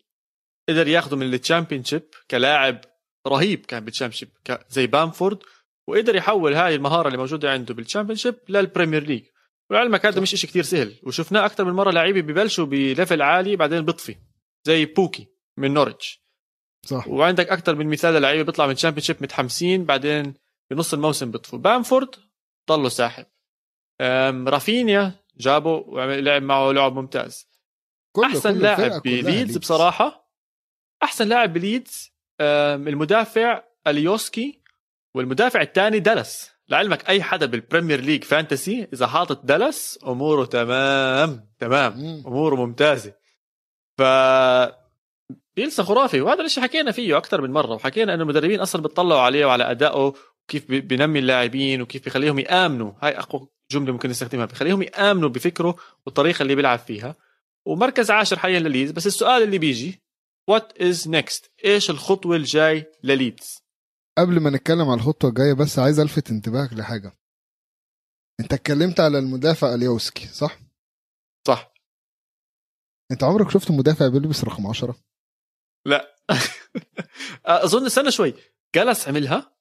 قدر 0.72 0.88
ياخده 0.88 1.18
من 1.18 1.34
ال 1.34 1.39
Champion 1.39 1.84
كلاعب 2.32 2.82
رهيب 3.28 3.66
كان 3.66 3.86
بال 3.86 3.95
Champion 3.95 4.32
زي 4.70 4.88
بامفورد 4.88 5.40
وقدر 5.88 6.16
يحول 6.16 6.54
هاي 6.54 6.76
المهارة 6.76 7.08
اللي 7.08 7.18
موجودة 7.18 7.52
عنده 7.52 7.74
بال 7.74 7.80
Championship 7.80 8.18
لل 8.18 8.36
Premier 8.50 9.04
League 9.04 9.24
ولعلمك 9.70 10.06
هذا 10.06 10.22
مش 10.22 10.34
إشي 10.34 10.48
كتير 10.48 10.64
سهل. 10.64 11.00
وشفناه 11.04 11.46
أكثر 11.46 11.64
من 11.64 11.74
مرة 11.74 11.92
لعيبة 11.92 12.22
ببلشوا 12.22 12.66
ب 12.66 12.75
level 12.75 13.22
عالي 13.22 13.56
بعدين 13.56 13.86
بيطفي 13.86 14.16
زي 14.64 14.86
بوكي 14.86 15.28
من 15.58 15.74
نورتش 15.74 16.22
صح. 16.86 17.08
وعندك 17.08 17.50
أكثر 17.50 17.76
من 17.76 17.88
مثال 17.88 18.14
للعيبه 18.14 18.44
بيطلع 18.44 18.68
من 18.68 18.76
Champion 18.76 19.18
متحمسين 19.22 19.86
بعدين 19.86 20.34
بنص 20.72 20.94
الموسم 20.94 21.32
بيطفوا. 21.32 21.60
بامفورد 21.60 22.16
ضله 22.70 22.90
ساحب. 22.90 23.26
رافينيا 24.48 25.22
جابه 25.38 25.76
ولعب 25.76 26.44
معه 26.44 26.72
لعب 26.72 26.96
ممتاز. 26.96 27.48
كله 28.16 28.26
أحسن 28.26 28.60
كل 28.60 28.66
الفرقة 28.66 28.88
لاعب 28.88 29.02
بليدز 29.02 29.28
ليدز. 29.30 29.58
بصراحة 29.58 30.21
أحسن 31.04 31.28
لاعب 31.28 31.54
بليدز 31.54 32.12
المدافع 32.42 33.64
أليوسكي 33.88 34.62
والمدافع 35.16 35.62
الثاني 35.62 36.00
دالاس. 36.00 36.52
لعلمك 36.70 37.10
أي 37.10 37.24
حدا 37.24 37.46
بال 37.46 37.58
Premier 37.58 38.02
League 38.02 38.24
Fantasy 38.24 38.88
إذا 38.94 39.08
حاطط 39.08 39.46
دالاس 39.46 40.00
أموره 40.08 40.46
تمام 40.46 41.50
تمام. 41.60 41.94
أموره 42.28 42.56
ممتازة. 42.56 43.14
ف 43.98 44.02
بيلسا 45.56 45.84
خرافي 45.84 46.22
وهذا 46.22 46.42
الشيء 46.46 46.64
حكينا 46.64 46.92
فيه 46.92 47.18
أكثر 47.18 47.42
من 47.42 47.52
مرة 47.52 47.74
وحكينا 47.74 48.14
إنه 48.14 48.24
المدربين 48.24 48.60
أصلا 48.60 48.82
بيطلعوا 48.82 49.22
عليه 49.22 49.46
وعلى 49.46 49.72
أدائه 49.72 50.14
وكيف 50.48 50.68
بي- 50.70 50.82
بينمي 50.82 51.20
اللاعبين 51.20 51.82
وكيف 51.82 52.04
بيخليهم 52.04 52.40
يآمنوا. 52.40 52.92
هاي 53.02 53.20
أقوى 53.20 53.48
جملة 53.72 53.92
ممكن 53.94 54.10
نستخدمها 54.10 54.46
بيخليهم 54.46 54.82
يآمنوا 54.82 55.30
بفكره 55.30 55.76
والطريقة 56.06 56.44
اللي 56.44 56.56
بيلعب 56.56 56.80
فيها. 56.80 57.16
ومركز 57.66 58.12
عاشر 58.12 58.40
حاليا 58.40 58.60
لليدز 58.60 58.92
بس 58.92 59.08
السؤال 59.08 59.44
اللي 59.44 59.58
بيجي 59.58 60.02
what 60.48 60.82
is 60.82 61.08
next 61.08 61.52
إيش 61.66 61.90
الخطوة 61.90 62.36
الجاي 62.36 62.92
لليدز؟ 63.04 63.62
قبل 64.18 64.40
ما 64.40 64.50
نتكلم 64.50 64.90
على 64.90 64.94
الخطوة 64.94 65.30
الجاية 65.30 65.54
بس 65.54 65.80
عايز 65.80 66.00
ألفت 66.00 66.30
انتباهك 66.30 66.74
لحاجة. 66.74 67.18
أنت 68.40 68.54
اتكلمت 68.54 69.00
على 69.00 69.20
المدافع 69.20 69.74
اليوسكي 69.74 70.28
صح؟ 70.28 70.60
صح. 71.48 71.74
أنت 73.12 73.24
عمرك 73.24 73.50
شفت 73.52 73.72
مدافع 73.72 74.08
بيلبس 74.08 74.44
رقم 74.44 74.68
10 74.68 74.96
أظن 77.46 77.86
استنى 77.86 78.12
شوي. 78.12 78.34
جلس 78.76 79.08
عملها؟ 79.08 79.56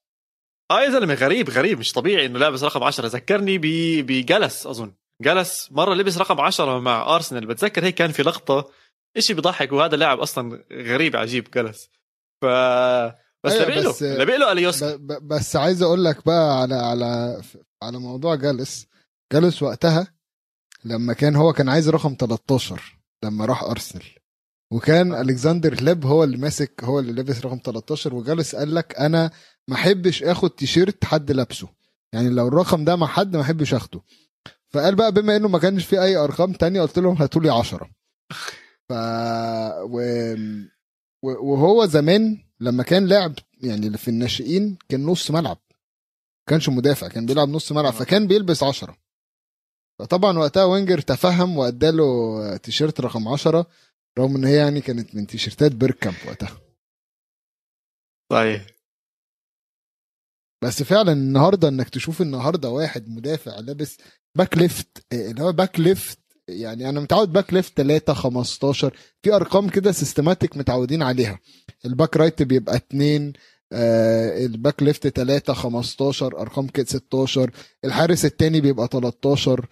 آه 0.71 0.81
يا 0.81 0.89
زلمة 0.89 1.13
غريب 1.13 1.49
غريب. 1.49 1.79
مش 1.79 1.91
طبيعي 1.91 2.25
إنه 2.25 2.39
لابس 2.39 2.63
رقم 2.63 2.83
10 2.83 3.07
ذكرني 3.07 3.57
بجلس 4.01 4.67
أظن. 4.67 4.93
جلس 5.21 5.71
مرة 5.71 5.93
لبس 5.93 6.17
رقم 6.17 6.41
10 6.41 6.79
مع 6.79 7.15
أرسنال. 7.15 7.45
بتذكر 7.45 7.85
هيك 7.85 7.95
كان 7.95 8.11
في 8.11 8.23
لقطة 8.23 8.71
إشي 9.17 9.33
بيضحك؟ 9.33 9.71
وهذا 9.71 9.95
لاعب 9.95 10.19
أصلا 10.19 10.63
غريب 10.71 11.15
عجيب 11.15 11.47
جلس. 11.55 11.89
ف 12.41 12.45
بس 13.43 13.51
أيوة، 13.51 13.65
بس-. 13.65 14.03
اليوسكي. 14.51 14.97
بس 15.21 15.55
عايز 15.55 15.81
أقول 15.81 16.05
لك 16.05 16.25
بقى 16.25 16.61
على 16.61 16.75
على 16.75 17.41
على 17.83 17.97
موضوع 17.99 18.35
جالاس. 18.35 18.87
جالاس 19.33 19.63
وقتها 19.63 20.07
لما 20.85 21.13
كان 21.13 21.35
هو 21.35 21.53
كان 21.53 21.69
عايز 21.69 21.89
رقم 21.89 22.15
13 22.19 22.99
لما 23.23 23.45
راح 23.45 23.63
أرسنال. 23.63 24.03
وكان 24.71 25.13
ألكسندر 25.13 25.73
هليب 25.73 26.05
هو 26.05 26.23
اللي 26.23 26.37
ماسك 26.37 26.83
هو 26.83 26.99
اللي 26.99 27.11
لابس 27.11 27.45
رقم 27.45 27.59
13 27.65 28.15
وجالاس 28.15 28.55
قال 28.55 28.75
لك 28.75 28.95
أنا 28.99 29.31
ما 29.67 29.75
أحبش 29.75 30.23
آخد 30.23 30.49
تيشيرت 30.49 31.05
حد 31.05 31.31
لابسه. 31.31 31.67
يعني 32.13 32.29
لو 32.29 32.47
الرقم 32.47 32.83
ده 32.85 32.95
مع 32.95 33.07
حد 33.07 33.35
ما 33.35 33.41
أحبش 33.41 33.73
آخده. 33.73 34.01
فقال 34.69 34.95
بقى 34.95 35.11
بما 35.11 35.35
إنه 35.35 35.47
ما 35.47 35.59
كانش 35.59 35.85
في 35.85 36.01
أي 36.01 36.15
أرقام 36.15 36.53
تانية 36.53 36.81
قلت 36.81 36.99
لهم 36.99 37.15
هاتوا 37.15 37.41
لي 37.41 37.49
10 37.49 37.89
ف 38.91 38.93
و... 39.83 40.01
و- 41.23 41.51
وهو 41.51 41.85
زمان 41.85 42.43
لما 42.59 42.83
كان 42.83 43.05
لاعب 43.07 43.35
يعني 43.63 43.97
في 43.97 44.07
الناشئين 44.07 44.77
كان 44.89 45.05
نص 45.05 45.31
ملعب. 45.31 45.57
كانش 46.49 46.69
مدافع 46.69 47.07
كان 47.07 47.25
بيلعب 47.25 47.49
نص 47.49 47.71
ملعب 47.71 47.93
آه. 47.93 47.97
فكان 47.99 48.27
بيلبس 48.27 48.63
10 48.63 48.97
فطبعا 49.99 50.37
وقتها 50.37 50.63
وينجر 50.63 51.01
تفهم 51.01 51.57
وأداله 51.57 52.57
تيشيرت 52.57 53.01
رقم 53.01 53.27
10 53.27 53.65
رغم 54.19 54.35
إن 54.35 54.45
هي 54.45 54.55
يعني 54.57 54.81
كانت 54.81 55.15
من 55.15 55.27
تيشيرتات 55.27 55.71
بيركامب 55.71 56.15
وقتها. 56.27 56.61
صحيح 58.31 58.67
بس 60.63 60.83
فعلا 60.83 61.11
النهارده 61.11 61.67
إنك 61.67 61.89
تشوف 61.89 62.21
النهارده 62.21 62.69
واحد 62.69 63.09
مدافع 63.09 63.59
لابس 63.59 63.97
back 64.37 64.57
left 64.57 65.05
إيه، 65.13 65.31
اللي 65.31 65.43
هو 65.43 65.51
back 65.51 65.79
left 65.79 66.19
يعني 66.47 66.89
أنا 66.89 66.99
متعود 66.99 67.33
back 67.33 67.53
left 67.53 67.77
3 67.77 68.13
15 68.13 68.97
في 69.23 69.33
أرقام 69.35 69.69
كده 69.69 69.91
systematic 69.91 70.57
متعودين 70.57 71.03
عليها. 71.03 71.39
ال 71.85 71.91
back 71.91 72.17
right 72.17 72.41
بيبقى 72.43 72.75
2 72.75 73.33
آه 73.73 74.45
ال 74.45 74.53
back 74.53 74.83
left 74.83 75.07
3 75.07 75.53
15 75.53 76.41
أرقام 76.41 76.67
كده 76.67 76.85
16 76.85 77.51
الحارس 77.85 78.25
التاني 78.25 78.61
بيبقى 78.61 78.87
13 78.91 79.65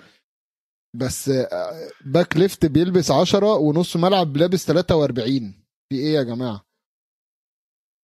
بس 0.95 1.29
آه 1.29 1.89
back 2.05 2.37
left 2.37 2.65
بيلبس 2.65 3.11
10 3.11 3.53
ونص 3.57 3.95
ملعب 3.95 4.37
لابس 4.37 4.65
43 4.65 5.65
في 5.89 5.95
إيه 5.99 6.13
يا 6.13 6.23
جماعة؟ 6.23 6.65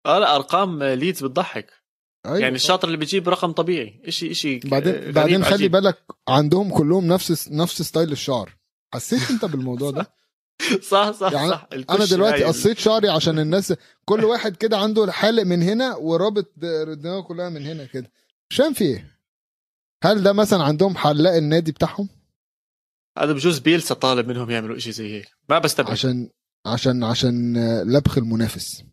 آه 0.05 0.19
لا 0.19 0.35
أرقام 0.35 0.83
ليدز 0.83 1.23
بتضحك. 1.23 1.71
أيوة 2.25 2.39
يعني 2.39 2.55
الشاطر 2.55 2.87
اللي 2.87 2.97
بيجيب 2.97 3.29
رقم 3.29 3.51
طبيعي 3.51 4.01
شيء 4.09 4.33
شيء 4.33 4.67
بعدين 4.69 5.11
بعدين 5.11 5.43
خلي 5.43 5.67
بالك 5.67 5.97
عندهم 6.27 6.69
كلهم 6.69 7.07
نفس 7.07 7.49
نفس 7.51 7.81
style 7.81 8.11
الشعر. 8.11 8.57
حسيت 8.93 9.31
انت 9.31 9.45
بالموضوع 9.45 9.91
ده؟ 9.91 10.11
صح 10.91 11.11
صح 11.11 11.31
يعني 11.31 11.49
صح. 11.49 11.67
أنا 11.89 12.05
دلوقتي 12.05 12.43
قصيت 12.43 12.77
شعري 12.77 13.09
عشان 13.09 13.39
الناس 13.39 13.73
كل 14.05 14.25
واحد 14.25 14.55
كده 14.55 14.77
عنده 14.77 15.11
حالق 15.11 15.43
من 15.43 15.61
هنا 15.61 15.95
ورابط 15.95 16.53
دماغه 16.57 17.21
كلها 17.21 17.49
من 17.49 17.65
هنا 17.65 17.85
كده. 17.85 18.11
فاهم 18.53 18.73
في 18.73 18.83
إيه؟ 18.83 19.19
هل 20.03 20.23
ده 20.23 20.33
مثلا 20.33 20.63
عندهم 20.63 20.97
حلاق 20.97 21.33
النادي 21.33 21.71
بتاعهم؟ 21.71 22.09
هذا 23.17 23.33
بجوز 23.33 23.59
بيلسا 23.59 23.95
طالب 23.95 24.27
منهم 24.27 24.51
يعملوا 24.51 24.77
شيء 24.77 24.93
زي 24.93 25.13
هيك. 25.13 25.27
ما 25.49 25.59
بستبعد. 25.59 25.91
عشان 25.91 26.29
عشان 26.65 27.03
عشان 27.03 27.57
لبخ 27.81 28.17
المنافس. 28.17 28.83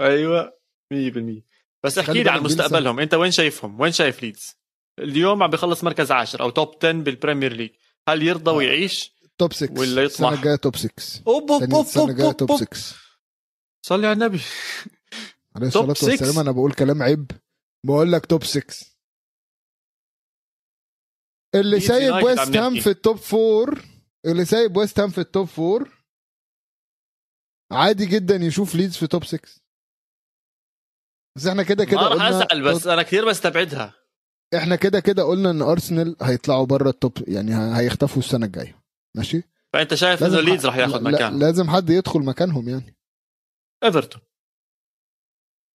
أيوه 0.00 0.52
100% 0.94 1.49
بس 1.84 1.98
احكي 1.98 2.22
لي 2.22 2.30
عن 2.30 2.42
مستقبلهم. 2.42 3.00
انت 3.00 3.14
وين 3.14 3.30
شايفهم؟ 3.30 3.80
وين 3.80 3.92
شايف 3.92 4.22
ليدز؟ 4.22 4.54
اليوم 4.98 5.42
عم 5.42 5.50
بيخلص 5.50 5.84
مركز 5.84 6.12
عاشر 6.12 6.40
أو 6.40 6.50
top 6.50 6.74
10 6.76 6.92
بال 6.92 7.05
Premier 7.05 7.52
League 7.52 7.70
هل 8.08 8.22
يرضى 8.22 8.50
ويعيش؟ 8.50 9.14
top 9.38 9.52
6 9.52 9.80
ولا 9.80 10.02
يطمح؟ 10.02 10.28
السنة 10.28 10.32
الجاية 10.34 10.56
top 10.56 10.76
6 10.76 10.92
أوب 11.26 11.50
أوب 11.50 11.74
أوب 11.74 11.84
السنة 11.86 12.04
الجاية 12.04 12.32
top 12.32 12.56
6 12.56 12.96
صلي 13.86 14.06
على 14.06 14.12
النبي. 14.12 14.40
عليه 15.56 15.66
الصلاة 15.66 15.88
والسلام 15.88 16.38
أنا 16.38 16.50
بقول 16.50 16.72
كلام 16.72 17.02
عيب. 17.02 17.30
بقول 17.86 18.12
لك 18.12 18.26
top 18.26 18.44
6 18.44 18.86
اللي 21.54 21.80
سايب 21.80 22.24
ويست 22.24 22.56
هام 22.56 22.80
في 22.80 22.90
ال 22.90 22.97
top 22.97 23.18
4 23.34 23.82
اللي 24.26 24.44
سايب 24.44 24.76
ويست 24.76 25.00
هام 25.00 25.10
في 25.10 25.18
ال 25.18 25.26
top 25.26 25.48
4 25.58 25.86
عادي 27.72 28.06
جدا 28.06 28.36
يشوف 28.36 28.74
ليدز 28.74 28.96
في 28.96 29.06
top 29.06 29.24
6 29.24 29.48
بس 31.36 31.46
إحنا 31.46 31.62
كده 31.62 31.84
كده 31.84 32.00
ما 32.00 32.08
راح 32.08 32.22
أسأل 32.22 32.62
بس 32.62 32.86
أنا 32.86 33.02
كثير 33.02 33.28
بستبعدها. 33.28 33.94
إحنا 34.56 34.76
كده 34.76 35.00
كده 35.00 35.22
قلنا 35.22 35.50
إن 35.50 35.62
أرسنال 35.62 36.16
هيطلعوا 36.22 36.66
بره 36.66 36.90
ال 36.90 36.99
top 36.99 37.28
يعني 37.28 37.78
هيختفوا 37.78 38.22
السنة 38.22 38.46
الجاية. 38.46 38.82
ماشي؟ 39.16 39.42
فأنت 39.72 39.94
شايف 39.94 40.22
إنه 40.22 40.40
ليدز 40.40 40.66
راح 40.66 40.76
ياخذ 40.76 41.02
مكان 41.02 41.38
لازم 41.38 41.70
حد 41.70 41.90
يدخل 41.90 42.20
مكانهم 42.20 42.68
يعني. 42.68 42.96
ايفرتون 43.84 44.22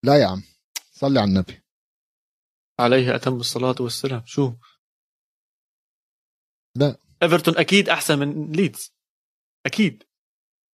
لا 0.03 0.16
يا 0.16 0.26
عم 0.26 0.43
صلي 0.91 1.20
على 1.20 1.30
النبي. 1.30 1.62
عليه 2.80 3.16
أتم 3.16 3.36
الصلاة 3.36 3.76
والسلام. 3.80 4.24
شو؟ 4.26 4.53
لا. 6.78 6.97
ايفرتون 7.24 7.58
أكيد 7.58 7.89
أحسن 7.89 8.20
من 8.20 8.51
ليدز 8.51 8.93
أكيد. 9.66 10.03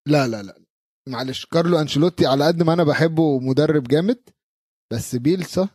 لا 0.07 0.27
لا 0.27 0.43
لا. 0.43 0.65
معلش 1.07 1.45
كارلو 1.45 1.79
أنشيلوتي 1.79 2.25
على 2.25 2.47
قد 2.47 2.63
ما 2.63 2.73
أنا 2.73 2.83
بحبه 2.83 3.39
مدرب 3.39 3.83
جامد 3.83 4.29
بس 4.91 5.15
بيلسا 5.15 5.69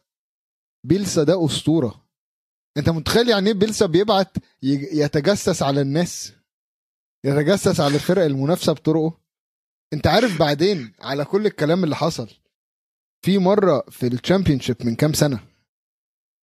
بيلسا 0.86 1.22
ده 1.22 1.44
أسطورة. 1.44 2.06
أنت 2.76 2.88
متخيل 2.88 3.28
يعني 3.28 3.46
إيه 3.50 3.54
بيلسا 3.54 3.86
بيبعت 3.86 4.36
يتجسس 4.62 5.62
على 5.62 5.80
الناس؟ 5.80 6.32
يتجسس 7.24 7.80
على 7.80 7.94
الفرق 7.94 8.24
المنافسة 8.24 8.72
بطرقه؟ 8.72 9.20
أنت 9.92 10.06
عارف 10.06 10.38
بعدين 10.38 10.92
على 11.00 11.24
كل 11.24 11.46
الكلام 11.46 11.84
اللي 11.84 11.96
حصل 11.96 12.30
في 13.24 13.38
مرة 13.38 13.80
في 13.90 14.06
ال 14.06 14.12
Championship 14.12 14.76
من 14.86 14.94
كام 14.96 15.12
سنة 15.12 15.40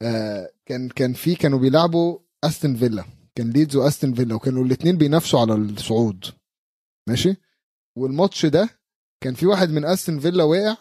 آه 0.02 0.54
كان 0.66 0.90
كان 0.90 1.14
في 1.14 1.36
كانوا 1.36 1.60
بيلعبوا 1.60 2.20
أستون 2.44 2.76
فيلا 2.76 3.06
كان 3.36 3.50
ليدز 3.52 3.76
وأستون 3.76 4.14
فيلا 4.14 4.36
وكانوا 4.36 4.64
الاثنين 4.66 4.98
بينافسوا 4.98 5.40
على 5.40 5.54
الصعود. 5.56 6.26
ماشي؟ 7.10 7.36
والماتش 7.98 8.46
ده 8.46 8.70
كان 9.24 9.34
في 9.34 9.46
واحد 9.46 9.70
من 9.70 9.86
أستون 9.86 10.20
فيلا 10.20 10.44
وقع 10.44 10.78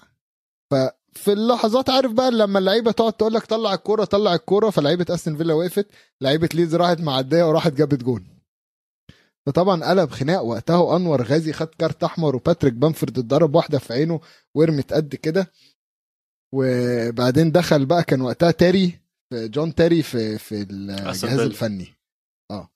ففي 1.15 1.33
اللحظات 1.33 1.91
عارف 1.91 2.13
بقى 2.13 2.31
لما 2.31 2.59
اللعيبة 2.59 2.93
تقعد 2.93 3.13
تقول 3.13 3.35
لك 3.35 3.47
طلع 3.47 3.75
الكورة 3.75 4.05
طلع 4.05 4.35
الكورة 4.35 4.71
فلعيبة 4.71 5.15
استون 5.15 5.37
فيلا 5.37 5.55
وقفت 5.55 5.87
لعيبة 6.21 6.49
ليدز 6.55 6.75
راحت 6.75 7.01
معدية 7.01 7.49
وراحت 7.49 7.73
جابت 7.73 8.05
جون. 8.05 8.27
فطبعا 9.47 9.85
قلب 9.85 10.11
خناق 10.11 10.43
وقتها 10.43 10.77
وأنور 10.77 11.23
غازي 11.23 11.53
خد 11.53 11.69
كارت 11.79 12.05
أحمر 12.05 12.37
وباتريك 12.37 12.73
بامفورد 12.75 13.19
اتضرب 13.19 13.55
واحدة 13.55 13.79
في 13.79 13.93
عينه 13.93 14.21
ورمت 14.55 14.93
قد 14.93 15.15
كده. 15.15 15.53
وبعدين 16.55 17.53
دخل 17.53 17.87
بقى 17.87 18.05
كان 18.05 18.21
وقتها 18.21 18.51
تيري 18.51 18.99
جون 19.33 19.75
تاري 19.75 20.03
في 20.03 20.39
في 20.39 20.63
الجهاز 20.63 21.25
الفني. 21.41 21.95
آه. 22.51 22.69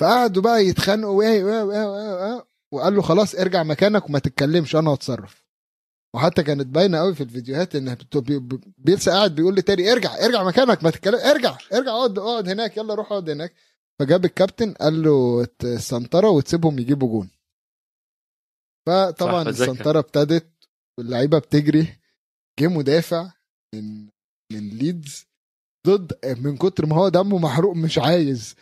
فقعدوا 0.00 0.42
بقى 0.42 0.64
يتخانقوا 0.66 1.14
وقال 2.72 2.94
له 2.96 3.02
خلاص 3.02 3.34
ارجع 3.34 3.62
مكانك 3.62 4.08
وما 4.08 4.18
تتكلمش 4.18 4.76
أنا 4.76 4.90
هتصرف. 4.90 5.43
وحتى 6.14 6.42
كانت 6.42 6.66
باينة 6.66 6.98
قوي 6.98 7.14
في 7.14 7.22
الفيديوهات 7.22 7.76
إن 7.76 7.96
بيلسا 8.78 9.12
قاعد 9.12 9.34
بيقول 9.34 9.54
لتاري 9.54 9.92
ارجع 9.92 10.24
ارجع 10.24 10.44
مكانك 10.44 10.84
ما 10.84 10.90
تتكلم 10.90 11.14
ارجع 11.14 11.58
ارجع 11.72 11.92
اقعد 11.92 12.18
اقعد 12.18 12.48
هناك 12.48 12.76
يلا 12.76 12.94
روح 12.94 13.06
اقعد 13.12 13.30
هناك. 13.30 13.54
فجاب 13.98 14.24
الكابتن 14.24 14.72
قال 14.72 15.02
له 15.02 15.46
السنترة 15.64 16.28
وتسيبهم 16.28 16.78
يجيبوا 16.78 17.08
جون. 17.08 17.30
فطبعا 18.86 19.42
السنترة 19.48 19.98
ابتدت 19.98 20.46
واللعيبة 20.98 21.38
بتجري. 21.38 21.86
جه 22.60 22.68
مدافع 22.68 23.30
من 23.74 24.04
من 24.52 24.68
ليدز 24.68 25.26
ضد 25.86 26.38
من 26.38 26.56
كتر 26.56 26.86
ما 26.86 26.96
هو 26.96 27.08
دمه 27.08 27.38
محروق 27.38 27.76
مش 27.76 27.98
عايز. 27.98 28.54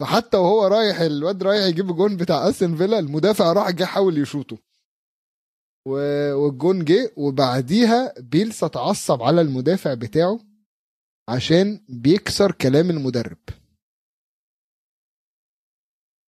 فحتى 0.00 0.36
وهو 0.36 0.66
رايح 0.66 1.00
الواد 1.00 1.42
رايح 1.42 1.64
يجيب 1.66 1.86
جون 1.96 2.16
بتاع 2.16 2.48
أستون 2.48 2.76
فيلا 2.76 2.98
المدافع 2.98 3.52
راح 3.52 3.70
جه 3.70 3.84
حاول 3.84 4.18
يشوطه. 4.18 4.69
والجون 5.86 6.84
جه 6.84 7.12
وبعديها 7.16 8.14
بيلسا 8.20 8.66
اتعصب 8.66 9.22
على 9.22 9.40
المدافع 9.40 9.94
بتاعه 9.94 10.40
عشان 11.28 11.84
بيكسر 11.88 12.52
كلام 12.52 12.90
المدرب. 12.90 13.38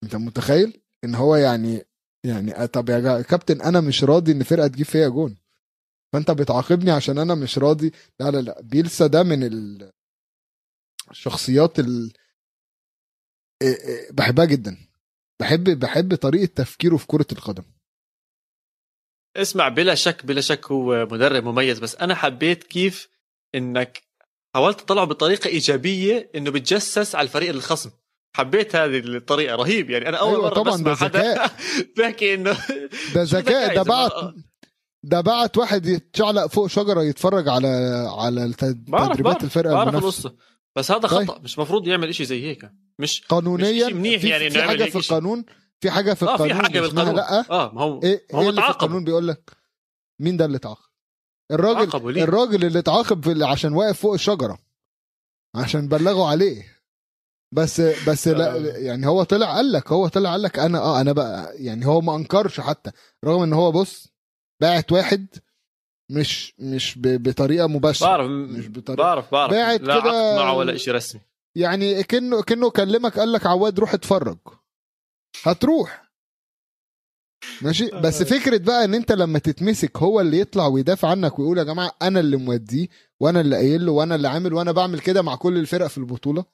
انت 0.03 0.15
متخيل؟ 0.15 0.81
ان 1.03 1.15
هو 1.15 1.35
يعني 1.35 1.85
يعني 2.25 2.67
طب 2.67 2.89
يا 2.89 3.21
كابتن 3.21 3.61
أنا 3.61 3.81
مش 3.81 4.03
راضي 4.03 4.31
إن 4.31 4.43
فرقة 4.43 4.67
تجيب 4.67 4.85
فيا 4.85 5.07
جون. 5.07 5.37
فأنت 6.13 6.31
بتعاقبني 6.31 6.91
عشان 6.91 7.17
أنا 7.17 7.35
مش 7.35 7.57
راضي. 7.57 7.91
لا 8.19 8.31
لا 8.31 8.37
لا 8.41 8.61
بيلسا 8.61 9.07
ده 9.07 9.23
من 9.23 9.43
الشخصيات 11.11 11.79
ال... 11.79 12.13
بحبها 14.11 14.45
جدا. 14.45 14.77
بحب 15.39 15.79
بحب 15.79 16.15
طريقة 16.15 16.53
تفكيره 16.55 16.97
في 16.97 17.07
كرة 17.07 17.27
القدم. 17.31 17.63
اسمع 19.37 19.67
بلا 19.67 19.95
شك 19.95 20.25
بلا 20.25 20.41
شك 20.41 20.71
هو 20.71 21.07
مدرب 21.11 21.43
مميز 21.43 21.79
بس 21.79 21.95
أنا 21.95 22.15
حبيت 22.15 22.63
كيف 22.63 23.09
إنك 23.55 24.03
حاولت 24.55 24.79
تطلعه 24.79 25.05
بطريقة 25.05 25.47
إيجابية 25.47 26.31
إنه 26.35 26.51
بتجسس 26.51 27.15
على 27.15 27.25
الفريق 27.25 27.49
الخصم. 27.49 27.89
حبيت 28.35 28.75
هذه 28.75 28.97
الطريقة 28.97 29.55
رهيب 29.55 29.89
يعني 29.89 30.09
أنا 30.09 30.17
أول 30.17 30.29
أيوة 30.29 30.43
مرة 30.43 30.53
طبعا 30.53 30.73
بسمع 30.75 30.95
حدا 30.95 31.49
بحكي 31.97 32.33
إنه 32.33 32.57
ده 33.15 33.23
ذكاء 33.23 33.75
ده 33.75 33.83
بعت 33.83 34.11
ده 35.03 35.21
بعت 35.21 35.57
واحد 35.57 35.85
يتشعلق 35.85 36.47
فوق 36.47 36.67
شجرة 36.67 37.03
يتفرج 37.03 37.47
على 37.49 37.67
على 38.17 38.53
تدريبات 38.53 39.43
الفرقة 39.43 39.73
بعرف 39.73 39.95
القصة. 39.95 40.35
بس 40.75 40.91
هذا 40.91 41.07
خطأ 41.07 41.33
طيب. 41.33 41.43
مش 41.43 41.59
مفروض 41.59 41.87
يعمل 41.87 42.09
إشي 42.09 42.25
زي 42.25 42.43
هيك. 42.43 42.71
مش 42.99 43.21
قانونيا 43.21 43.87
مش 43.87 43.93
منيح 43.93 44.21
في 44.21 44.29
يعني 44.29 44.49
في 44.49 44.63
حاجة 44.63 44.83
في 44.83 44.95
القانون؟ 44.95 45.45
في 45.83 45.91
حاجة 45.91 46.13
في 46.13 46.25
آه 46.25 46.33
القانون 46.33 46.47
في 46.57 46.63
حاجة 46.63 46.81
بالقانون 46.81 47.15
لأ؟ 47.15 47.51
آه 47.51 47.71
ما 47.73 47.81
هو 47.81 48.01
إيه 48.03 48.25
ما 48.33 48.39
هو 48.39 48.43
إيه 48.43 48.49
القانون 48.49 49.03
بيقول 49.03 49.27
لك؟ 49.27 49.51
مين 50.19 50.37
ده 50.37 50.45
اللي 50.45 50.57
اتعاقب؟ 50.57 50.81
الراجل 51.51 52.19
الراجل 52.21 52.65
اللي 52.65 52.79
اتعاقب 52.79 53.23
في 53.23 53.43
عشان 53.43 53.73
واقف 53.73 53.99
فوق 53.99 54.13
الشجرة. 54.13 54.57
عشان 55.55 55.87
بلغوا 55.87 56.27
عليه. 56.27 56.77
بس 57.53 57.81
بس 57.81 58.27
لا 58.27 58.55
يعني 58.79 59.07
هو 59.07 59.23
طلع 59.23 59.55
قال 59.55 59.71
لك 59.71 59.91
هو 59.91 60.07
طلع 60.07 60.31
قال 60.31 60.41
لك 60.41 60.59
أنا 60.59 60.79
آه 60.79 61.01
أنا 61.01 61.11
بقى 61.11 61.53
يعني 61.63 61.85
هو 61.85 62.01
ما 62.01 62.15
أنكرش 62.15 62.59
حتى. 62.59 62.91
رغم 63.25 63.43
إن 63.43 63.53
هو 63.53 63.71
بص 63.71 64.07
باعت 64.61 64.91
واحد 64.91 65.27
مش 66.11 66.53
مش 66.59 66.93
بطريقة 66.99 67.67
مباشرة. 67.67 68.07
بعرف 68.07 68.27
مش 68.29 68.67
بطريقة. 68.69 69.03
بعرف 69.03 69.31
بعرف. 69.31 69.51
باعت 69.51 69.81
لا 69.81 69.93
عقد 69.93 70.39
معه 70.39 70.53
ولا 70.53 70.77
شيء 70.77 70.93
رسمي. 70.93 71.21
يعني 71.55 72.03
كانه 72.03 72.41
كأنه 72.41 72.69
كلمك 72.69 73.19
قال 73.19 73.31
لك 73.31 73.45
عواد 73.45 73.79
روح 73.79 73.93
اتفرج. 73.93 74.37
هتروح. 75.43 76.03
ماشي؟ 77.61 77.89
بس 78.03 78.23
فكرة 78.23 78.57
بقى 78.57 78.85
إن 78.85 78.93
أنت 78.93 79.11
لما 79.11 79.39
تتمسك 79.39 79.97
هو 79.97 80.21
اللي 80.21 80.39
يطلع 80.39 80.67
ويدافع 80.67 81.09
عنك 81.09 81.39
ويقول 81.39 81.57
يا 81.57 81.63
جماعة 81.63 81.91
أنا 82.01 82.19
اللي 82.19 82.37
موديه 82.37 82.87
وأنا 83.19 83.41
اللي 83.41 83.55
قايل 83.55 83.85
له 83.85 83.91
وأنا 83.91 84.15
اللي 84.15 84.27
عامل 84.27 84.53
وأنا 84.53 84.71
بعمل 84.71 84.99
كده 84.99 85.21
مع 85.21 85.35
كل 85.35 85.57
الفرق 85.57 85.87
في 85.87 85.97
البطولة. 85.97 86.45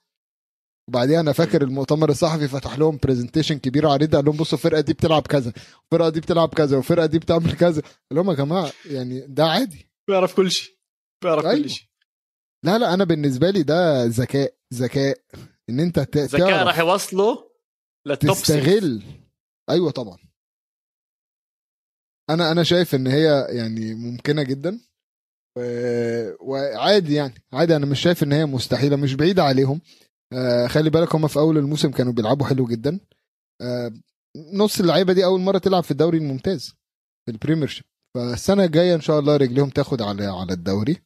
وبعديها 0.90 1.20
أنا 1.20 1.32
فاكر 1.32 1.62
المؤتمر 1.62 2.10
الصحفي 2.10 2.48
فتح 2.48 2.80
لهم 2.80 3.00
برزنتيشن 3.04 3.60
كبير 3.60 3.88
عريضه 3.88 4.18
قال 4.18 4.26
لهم 4.26 4.38
بصوا 4.38 4.58
الفرقة 4.58 4.82
دي 4.82 4.94
بتلعب 4.94 5.28
كذا 5.28 5.54
الفرقة 5.86 6.10
دي 6.10 6.20
بتلعب 6.20 6.54
كذا 6.54 6.76
والفرقه 6.76 7.06
دي 7.06 7.20
بتعمل 7.20 7.52
كذا. 7.56 7.82
قال 7.82 7.92
لهم 8.12 8.30
يا 8.30 8.36
جماعة 8.36 8.72
يعني 8.86 9.26
ده 9.28 9.46
عادي. 9.46 9.92
بيعرف 10.08 10.36
كل 10.36 10.52
شيء 10.52 10.76
بيعرف. 11.24 11.46
كل 11.46 11.70
شيء. 11.70 11.88
لا 12.66 12.78
لا 12.78 12.94
أنا 12.94 13.04
بالنسبة 13.04 13.50
لي 13.50 13.64
ده 13.64 14.06
ذكاء 14.06 14.54
ذكاء. 14.74 15.18
إن 15.70 15.80
أنت 15.80 16.00
ذكاء 16.00 16.66
راح 16.66 16.80
يوصله 16.80 17.49
تستغل. 18.16 19.04
أيوه 19.70 19.92
طبعا. 19.92 20.18
أنا 22.30 22.52
أنا 22.52 22.64
شايف 22.64 22.96
إن 22.96 23.08
هي 23.08 23.48
يعني 23.50 23.94
ممكنة 23.94 24.44
جدا. 24.44 24.80
وعادي 26.40 27.14
يعني. 27.14 27.34
عادي 27.54 27.76
أنا 27.76 27.86
مش 27.86 28.00
شايف 28.02 28.24
إن 28.24 28.32
هي 28.34 28.46
مستحيلة 28.46 28.96
مش 28.96 29.14
بعيده 29.14 29.44
عليهم. 29.44 29.82
آه، 30.34 30.68
خلي 30.68 30.90
بالك 30.90 31.16
هم 31.16 31.28
في 31.28 31.40
أول 31.40 31.58
الموسم 31.58 31.92
كانوا 31.92 32.14
بيلعبوا 32.14 32.46
حلو 32.48 32.66
جدا. 32.66 33.00
آه، 33.62 33.92
نص 34.54 34.80
اللعيبة 34.80 35.14
دي 35.14 35.26
أول 35.26 35.40
مرة 35.42 35.58
تلعب 35.58 35.84
في 35.84 35.92
الدوري 35.92 36.18
الممتاز 36.18 36.74
في 37.26 37.32
ال 37.32 37.68
Premiership. 37.68 37.86
فالسنة 38.16 38.64
الجاية 38.64 38.96
إن 38.96 39.02
شاء 39.02 39.20
الله 39.20 39.38
رجليهم 39.38 39.70
تاخد 39.70 40.02
على 40.02 40.26
على 40.26 40.54
الدوري. 40.54 40.98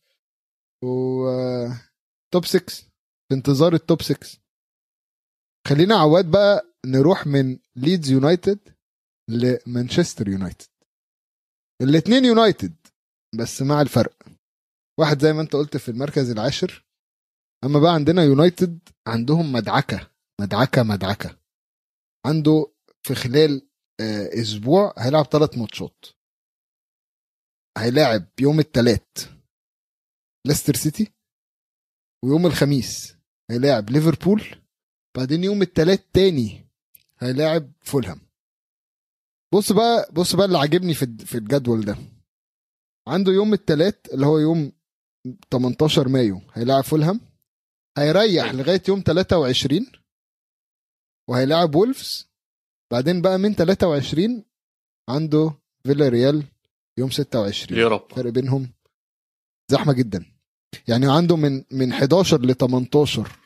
و 0.83 1.27
آه، 1.29 1.81
top 2.33 2.45
6 2.45 2.73
في 3.29 3.35
انتظار 3.35 3.73
ال 3.73 3.80
top 3.80 4.01
6 4.01 4.39
خلينا 5.67 5.95
عواد 5.95 6.31
بقى. 6.31 6.72
نروح 6.85 7.27
من 7.27 7.59
ليدز 7.75 8.11
يونايتد 8.11 8.59
لمانشستر 9.29 10.27
يونايتد 10.27 10.67
الاثنين 11.81 12.25
يونايتد 12.25 12.75
بس 13.39 13.61
مع 13.61 13.81
الفرق. 13.81 14.23
واحد 14.99 15.21
زي 15.21 15.33
ما 15.33 15.41
انت 15.41 15.55
قلت 15.55 15.77
في 15.77 15.89
المركز 15.89 16.29
العاشر. 16.29 16.85
أما 17.63 17.79
بقى 17.79 17.93
عندنا 17.93 18.23
يونايتد 18.23 18.79
عندهم 19.07 19.51
مدعكة 19.51 20.11
مدعكة 20.41 20.83
مدعكة. 20.83 21.39
عنده 22.25 22.71
في 23.03 23.15
خلال 23.15 23.69
آه، 24.01 24.41
أسبوع 24.41 24.93
هيلعب 24.97 25.25
ثلاث 25.25 25.57
ماتشات. 25.57 26.05
هيلاعب 27.77 28.27
يوم 28.39 28.59
الثلاث 28.59 29.31
ليستر 30.47 30.73
سيتي 30.75 31.13
ويوم 32.25 32.45
الخميس 32.45 33.17
هيلاعب 33.51 33.89
ليفربول 33.89 34.43
بعدين 35.17 35.43
يوم 35.43 35.61
الثلاث 35.61 35.99
تاني 36.13 36.62
هيلاعب 37.19 37.71
فولهام. 37.81 38.21
بص 39.53 39.71
بقى 39.71 40.09
بص 40.13 40.35
بقى 40.35 40.45
اللي 40.45 40.57
عاجبني 40.57 40.93
في 40.93 41.17
في 41.25 41.37
الجدول 41.37 41.85
ده. 41.85 41.97
عنده 43.07 43.31
يوم 43.31 43.53
الثلاث 43.53 44.13
اللي 44.13 44.25
هو 44.25 44.37
يوم 44.37 44.71
18 45.51 46.07
مايو. 46.07 46.41
هيلاعب 46.53 46.83
فولهام. 46.83 47.21
هيريح. 47.97 48.53
لغاية 48.53 48.81
يوم 48.87 49.03
23 49.05 49.85
وهيلاعب 51.29 51.75
وولفز. 51.75 52.27
بعدين 52.91 53.21
بقى 53.21 53.37
من 53.37 53.53
23 53.55 54.43
عنده 55.09 55.53
فيلا 55.83 56.09
ريال 56.09 56.43
يوم 56.99 57.09
26 57.09 57.73
ال 57.77 57.83
Europa 57.83 58.15
فرق 58.15 58.31
بينهم 58.31 58.73
زحمة 59.71 59.93
جدا. 59.93 60.25
يعني 60.87 61.11
عنده 61.11 61.35
من 61.35 61.63
من 61.71 61.93
11 61.93 62.41
ل 62.45 62.53
18 62.55 63.39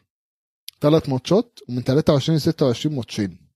ثلاث 0.81 1.09
ماتشات 1.09 1.59
ومن 1.69 1.81
23 1.81 2.37
ل 2.37 2.41
26 2.41 2.95
ماتشين. 2.95 3.46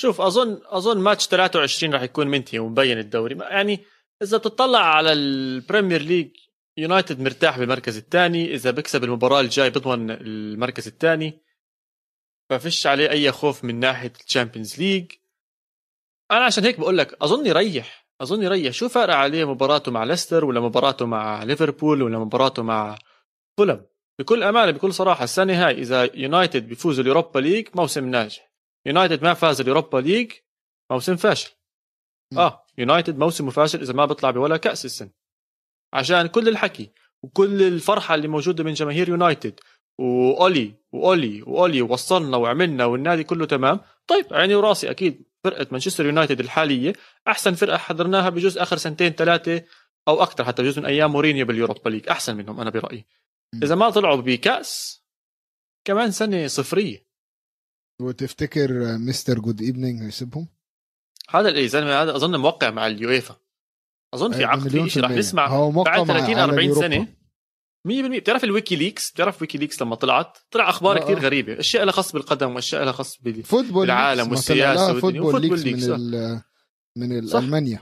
شوف 0.00 0.20
اظن 0.20 0.60
أظن 0.64 0.98
ماتش 0.98 1.26
23 1.26 1.94
راح 1.94 2.02
يكون 2.02 2.26
منتهي 2.26 2.58
ومبين 2.58 2.98
الدوري. 2.98 3.36
يعني 3.40 3.80
إذا 4.22 4.36
بتطلع 4.36 4.78
على 4.78 5.12
ال 5.12 5.23
Premier 5.23 6.02
League 6.02 6.30
يونايتد 6.76 7.20
مرتاح 7.20 7.58
بالمركز 7.58 7.96
الثاني. 7.96 8.54
إذا 8.54 8.70
بيكسب 8.70 9.04
المباراة 9.04 9.40
الجاي 9.40 9.70
بيضمن 9.70 10.10
المركز 10.10 10.86
الثاني 10.86 11.42
ففيش 12.50 12.86
عليه 12.86 13.10
أي 13.10 13.32
خوف 13.32 13.64
من 13.64 13.80
ناحية 13.80 14.12
ال 14.26 14.31
Champions 14.31 14.80
League. 14.80 15.12
أنا 16.30 16.44
عشان 16.44 16.64
هيك 16.64 16.80
بقول 16.80 16.98
لك 16.98 17.22
أظن 17.22 17.46
يريح. 17.46 18.06
أظن 18.20 18.42
يريح. 18.42 18.72
شو 18.72 18.88
فارق 18.88 19.14
عليه 19.14 19.44
مباراته 19.44 19.92
مع 19.92 20.04
ليستر 20.04 20.44
ولا 20.44 20.60
مباراته 20.60 21.06
مع 21.06 21.42
ليفربول 21.42 22.02
ولا 22.02 22.18
مباراته 22.18 22.62
مع 22.62 22.98
فولهام؟ 23.58 23.86
بكل 24.18 24.42
أمانة 24.42 24.70
بكل 24.70 24.94
صراحة 24.94 25.24
السنة 25.24 25.66
هاي 25.66 25.78
إذا 25.78 26.10
يونايتد 26.14 26.68
بيفوز 26.68 27.00
ال 27.00 27.05
Europa 27.05 27.38
League 27.38 27.68
موسم 27.74 28.08
ناجح. 28.08 28.49
يونايتد 28.86 29.22
ما 29.22 29.34
فاز 29.34 29.60
ال 29.60 29.65
Europa 29.65 29.98
League 29.98 30.32
موسم 30.90 31.16
فاشل. 31.16 31.50
آه 32.36 32.66
يونايتد 32.78 33.18
موسمه 33.18 33.50
فاشل 33.50 33.80
إذا 33.80 33.92
ما 33.92 34.04
بيطلع 34.04 34.30
بولا 34.30 34.56
كأس 34.56 34.84
السنة. 34.84 35.10
عشان 35.92 36.26
كل 36.26 36.48
الحكي 36.48 36.90
وكل 37.22 37.62
الفرحة 37.62 38.14
اللي 38.14 38.28
موجودة 38.28 38.64
من 38.64 38.72
جماهير 38.72 39.08
يونايتد 39.08 39.60
وأولي 39.98 40.74
وأولي 40.92 41.42
وأولي 41.42 41.82
وصلنا 41.82 42.36
وعملنا 42.36 42.84
والنادي 42.84 43.24
كله 43.24 43.46
تمام. 43.46 43.80
طيب 44.06 44.26
عيني 44.30 44.54
وراسي 44.54 44.90
أكيد 44.90 45.24
فرقة 45.44 45.66
مانشستر 45.70 46.06
يونايتد 46.06 46.40
الحالية 46.40 46.92
أحسن 47.28 47.54
فرقة 47.54 47.76
حضرناها 47.76 48.28
بجوز 48.28 48.58
آخر 48.58 48.76
سنتين 48.76 49.12
ثلاثة 49.12 49.64
أو 50.08 50.22
أكثر 50.22 50.44
حتى 50.44 50.62
بجوز 50.62 50.78
من 50.78 50.86
أيام 50.86 51.12
مورينيو 51.12 51.46
بال 51.46 51.57
Europa 51.57 51.90
League. 51.90 52.08
أحسن 52.08 52.36
منهم 52.36 52.60
أنا 52.60 52.70
برأيي. 52.70 53.06
إذا 53.62 53.74
ما 53.74 53.90
طلعوا 53.90 54.16
بكأس 54.16 55.02
كمان 55.84 56.10
سنة 56.10 56.46
صفرية. 56.46 57.09
وتفتكر 58.00 58.98
mister 58.98 59.38
good 59.38 59.60
evening 59.62 60.02
هيسيبهم 60.02 60.48
هذا 61.30 61.48
اللي 61.48 61.68
زلمة 61.68 62.02
هذا 62.02 62.16
أظن 62.16 62.36
موقع 62.40 62.70
مع 62.70 62.86
اليويفا 62.86 63.36
أظن 64.14 64.32
في 64.32 64.38
أيوة، 64.38 64.50
عقد 64.50 64.86
شيء 64.88 65.02
رح. 65.04 65.10
نسمع 65.10 65.46
هو 65.46 65.70
بعد 65.82 65.98
مع- 65.98 66.04
30 66.04 66.34
على 66.38 66.44
40 66.44 66.58
ال 66.58 66.62
Europa. 66.62 66.88
سنة 66.88 67.06
100% 67.84 68.18
بتعرف 68.20 68.44
ال 68.44 68.76
WikiLeaks 68.76 69.10
بتعرف 69.12 69.40
WikiLeaks 69.42 69.82
لما 69.82 69.94
طلعت 69.94 70.38
طلع 70.50 70.68
أخبار 70.70 70.96
آه، 70.96 71.00
كثير 71.04 71.16
آه. 71.18 71.20
غريبة 71.20 71.58
أشياء 71.60 71.84
لها 71.84 71.92
خص 71.92 72.12
بالقدم 72.12 72.54
وأشياء 72.54 72.84
لها 72.84 72.92
خص 72.92 73.16
بالعالم 73.22 74.32
والدنيا. 74.32 74.92
Football 75.00 75.40
Leaks, 75.42 75.60
Leaks، 75.64 75.84
من. 75.84 75.94
ال 76.14 76.42
من 76.96 77.26
صح. 77.26 77.38
ألمانيا 77.38 77.80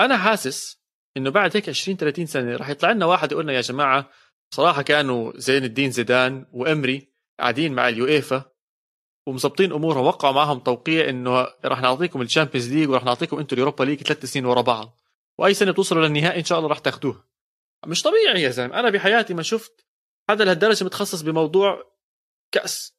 أنا 0.00 0.18
حاسس 0.18 0.82
إنه 1.16 1.30
بعد 1.30 1.56
هيك 1.56 1.68
20 1.68 1.96
30 1.96 2.26
سنة 2.26 2.56
راح 2.56 2.68
يطلع 2.68 2.90
لنا 2.92 3.06
واحد 3.06 3.32
يقول 3.32 3.44
لنا 3.44 3.52
يا 3.52 3.60
جماعة 3.60 4.10
صراحة 4.54 4.82
كانوا 4.82 5.32
زين 5.36 5.64
الدين 5.64 5.90
زيدان 5.90 6.46
وإمري 6.52 7.12
قاعدين 7.40 7.72
مع 7.72 7.88
اليويفا 7.88 8.51
ومظبطين 9.26 9.72
امورهم 9.72 10.04
وقعوا 10.06 10.34
معهم 10.34 10.58
توقيع 10.58 11.08
إنه 11.08 11.46
راح 11.64 11.80
نعطيكم 11.80 12.22
ال 12.22 12.27
Champions 12.27 12.72
League 12.72 12.88
وراح 12.88 13.04
نعطيكم 13.04 13.38
أنتم 13.38 13.54
ال 13.54 13.58
Europa 13.58 13.84
League 13.84 14.02
ثلاث 14.02 14.24
سنين 14.24 14.46
ورا 14.46 14.60
بعض. 14.60 15.00
وأي 15.38 15.54
سنة 15.54 15.70
بتوصلوا 15.70 16.06
للنهائي 16.06 16.38
إن 16.38 16.44
شاء 16.44 16.58
الله 16.58 16.68
راح 16.68 16.78
تاخذوها 16.78 17.24
مش 17.86 18.02
طبيعي 18.02 18.42
يا 18.42 18.50
زلمة. 18.50 18.80
أنا 18.80 18.90
بحياتي 18.90 19.34
ما 19.34 19.42
شفت 19.42 19.86
حدا 20.30 20.44
لهالدرجة 20.44 20.84
متخصص 20.84 21.22
بموضوع 21.22 21.92
كأس. 22.54 22.96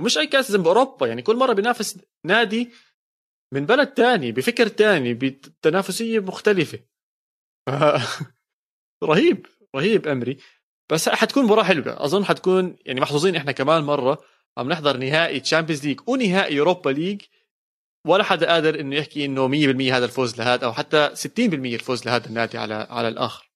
ومش 0.00 0.18
أي 0.18 0.26
كأس 0.26 0.52
زي 0.52 0.58
بأوروبا. 0.58 1.06
يعني 1.06 1.22
كل 1.22 1.36
مرة 1.36 1.52
بينافس 1.52 1.98
نادي 2.24 2.70
من 3.54 3.66
بلد 3.66 3.94
تاني 3.94 4.32
بفكر 4.32 4.66
تاني 4.68 5.14
بتنافسية 5.14 6.18
مختلفة. 6.18 6.78
رهيب 9.04 9.46
رهيب 9.76 10.08
أمري. 10.08 10.36
بس 10.92 11.08
حتكون 11.08 11.44
مباراة 11.44 11.64
حلوة. 11.64 12.04
أظن 12.04 12.24
حتكون 12.24 12.76
يعني 12.86 13.00
محظوظين 13.00 13.36
إحنا 13.36 13.52
كمان 13.52 13.82
مرة. 13.84 14.24
عم 14.58 14.68
نحضر 14.68 14.96
نهائي 14.96 15.40
Champions 15.40 15.86
League 15.86 16.00
ونهائي 16.06 16.54
Europa 16.56 16.90
League 16.90 17.20
ولا 18.06 18.24
حدا 18.24 18.46
قادر 18.52 18.80
إنه 18.80 18.96
يحكي 18.96 19.24
إنه 19.24 19.48
100% 19.48 19.92
هذا 19.92 20.04
الفوز 20.04 20.38
لهذا 20.38 20.64
أو 20.64 20.72
حتى 20.72 21.10
60% 21.16 21.74
الفوز 21.74 22.06
لهذا 22.06 22.26
النادي 22.26 22.58
على 22.58 22.74
على 22.74 23.08
الآخر. 23.08 23.50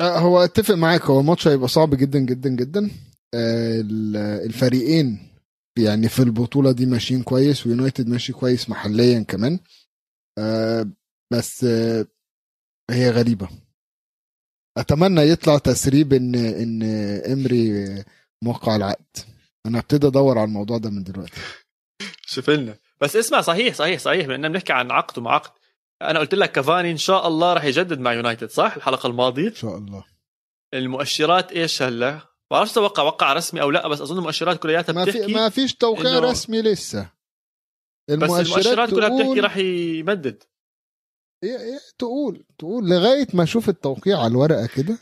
آه، 0.00 0.18
هو 0.18 0.38
أتفق 0.44 0.74
معاك 0.74 1.02
هو 1.02 1.20
الماتش 1.20 1.48
هيبقى 1.48 1.68
صعب 1.68 1.94
جدا 1.94 2.18
جدا 2.18 2.50
جدا. 2.50 2.90
آه، 3.34 3.80
ال- 3.80 4.16
الفريقين 4.46 5.30
يعني 5.78 6.08
في 6.08 6.22
البطولة 6.22 6.72
دي 6.72 6.86
ماشيين 6.86 7.22
كويس 7.22 7.66
ويونايتد 7.66 8.08
ماشي 8.08 8.32
كويس 8.32 8.70
محليا 8.70 9.22
كمان. 9.28 9.58
آه، 10.38 10.86
بس 11.32 11.64
هي 12.90 13.10
غريبة. 13.10 13.48
أتمنى 14.78 15.20
يطلع 15.20 15.58
تسريب 15.58 16.12
إن 16.12 16.34
إن 16.34 16.82
إمري 17.32 17.86
موقع 18.44 18.76
العقد. 18.76 19.16
أنا 19.66 19.78
ابتدي 19.78 20.06
أدور 20.06 20.38
على 20.38 20.48
الموضوع 20.48 20.78
ده 20.78 20.90
من 20.90 21.02
دلوقتي. 21.02 21.40
شوف 22.26 22.50
لنا 22.50 22.76
بس 23.00 23.16
اسمع 23.16 23.40
صحيح 23.40 23.74
صحيح 23.74 24.00
صحيح. 24.00 24.26
بما 24.26 24.48
بنحكي 24.48 24.72
عن 24.72 24.90
عقد 24.90 25.18
وما 25.18 25.30
عقد. 25.30 25.50
أنا 26.02 26.18
قلت 26.18 26.34
لك 26.34 26.52
كافاني 26.52 26.90
إن 26.90 26.96
شاء 26.96 27.28
الله 27.28 27.52
راح 27.54 27.64
يجدد 27.64 27.98
مع 28.00 28.12
يونايتد 28.12 28.50
صح؟ 28.50 28.76
الحلقة 28.76 29.06
الماضية؟ 29.06 29.48
إن 29.48 29.54
شاء 29.54 29.76
الله. 29.76 30.04
المؤشرات 30.74 31.52
إيش 31.52 31.82
هلا؟ 31.82 32.12
ما 32.14 32.22
بعرفش 32.50 32.72
توقع 32.72 33.02
وقع 33.02 33.32
رسمي 33.32 33.62
أو 33.62 33.70
لا 33.70 33.88
بس 33.88 34.00
أظن 34.00 34.18
المؤشرات 34.18 34.58
كلياتها 34.62 34.92
ما 34.92 35.04
في 35.04 35.10
بتحكي 35.10 35.34
ما 35.34 35.48
فيش 35.48 35.74
توقيع 35.74 36.20
إنه- 36.20 36.22
رسمي 36.24 36.62
لسه. 36.62 37.10
بس 38.10 38.12
المؤشرات 38.30 38.90
كلها 38.90 39.08
تقول- 39.08 39.24
بتحكي 39.24 39.40
راح 39.40 39.56
يمدد. 39.56 40.42
إيه 41.44 41.56
إيه 41.60 41.80
تقول 41.98 42.44
تقول. 42.58 42.88
لغاية 42.88 43.26
ما 43.34 43.42
أشوف 43.42 43.68
التوقيع 43.68 44.18
على 44.18 44.26
الورقة 44.30 44.66
كده 44.66 44.98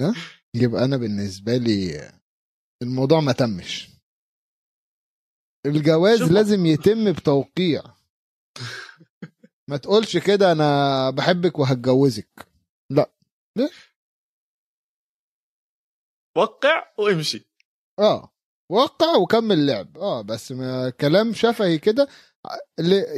ها؟ 0.00 0.14
يبقى 0.54 0.84
أنا 0.84 0.96
بالنسبة 0.96 1.56
لي 1.56 2.12
الموضوع 2.82 3.20
ما 3.20 3.32
تمش. 3.32 3.88
الجواز 5.66 6.18
شوف- 6.18 6.30
لازم 6.30 6.66
يتم 6.66 7.12
بتوقيع. 7.12 7.82
ما 9.70 9.76
تقولش 9.76 10.16
كده 10.16 10.52
أنا 10.52 11.10
بحبك 11.10 11.58
وهتجوزك. 11.58 12.48
وقع 16.36 16.92
وامشي. 16.98 17.46
آه. 17.98 18.32
وقع 18.70 19.16
وكمل 19.16 19.66
لعب. 19.66 19.98
آه. 19.98 20.22
بس 20.22 20.52
ما 20.52 20.90
كلام 20.90 21.32
شفهي 21.34 21.78
كده. 21.78 22.08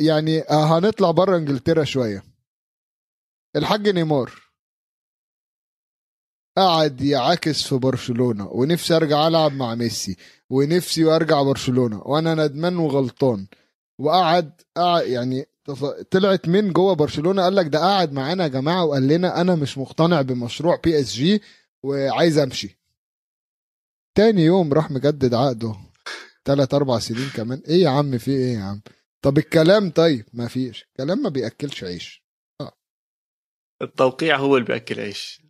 يعني 0.06 0.40
هنطلع 0.50 1.10
بره 1.10 1.36
إنجلترا 1.36 1.84
شوية. 1.84 2.22
الحاج 3.56 3.88
نيمار. 3.88 4.43
قعد 6.57 7.00
يعاكس 7.00 7.62
في 7.62 7.74
برشلونة 7.74 8.48
ونفسي 8.48 8.96
أرجع 8.96 9.26
ألعب 9.28 9.52
مع 9.52 9.74
ميسي 9.74 10.16
ونفسي 10.50 11.05
أرجع 11.05 11.42
برشلونة 11.42 12.02
وأنا 12.02 12.34
ندمان 12.34 12.76
وغلطان. 12.76 13.46
وقعد 13.98 14.61
قعد 14.76 15.07
يعني 15.07 15.46
طلعت 16.11 16.48
من 16.48 16.72
جوه 16.72 16.94
برشلونة 16.94 17.42
قال 17.42 17.55
لك 17.55 17.66
ده 17.66 17.78
قعد 17.78 18.12
معانا 18.12 18.42
يا 18.42 18.48
جماعة 18.48 18.84
وقال 18.84 19.09
لنا 19.09 19.40
أنا 19.40 19.55
مش 19.55 19.78
مقتنع 19.78 20.22
بمشروع 20.22 20.80
PSG 20.84 21.42
وعايز 21.82 22.38
أمشي. 22.38 22.78
تاني 24.14 24.42
يوم 24.42 24.72
راح 24.72 24.90
مجدد 24.90 25.34
عقده. 25.34 25.74
ثلاث 26.44 26.74
أربع 26.74 26.98
سنين 26.98 27.28
كمان. 27.36 27.62
إيه 27.68 27.82
يا 27.82 27.88
عم 27.88 28.18
في 28.18 28.30
إيه 28.30 28.55
يا 28.55 28.62
عم؟ 28.62 28.80
طب 29.22 29.38
الكلام 29.38 29.90
طيب 29.90 30.26
ما 30.32 30.48
فيش. 30.48 30.88
كلام 30.96 31.22
ما 31.22 31.28
بيأكلش 31.28 31.84
عيش. 31.84 32.24
التوقيع 33.82 34.36
هو 34.38 34.57
اللي 34.57 34.66
بيأكل 34.66 35.00
عيش. 35.00 35.43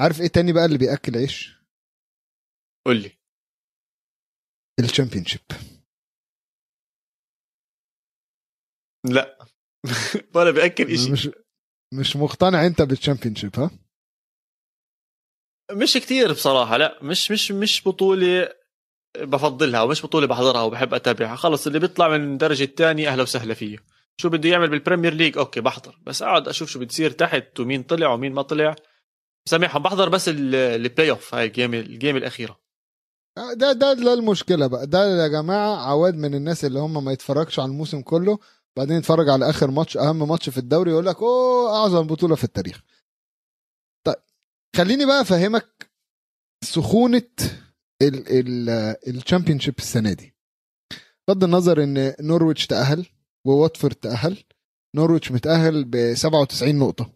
عارف 0.00 0.20
إيه 0.20 0.28
تاني 0.28 0.52
بقى 0.52 0.64
اللي 0.64 0.78
بيأكل 0.78 1.16
عيش؟ 1.16 1.56
قول 2.86 2.96
لي. 3.02 3.10
ال 4.80 4.84
Championship. 4.84 5.40
لا. 9.04 9.38
ولا 10.34 10.50
بيأكل 10.50 10.98
شيء 10.98 11.12
مش 11.12 11.30
مش 11.94 12.16
مقتنع 12.16 12.66
انت 12.66 12.82
بال 12.82 12.93
Championship 12.93 13.58
ها؟ 13.58 13.70
مش 15.72 15.94
كتير 15.94 16.32
بصراحة 16.32 16.76
لا. 16.76 16.98
مش 17.02 17.30
مش 17.30 17.52
مش 17.52 17.88
بطولة 17.88 18.48
بفضلها 19.18 19.82
ومش 19.82 20.04
بطولة 20.04 20.26
بحضرها 20.26 20.62
وبحب 20.62 20.94
أتابعها. 20.94 21.36
خلص 21.36 21.66
اللي 21.66 21.78
بيطلع 21.78 22.08
من 22.08 22.32
الدرجه 22.32 22.64
الثانية 22.64 23.08
أهلا 23.08 23.22
وسهلا 23.22 23.54
فيه. 23.54 23.78
شو 24.20 24.28
بده 24.28 24.48
يعمل 24.48 24.68
بال 24.70 24.80
Premier 24.80 25.14
League 25.14 25.38
okay 25.38 25.60
بحضر. 25.60 25.98
بس 26.02 26.22
أقعد 26.22 26.48
أشوف 26.48 26.70
شو 26.70 26.78
بتصير 26.80 27.10
تحت 27.10 27.60
ومين 27.60 27.82
طلع 27.82 28.08
ومين 28.12 28.32
ما 28.32 28.42
طلع. 28.42 28.76
سامحهم 29.48 29.82
بحضر 29.82 30.08
بس 30.08 30.28
البلاي 30.28 31.10
اوف 31.10 31.34
هاي 31.34 31.46
ال 31.46 31.52
game 31.52 31.74
ال 31.74 31.82
game 31.82 32.16
الأخيرة. 32.16 32.60
آه، 33.38 33.52
ده 33.52 33.72
ده 33.72 33.92
ده 33.92 34.12
المشكلة 34.14 34.66
بقى. 34.66 34.86
ده 34.86 35.22
يا 35.22 35.28
جماعة 35.28 35.76
عواد 35.76 36.14
من 36.14 36.34
الناس 36.34 36.64
اللي 36.64 36.78
هم 36.78 37.04
ما 37.04 37.12
يتفرجش 37.12 37.58
على 37.58 37.68
الموسم 37.68 38.00
كله 38.02 38.38
بعدين 38.76 38.96
يتفرج 38.96 39.28
على 39.28 39.50
آخر 39.50 39.70
ماتش 39.70 39.96
أهم 39.96 40.28
ماتش 40.28 40.48
في 40.48 40.58
الدوري 40.58 40.90
يقول 40.90 41.06
لك 41.06 41.16
أوه 41.22 41.76
أعظم 41.76 42.06
بطولة 42.06 42.34
في 42.34 42.44
التاريخ. 42.44 42.82
طيب 44.06 44.16
خليني 44.76 45.06
بقى 45.06 45.20
أفهمك 45.20 45.90
سخونة 46.64 47.22
ال 49.08 49.13
Championship 49.13 49.74
السنة 49.78 50.12
دي. 50.12 50.34
بغض 51.28 51.44
النظر 51.44 51.82
إن 51.82 52.14
نورويتش 52.20 52.66
تأهل 52.66 53.06
وواتفورد 53.46 53.94
تأهل 53.94 54.44
نورويتش 54.96 55.32
متأهل 55.32 55.84
ب 55.84 56.14
97 56.14 56.78
نقطة. 56.78 57.15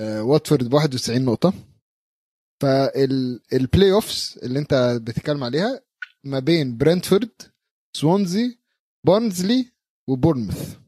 واتفورد 0.00 0.68
ب 0.68 0.74
91 0.74 1.24
نقطة. 1.24 1.52
فال 2.62 3.92
play-offs 3.92 4.38
اللي 4.38 4.58
انت 4.58 4.98
بتتكلم 5.02 5.44
عليها 5.44 5.80
ما 6.24 6.38
بين 6.38 6.76
برنتفورد 6.78 7.30
سوانزي 7.96 8.58
بارنزلي 9.06 9.72
وبورنموث. 10.08 10.78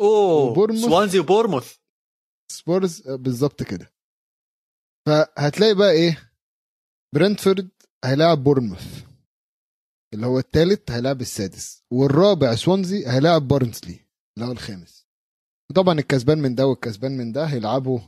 أوه. 0.00 0.66
سوانزي 0.76 1.18
وبورموث 1.18 1.76
سبورز 2.52 3.08
آه، 3.08 3.16
بالظبط 3.16 3.62
كده. 3.62 3.92
فهتلاقي 5.06 5.74
بقى 5.74 5.90
إيه؟ 5.90 6.32
برنتفورد 7.14 7.70
هيلاعب 8.04 8.44
بورنموث. 8.44 9.04
اللي 10.14 10.26
هو 10.26 10.38
الثالث 10.38 10.90
هيلاعب 10.90 11.20
السادس. 11.20 11.84
والرابع 11.92 12.54
سوانزي 12.54 13.06
هيلاعب 13.06 13.48
بارنسلي 13.48 14.06
اللي 14.36 14.48
هو 14.48 14.52
الخامس. 14.52 14.99
طبعا 15.74 15.98
الكسبان 15.98 16.38
من 16.38 16.54
ده 16.54 16.66
والكسبان 16.66 17.16
من 17.16 17.32
ده 17.32 17.44
هيلعبوا 17.44 18.00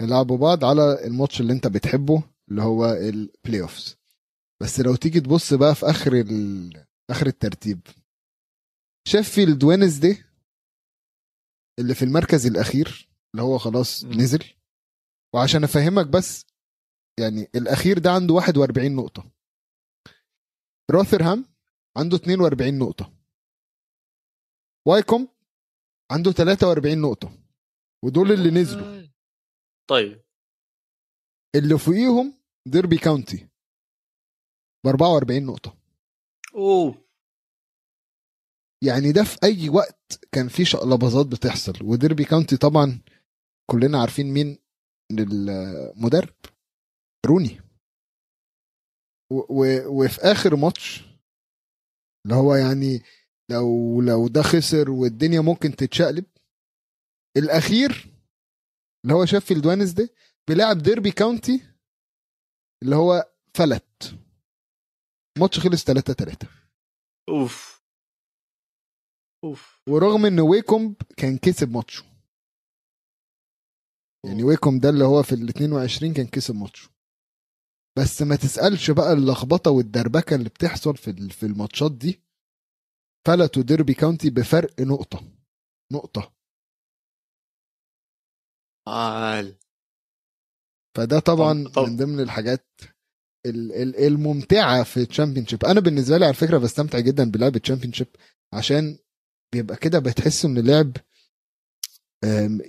هيلعبوا 0.00 0.38
بعض 0.38 0.64
على 0.64 1.04
الماتش 1.06 1.40
اللي 1.40 1.52
انت 1.52 1.66
بتحبه 1.66 2.22
اللي 2.50 2.62
هو 2.62 2.84
ال 2.92 3.60
play-offs 3.62 3.96
بس 4.62 4.80
لو 4.80 4.94
تيجي 4.94 5.20
تبص 5.20 5.54
بقى 5.54 5.74
في 5.74 5.86
آخر 5.90 6.12
ال... 6.12 6.86
آخر 7.10 7.26
الترتيب. 7.26 7.80
شيفيلد 9.08 9.64
دي 10.00 10.24
اللي 11.78 11.94
في 11.94 12.04
المركز 12.04 12.46
الأخير 12.46 13.08
اللي 13.34 13.42
هو 13.42 13.58
خلاص 13.58 14.04
م. 14.04 14.12
نزل. 14.12 14.44
وعشان 15.34 15.64
أفهمك 15.64 16.06
بس 16.06 16.46
يعني 17.20 17.48
الأخير 17.54 17.98
ده 17.98 18.10
عنده 18.10 18.34
41 18.34 18.96
نقطة. 18.96 19.30
روثرهام 20.90 21.44
عنده 21.96 22.16
42 22.16 22.78
نقطة. 22.78 23.12
وايكوم 24.86 25.28
عنده 26.12 26.32
43 26.32 27.00
نقطة 27.00 27.38
ودول 28.04 28.32
اللي 28.32 28.50
نزلوا. 28.60 29.08
طيب. 29.90 30.22
اللي 31.54 31.78
فوقيهم 31.78 32.42
ديربي 32.66 32.98
كاونتي 32.98 33.48
ب 34.84 34.88
44 34.88 35.46
نقطة. 35.46 35.76
أوه. 36.54 37.04
يعني 38.84 39.12
ده 39.12 39.24
في 39.24 39.38
أي 39.44 39.68
وقت 39.68 40.20
كان 40.32 40.48
في 40.48 40.64
شقلباظات 40.64 41.26
بتحصل. 41.26 41.72
وديربي 41.84 42.24
كاونتي 42.24 42.56
طبعا 42.56 43.00
كلنا 43.70 44.00
عارفين 44.00 44.26
مين 44.26 44.58
المدرب 45.12 46.34
روني. 47.26 47.60
و 49.32 49.36
و 49.36 49.64
وفي 49.86 50.20
آخر 50.20 50.56
ماتش 50.56 51.00
اللي 52.24 52.34
هو 52.36 52.54
يعني 52.54 53.02
لو 53.52 54.00
لو 54.00 54.28
ده 54.28 54.42
خسر 54.42 54.90
والدنيا 54.90 55.40
ممكن 55.40 55.76
تتشقلب. 55.76 56.24
الأخير 57.36 57.90
اللي 59.04 59.14
هو 59.14 59.24
شيفيلد 59.26 59.66
وينزداي 59.66 60.08
بيلعب 60.48 60.78
ديربي 60.78 61.10
كاونتي 61.10 61.62
اللي 62.82 62.96
هو 62.96 63.32
فلت. 63.54 64.18
ماتش 65.38 65.60
خلص 65.60 65.84
3 65.84 66.12
3 66.12 66.48
أوف. 67.28 67.82
أوف. 69.44 69.82
ورغم 69.88 70.26
إن 70.26 70.40
ويكوم 70.40 70.94
كان 71.16 71.38
كسب 71.38 71.70
ماتشه. 71.70 72.04
يعني 74.26 74.44
ويكوم 74.44 74.78
ده 74.78 74.88
اللي 74.88 75.04
هو 75.04 75.22
في 75.22 75.32
ال 75.34 75.48
22 75.48 76.14
كان 76.14 76.26
كسب 76.26 76.54
ماتشه. 76.54 76.90
بس 77.98 78.22
ما 78.22 78.36
تسألش 78.36 78.90
بقى 78.90 79.12
اللخبطة 79.12 79.70
والدربكة 79.70 80.36
اللي 80.36 80.48
بتحصل 80.48 80.96
في 80.96 81.28
في 81.28 81.46
الماتشات 81.46 81.92
دي. 81.92 82.21
فلتوا 83.26 83.62
ديربي 83.62 83.94
كاونتي 83.94 84.30
بفرق 84.30 84.80
نقطة. 84.80 85.22
نقطة. 85.92 86.32
عال 88.88 89.54
فده 90.96 91.18
طبعا 91.18 91.68
طب. 91.68 91.82
من 91.88 91.96
ضمن 91.96 92.20
الحاجات 92.20 92.66
الممتعة 93.46 94.82
في 94.82 94.96
ال 95.02 95.07
Championship 95.07 95.64
أنا 95.64 95.80
بالنسبة 95.80 96.18
لي 96.18 96.24
على 96.24 96.34
فكرة 96.34 96.58
بستمتع 96.58 96.98
جدا 96.98 97.30
بلعب 97.30 97.56
ال 97.56 97.60
Championship 97.60 98.06
عشان 98.52 98.98
بيبقى 99.52 99.76
كده 99.76 99.98
بتحس 99.98 100.44
إن 100.44 100.58
اللعب 100.58 100.96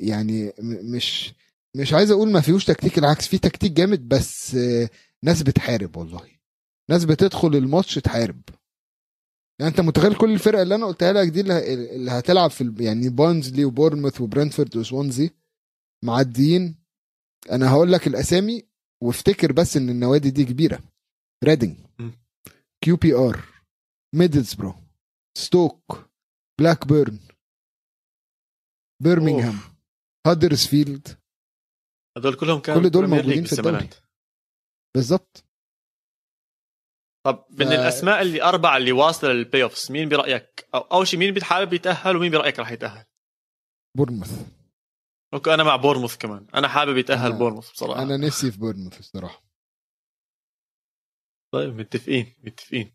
يعني 0.01 0.53
مش 0.93 1.33
مش 1.75 1.93
عايز 1.93 2.11
أقول 2.11 2.31
ما 2.31 2.41
فيهوش 2.41 2.65
تكتيك 2.65 2.97
العكس 2.97 3.27
في 3.27 3.37
تكتيك 3.37 3.71
جامد 3.71 4.07
بس 4.09 4.55
ناس 5.23 5.43
بتحارب 5.43 5.97
والله. 5.97 6.29
ناس 6.89 7.05
بتدخل 7.05 7.47
الماتش 7.55 7.95
تحارب. 7.95 8.41
يعني 9.59 9.71
انت 9.71 9.81
متخيل 9.81 10.17
كل 10.17 10.33
الفرق 10.33 10.59
اللي 10.59 10.75
أنا 10.75 10.85
قلتها 10.85 11.13
لك 11.13 11.27
دي 11.27 11.41
اللي 11.41 12.11
هتلعب 12.11 12.49
في 12.49 12.75
يعني 12.79 13.09
بونزلي 13.09 13.65
وبورموث 13.65 14.21
وبرنتفورد 14.21 14.77
وسوانزي 14.77 15.31
معديين. 16.03 16.75
أنا 17.51 17.71
هقول 17.71 17.91
لك 17.91 18.07
الاسامي 18.07 18.63
وافتكر 19.03 19.51
بس 19.51 19.77
ان 19.77 19.89
النوادي 19.89 20.31
دي 20.31 20.45
كبيرة. 20.45 20.83
ريدنج 21.43 21.77
QPR 22.83 23.45
ميدلسبرو 24.15 24.75
ستوك 25.37 26.09
بلاك 26.59 26.87
بيرن 26.87 27.19
بيرمنغهام 29.03 29.59
هادرسفيلد. 30.27 31.07
هذول 32.17 32.35
كلهم 32.35 32.59
كانوا 32.59 32.81
كل 32.81 32.89
دول 32.89 33.07
موجودين 33.07 33.43
في 33.45 33.53
الدوري. 33.53 33.89
بالظبط. 34.95 35.43
طب 37.25 37.45
من 37.49 37.65
ف... 37.65 37.71
الأسماء 37.71 38.21
اللي 38.21 38.43
أربعة 38.43 38.77
اللي 38.77 38.91
واصلة 38.91 39.31
لل 39.31 39.63
play-offs 39.63 39.91
مين 39.91 40.09
برأيك؟ 40.09 40.67
أو 40.75 40.79
اول 40.79 41.07
شيء 41.07 41.19
مين 41.19 41.33
بتحابب 41.33 41.73
يتأهل 41.73 42.15
ومين 42.15 42.31
برأيك 42.31 42.59
راح 42.59 42.71
يتأهل؟ 42.71 43.05
بورموث 43.97 44.47
okay 45.33 45.53
أنا 45.53 45.63
مع 45.63 45.75
بورموث 45.75 46.17
كمان. 46.17 46.47
أنا 46.55 46.67
حابب 46.67 46.97
يتأهل 46.97 47.29
أنا... 47.29 47.39
بورموث 47.39 47.71
بصراحة. 47.71 48.01
أنا 48.03 48.17
نفسي 48.17 48.51
في 48.51 48.57
بورموث 48.57 48.99
الصراحه 48.99 49.43
طيب 51.53 51.75
متفقين 51.75 52.35
متفقين. 52.43 52.93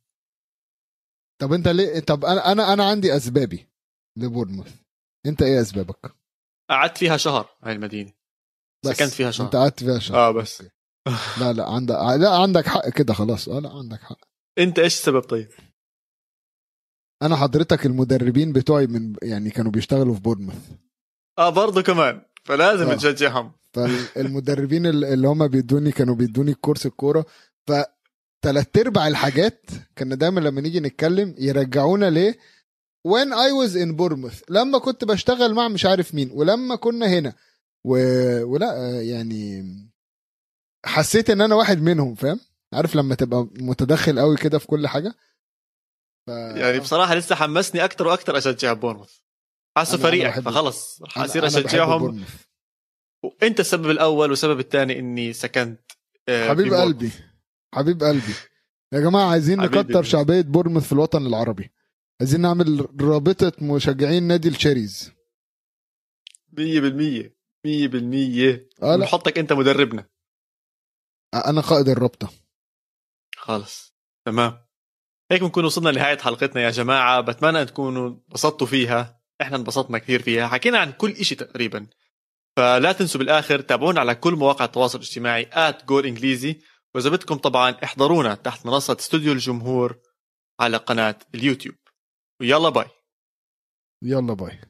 طب 1.40 1.52
أنت 1.52 1.68
ليه 1.68 2.00
طب 2.00 2.24
أنا 2.24 2.52
أنا 2.52 2.72
أنا 2.72 2.88
عندي 2.88 3.16
أسبابي 3.16 3.68
لبورموث 4.16 4.82
أنت 5.26 5.42
إيه 5.42 5.60
أسبابك؟ 5.60 6.16
قعدت 6.70 6.98
فيها 6.98 7.16
شهر 7.16 7.56
هاي 7.62 7.72
المدينة. 7.72 8.12
سكنت 8.86 9.10
فيها 9.12 9.30
شهر. 9.30 9.46
أنت 9.46 9.56
قعدت 9.56 9.84
فيها 9.84 9.98
شهر. 9.98 10.16
آه 10.16 10.30
بس. 10.30 10.62
لا 11.40 11.52
لا 11.52 11.68
عندك 11.68 11.94
لا 11.94 12.36
عندك 12.36 12.66
حق 12.66 12.88
كده 12.88 13.14
خلاص. 13.14 13.48
آه 13.48 13.58
لا 13.60 13.70
عندك 13.70 14.00
حق. 14.00 14.18
انت 14.58 14.78
إيش 14.78 14.94
السبب 14.94 15.20
طيب؟ 15.20 15.48
أنا 17.22 17.36
حضرتك 17.36 17.86
المدربين 17.86 18.52
بتوعي 18.52 18.86
من 18.86 19.12
يعني 19.22 19.50
كانوا 19.50 19.72
بيشتغلوا 19.72 20.14
في 20.14 20.20
بورنموث. 20.20 20.68
آه 21.38 21.48
برضه 21.50 21.82
كمان. 21.82 22.22
فلازم 22.44 22.90
آه. 22.90 22.94
نشجعهم. 22.94 23.52
فالمدربين 23.72 24.86
ال- 24.86 25.04
اللي 25.04 25.28
هم 25.28 25.48
بيدوني 25.48 25.92
كانوا 25.92 26.14
بيدوني 26.14 26.54
كورس 26.54 26.86
الكورة. 26.86 27.26
فتلات 27.66 28.78
أرباع 28.78 29.08
الحاجات 29.08 29.66
كنا 29.98 30.14
دايما 30.14 30.40
لما 30.40 30.60
نيجي 30.60 30.80
نتكلم 30.80 31.34
يرجعونا 31.38 32.10
ليه 32.10 32.38
when 33.08 33.28
I 33.32 33.50
was 33.62 33.74
in 33.76 33.96
Bournemouth. 33.98 34.42
لما 34.48 34.78
كنت 34.78 35.04
بشتغل 35.04 35.54
مع 35.54 35.68
مش 35.68 35.86
عارف 35.86 36.14
مين 36.14 36.30
ولما 36.32 36.76
كنا 36.76 37.06
هنا. 37.06 37.34
و... 37.84 37.92
ولا 38.44 39.02
يعني 39.02 39.64
حسيت 40.86 41.30
إن 41.30 41.40
أنا 41.40 41.54
واحد 41.54 41.82
منهم 41.82 42.14
فاهم؟ 42.14 42.40
عارف 42.72 42.96
لما 42.96 43.14
تبقى 43.14 43.48
متدخل 43.60 44.18
قوي 44.18 44.36
كده 44.36 44.58
في 44.58 44.66
كل 44.66 44.86
حاجة؟ 44.88 45.14
ف... 46.26 46.30
يعني 46.30 46.78
بصراحة 46.80 47.14
لسه 47.14 47.34
حمسني 47.34 47.84
أكثر 47.84 48.06
وأكثر 48.06 48.38
اشجع 48.38 48.72
بورنموث. 48.72 49.12
حاسه 49.76 50.10
بحب- 50.10 50.42
فخلص 50.42 51.02
بحب 51.02 51.44
اشجعهم. 51.44 52.24
وأنت 53.22 53.60
السبب 53.60 53.90
الأول 53.90 54.30
والسبب 54.30 54.60
الثاني 54.60 54.98
إني 54.98 55.32
سكنت 55.32 55.80
آه، 56.28 56.48
حبيب. 56.48 56.74
قلبي 56.74 57.10
حبيب 57.74 58.02
قلبي. 58.02 58.34
يا 58.92 59.00
جماعة 59.00 59.30
عايزين 59.30 59.58
نكتر. 59.60 60.02
شعبية 60.02 60.40
بورنموث 60.40 60.86
في 60.86 60.92
الوطن 60.92 61.26
العربي. 61.26 61.70
عايزين 62.20 62.40
نعمل 62.40 62.86
رابطة 63.00 63.52
مشجعين 63.60 64.22
نادي 64.22 64.48
الشيريز. 64.48 65.12
100% 66.52 67.32
100% 67.66 68.60
آه 68.82 68.96
لا. 68.96 69.04
نحطك 69.04 69.38
أنت 69.38 69.52
مدربنا. 69.52 70.08
أنا 71.34 71.60
قائد 71.60 71.88
الرابطة. 71.88 72.30
خلص. 73.36 73.94
تمام. 74.26 74.64
هيك 75.30 75.42
بنكون 75.42 75.64
وصلنا 75.64 75.88
لنهاية 75.88 76.18
حلقتنا 76.18 76.62
يا 76.62 76.70
جماعة. 76.70 77.20
بتمنى 77.20 77.62
أن 77.62 77.66
تكونوا 77.66 78.08
انبسطتوا 78.08 78.66
فيها. 78.66 79.20
إحنا 79.40 79.56
انبسطنا 79.56 79.98
كثير 79.98 80.22
فيها. 80.22 80.48
حكينا 80.48 80.78
عن 80.78 80.92
كل 80.92 81.10
إشي 81.10 81.34
تقريبا. 81.34 81.86
فلا 82.56 82.92
تنسوا 82.92 83.18
بالآخر 83.18 83.60
تابعونا 83.60 84.00
على 84.00 84.14
كل 84.14 84.34
مواقع 84.34 84.64
التواصل 84.64 84.98
الاجتماعي 84.98 85.50
at 85.52 85.84
Goal 85.84 86.06
إنجليزي 86.06 86.60
وإذا 86.94 87.10
بدكم 87.10 87.34
طبعا 87.34 87.70
احضرونا 87.84 88.34
تحت 88.34 88.66
منصة 88.66 88.96
استوديو 89.00 89.32
الجمهور 89.32 89.98
على 90.60 90.76
قناة 90.76 91.18
اليوتيوب. 91.34 91.76
ويلا 92.40 92.68
bye. 92.68 92.86
يلا 94.02 94.34
bye. 94.34 94.60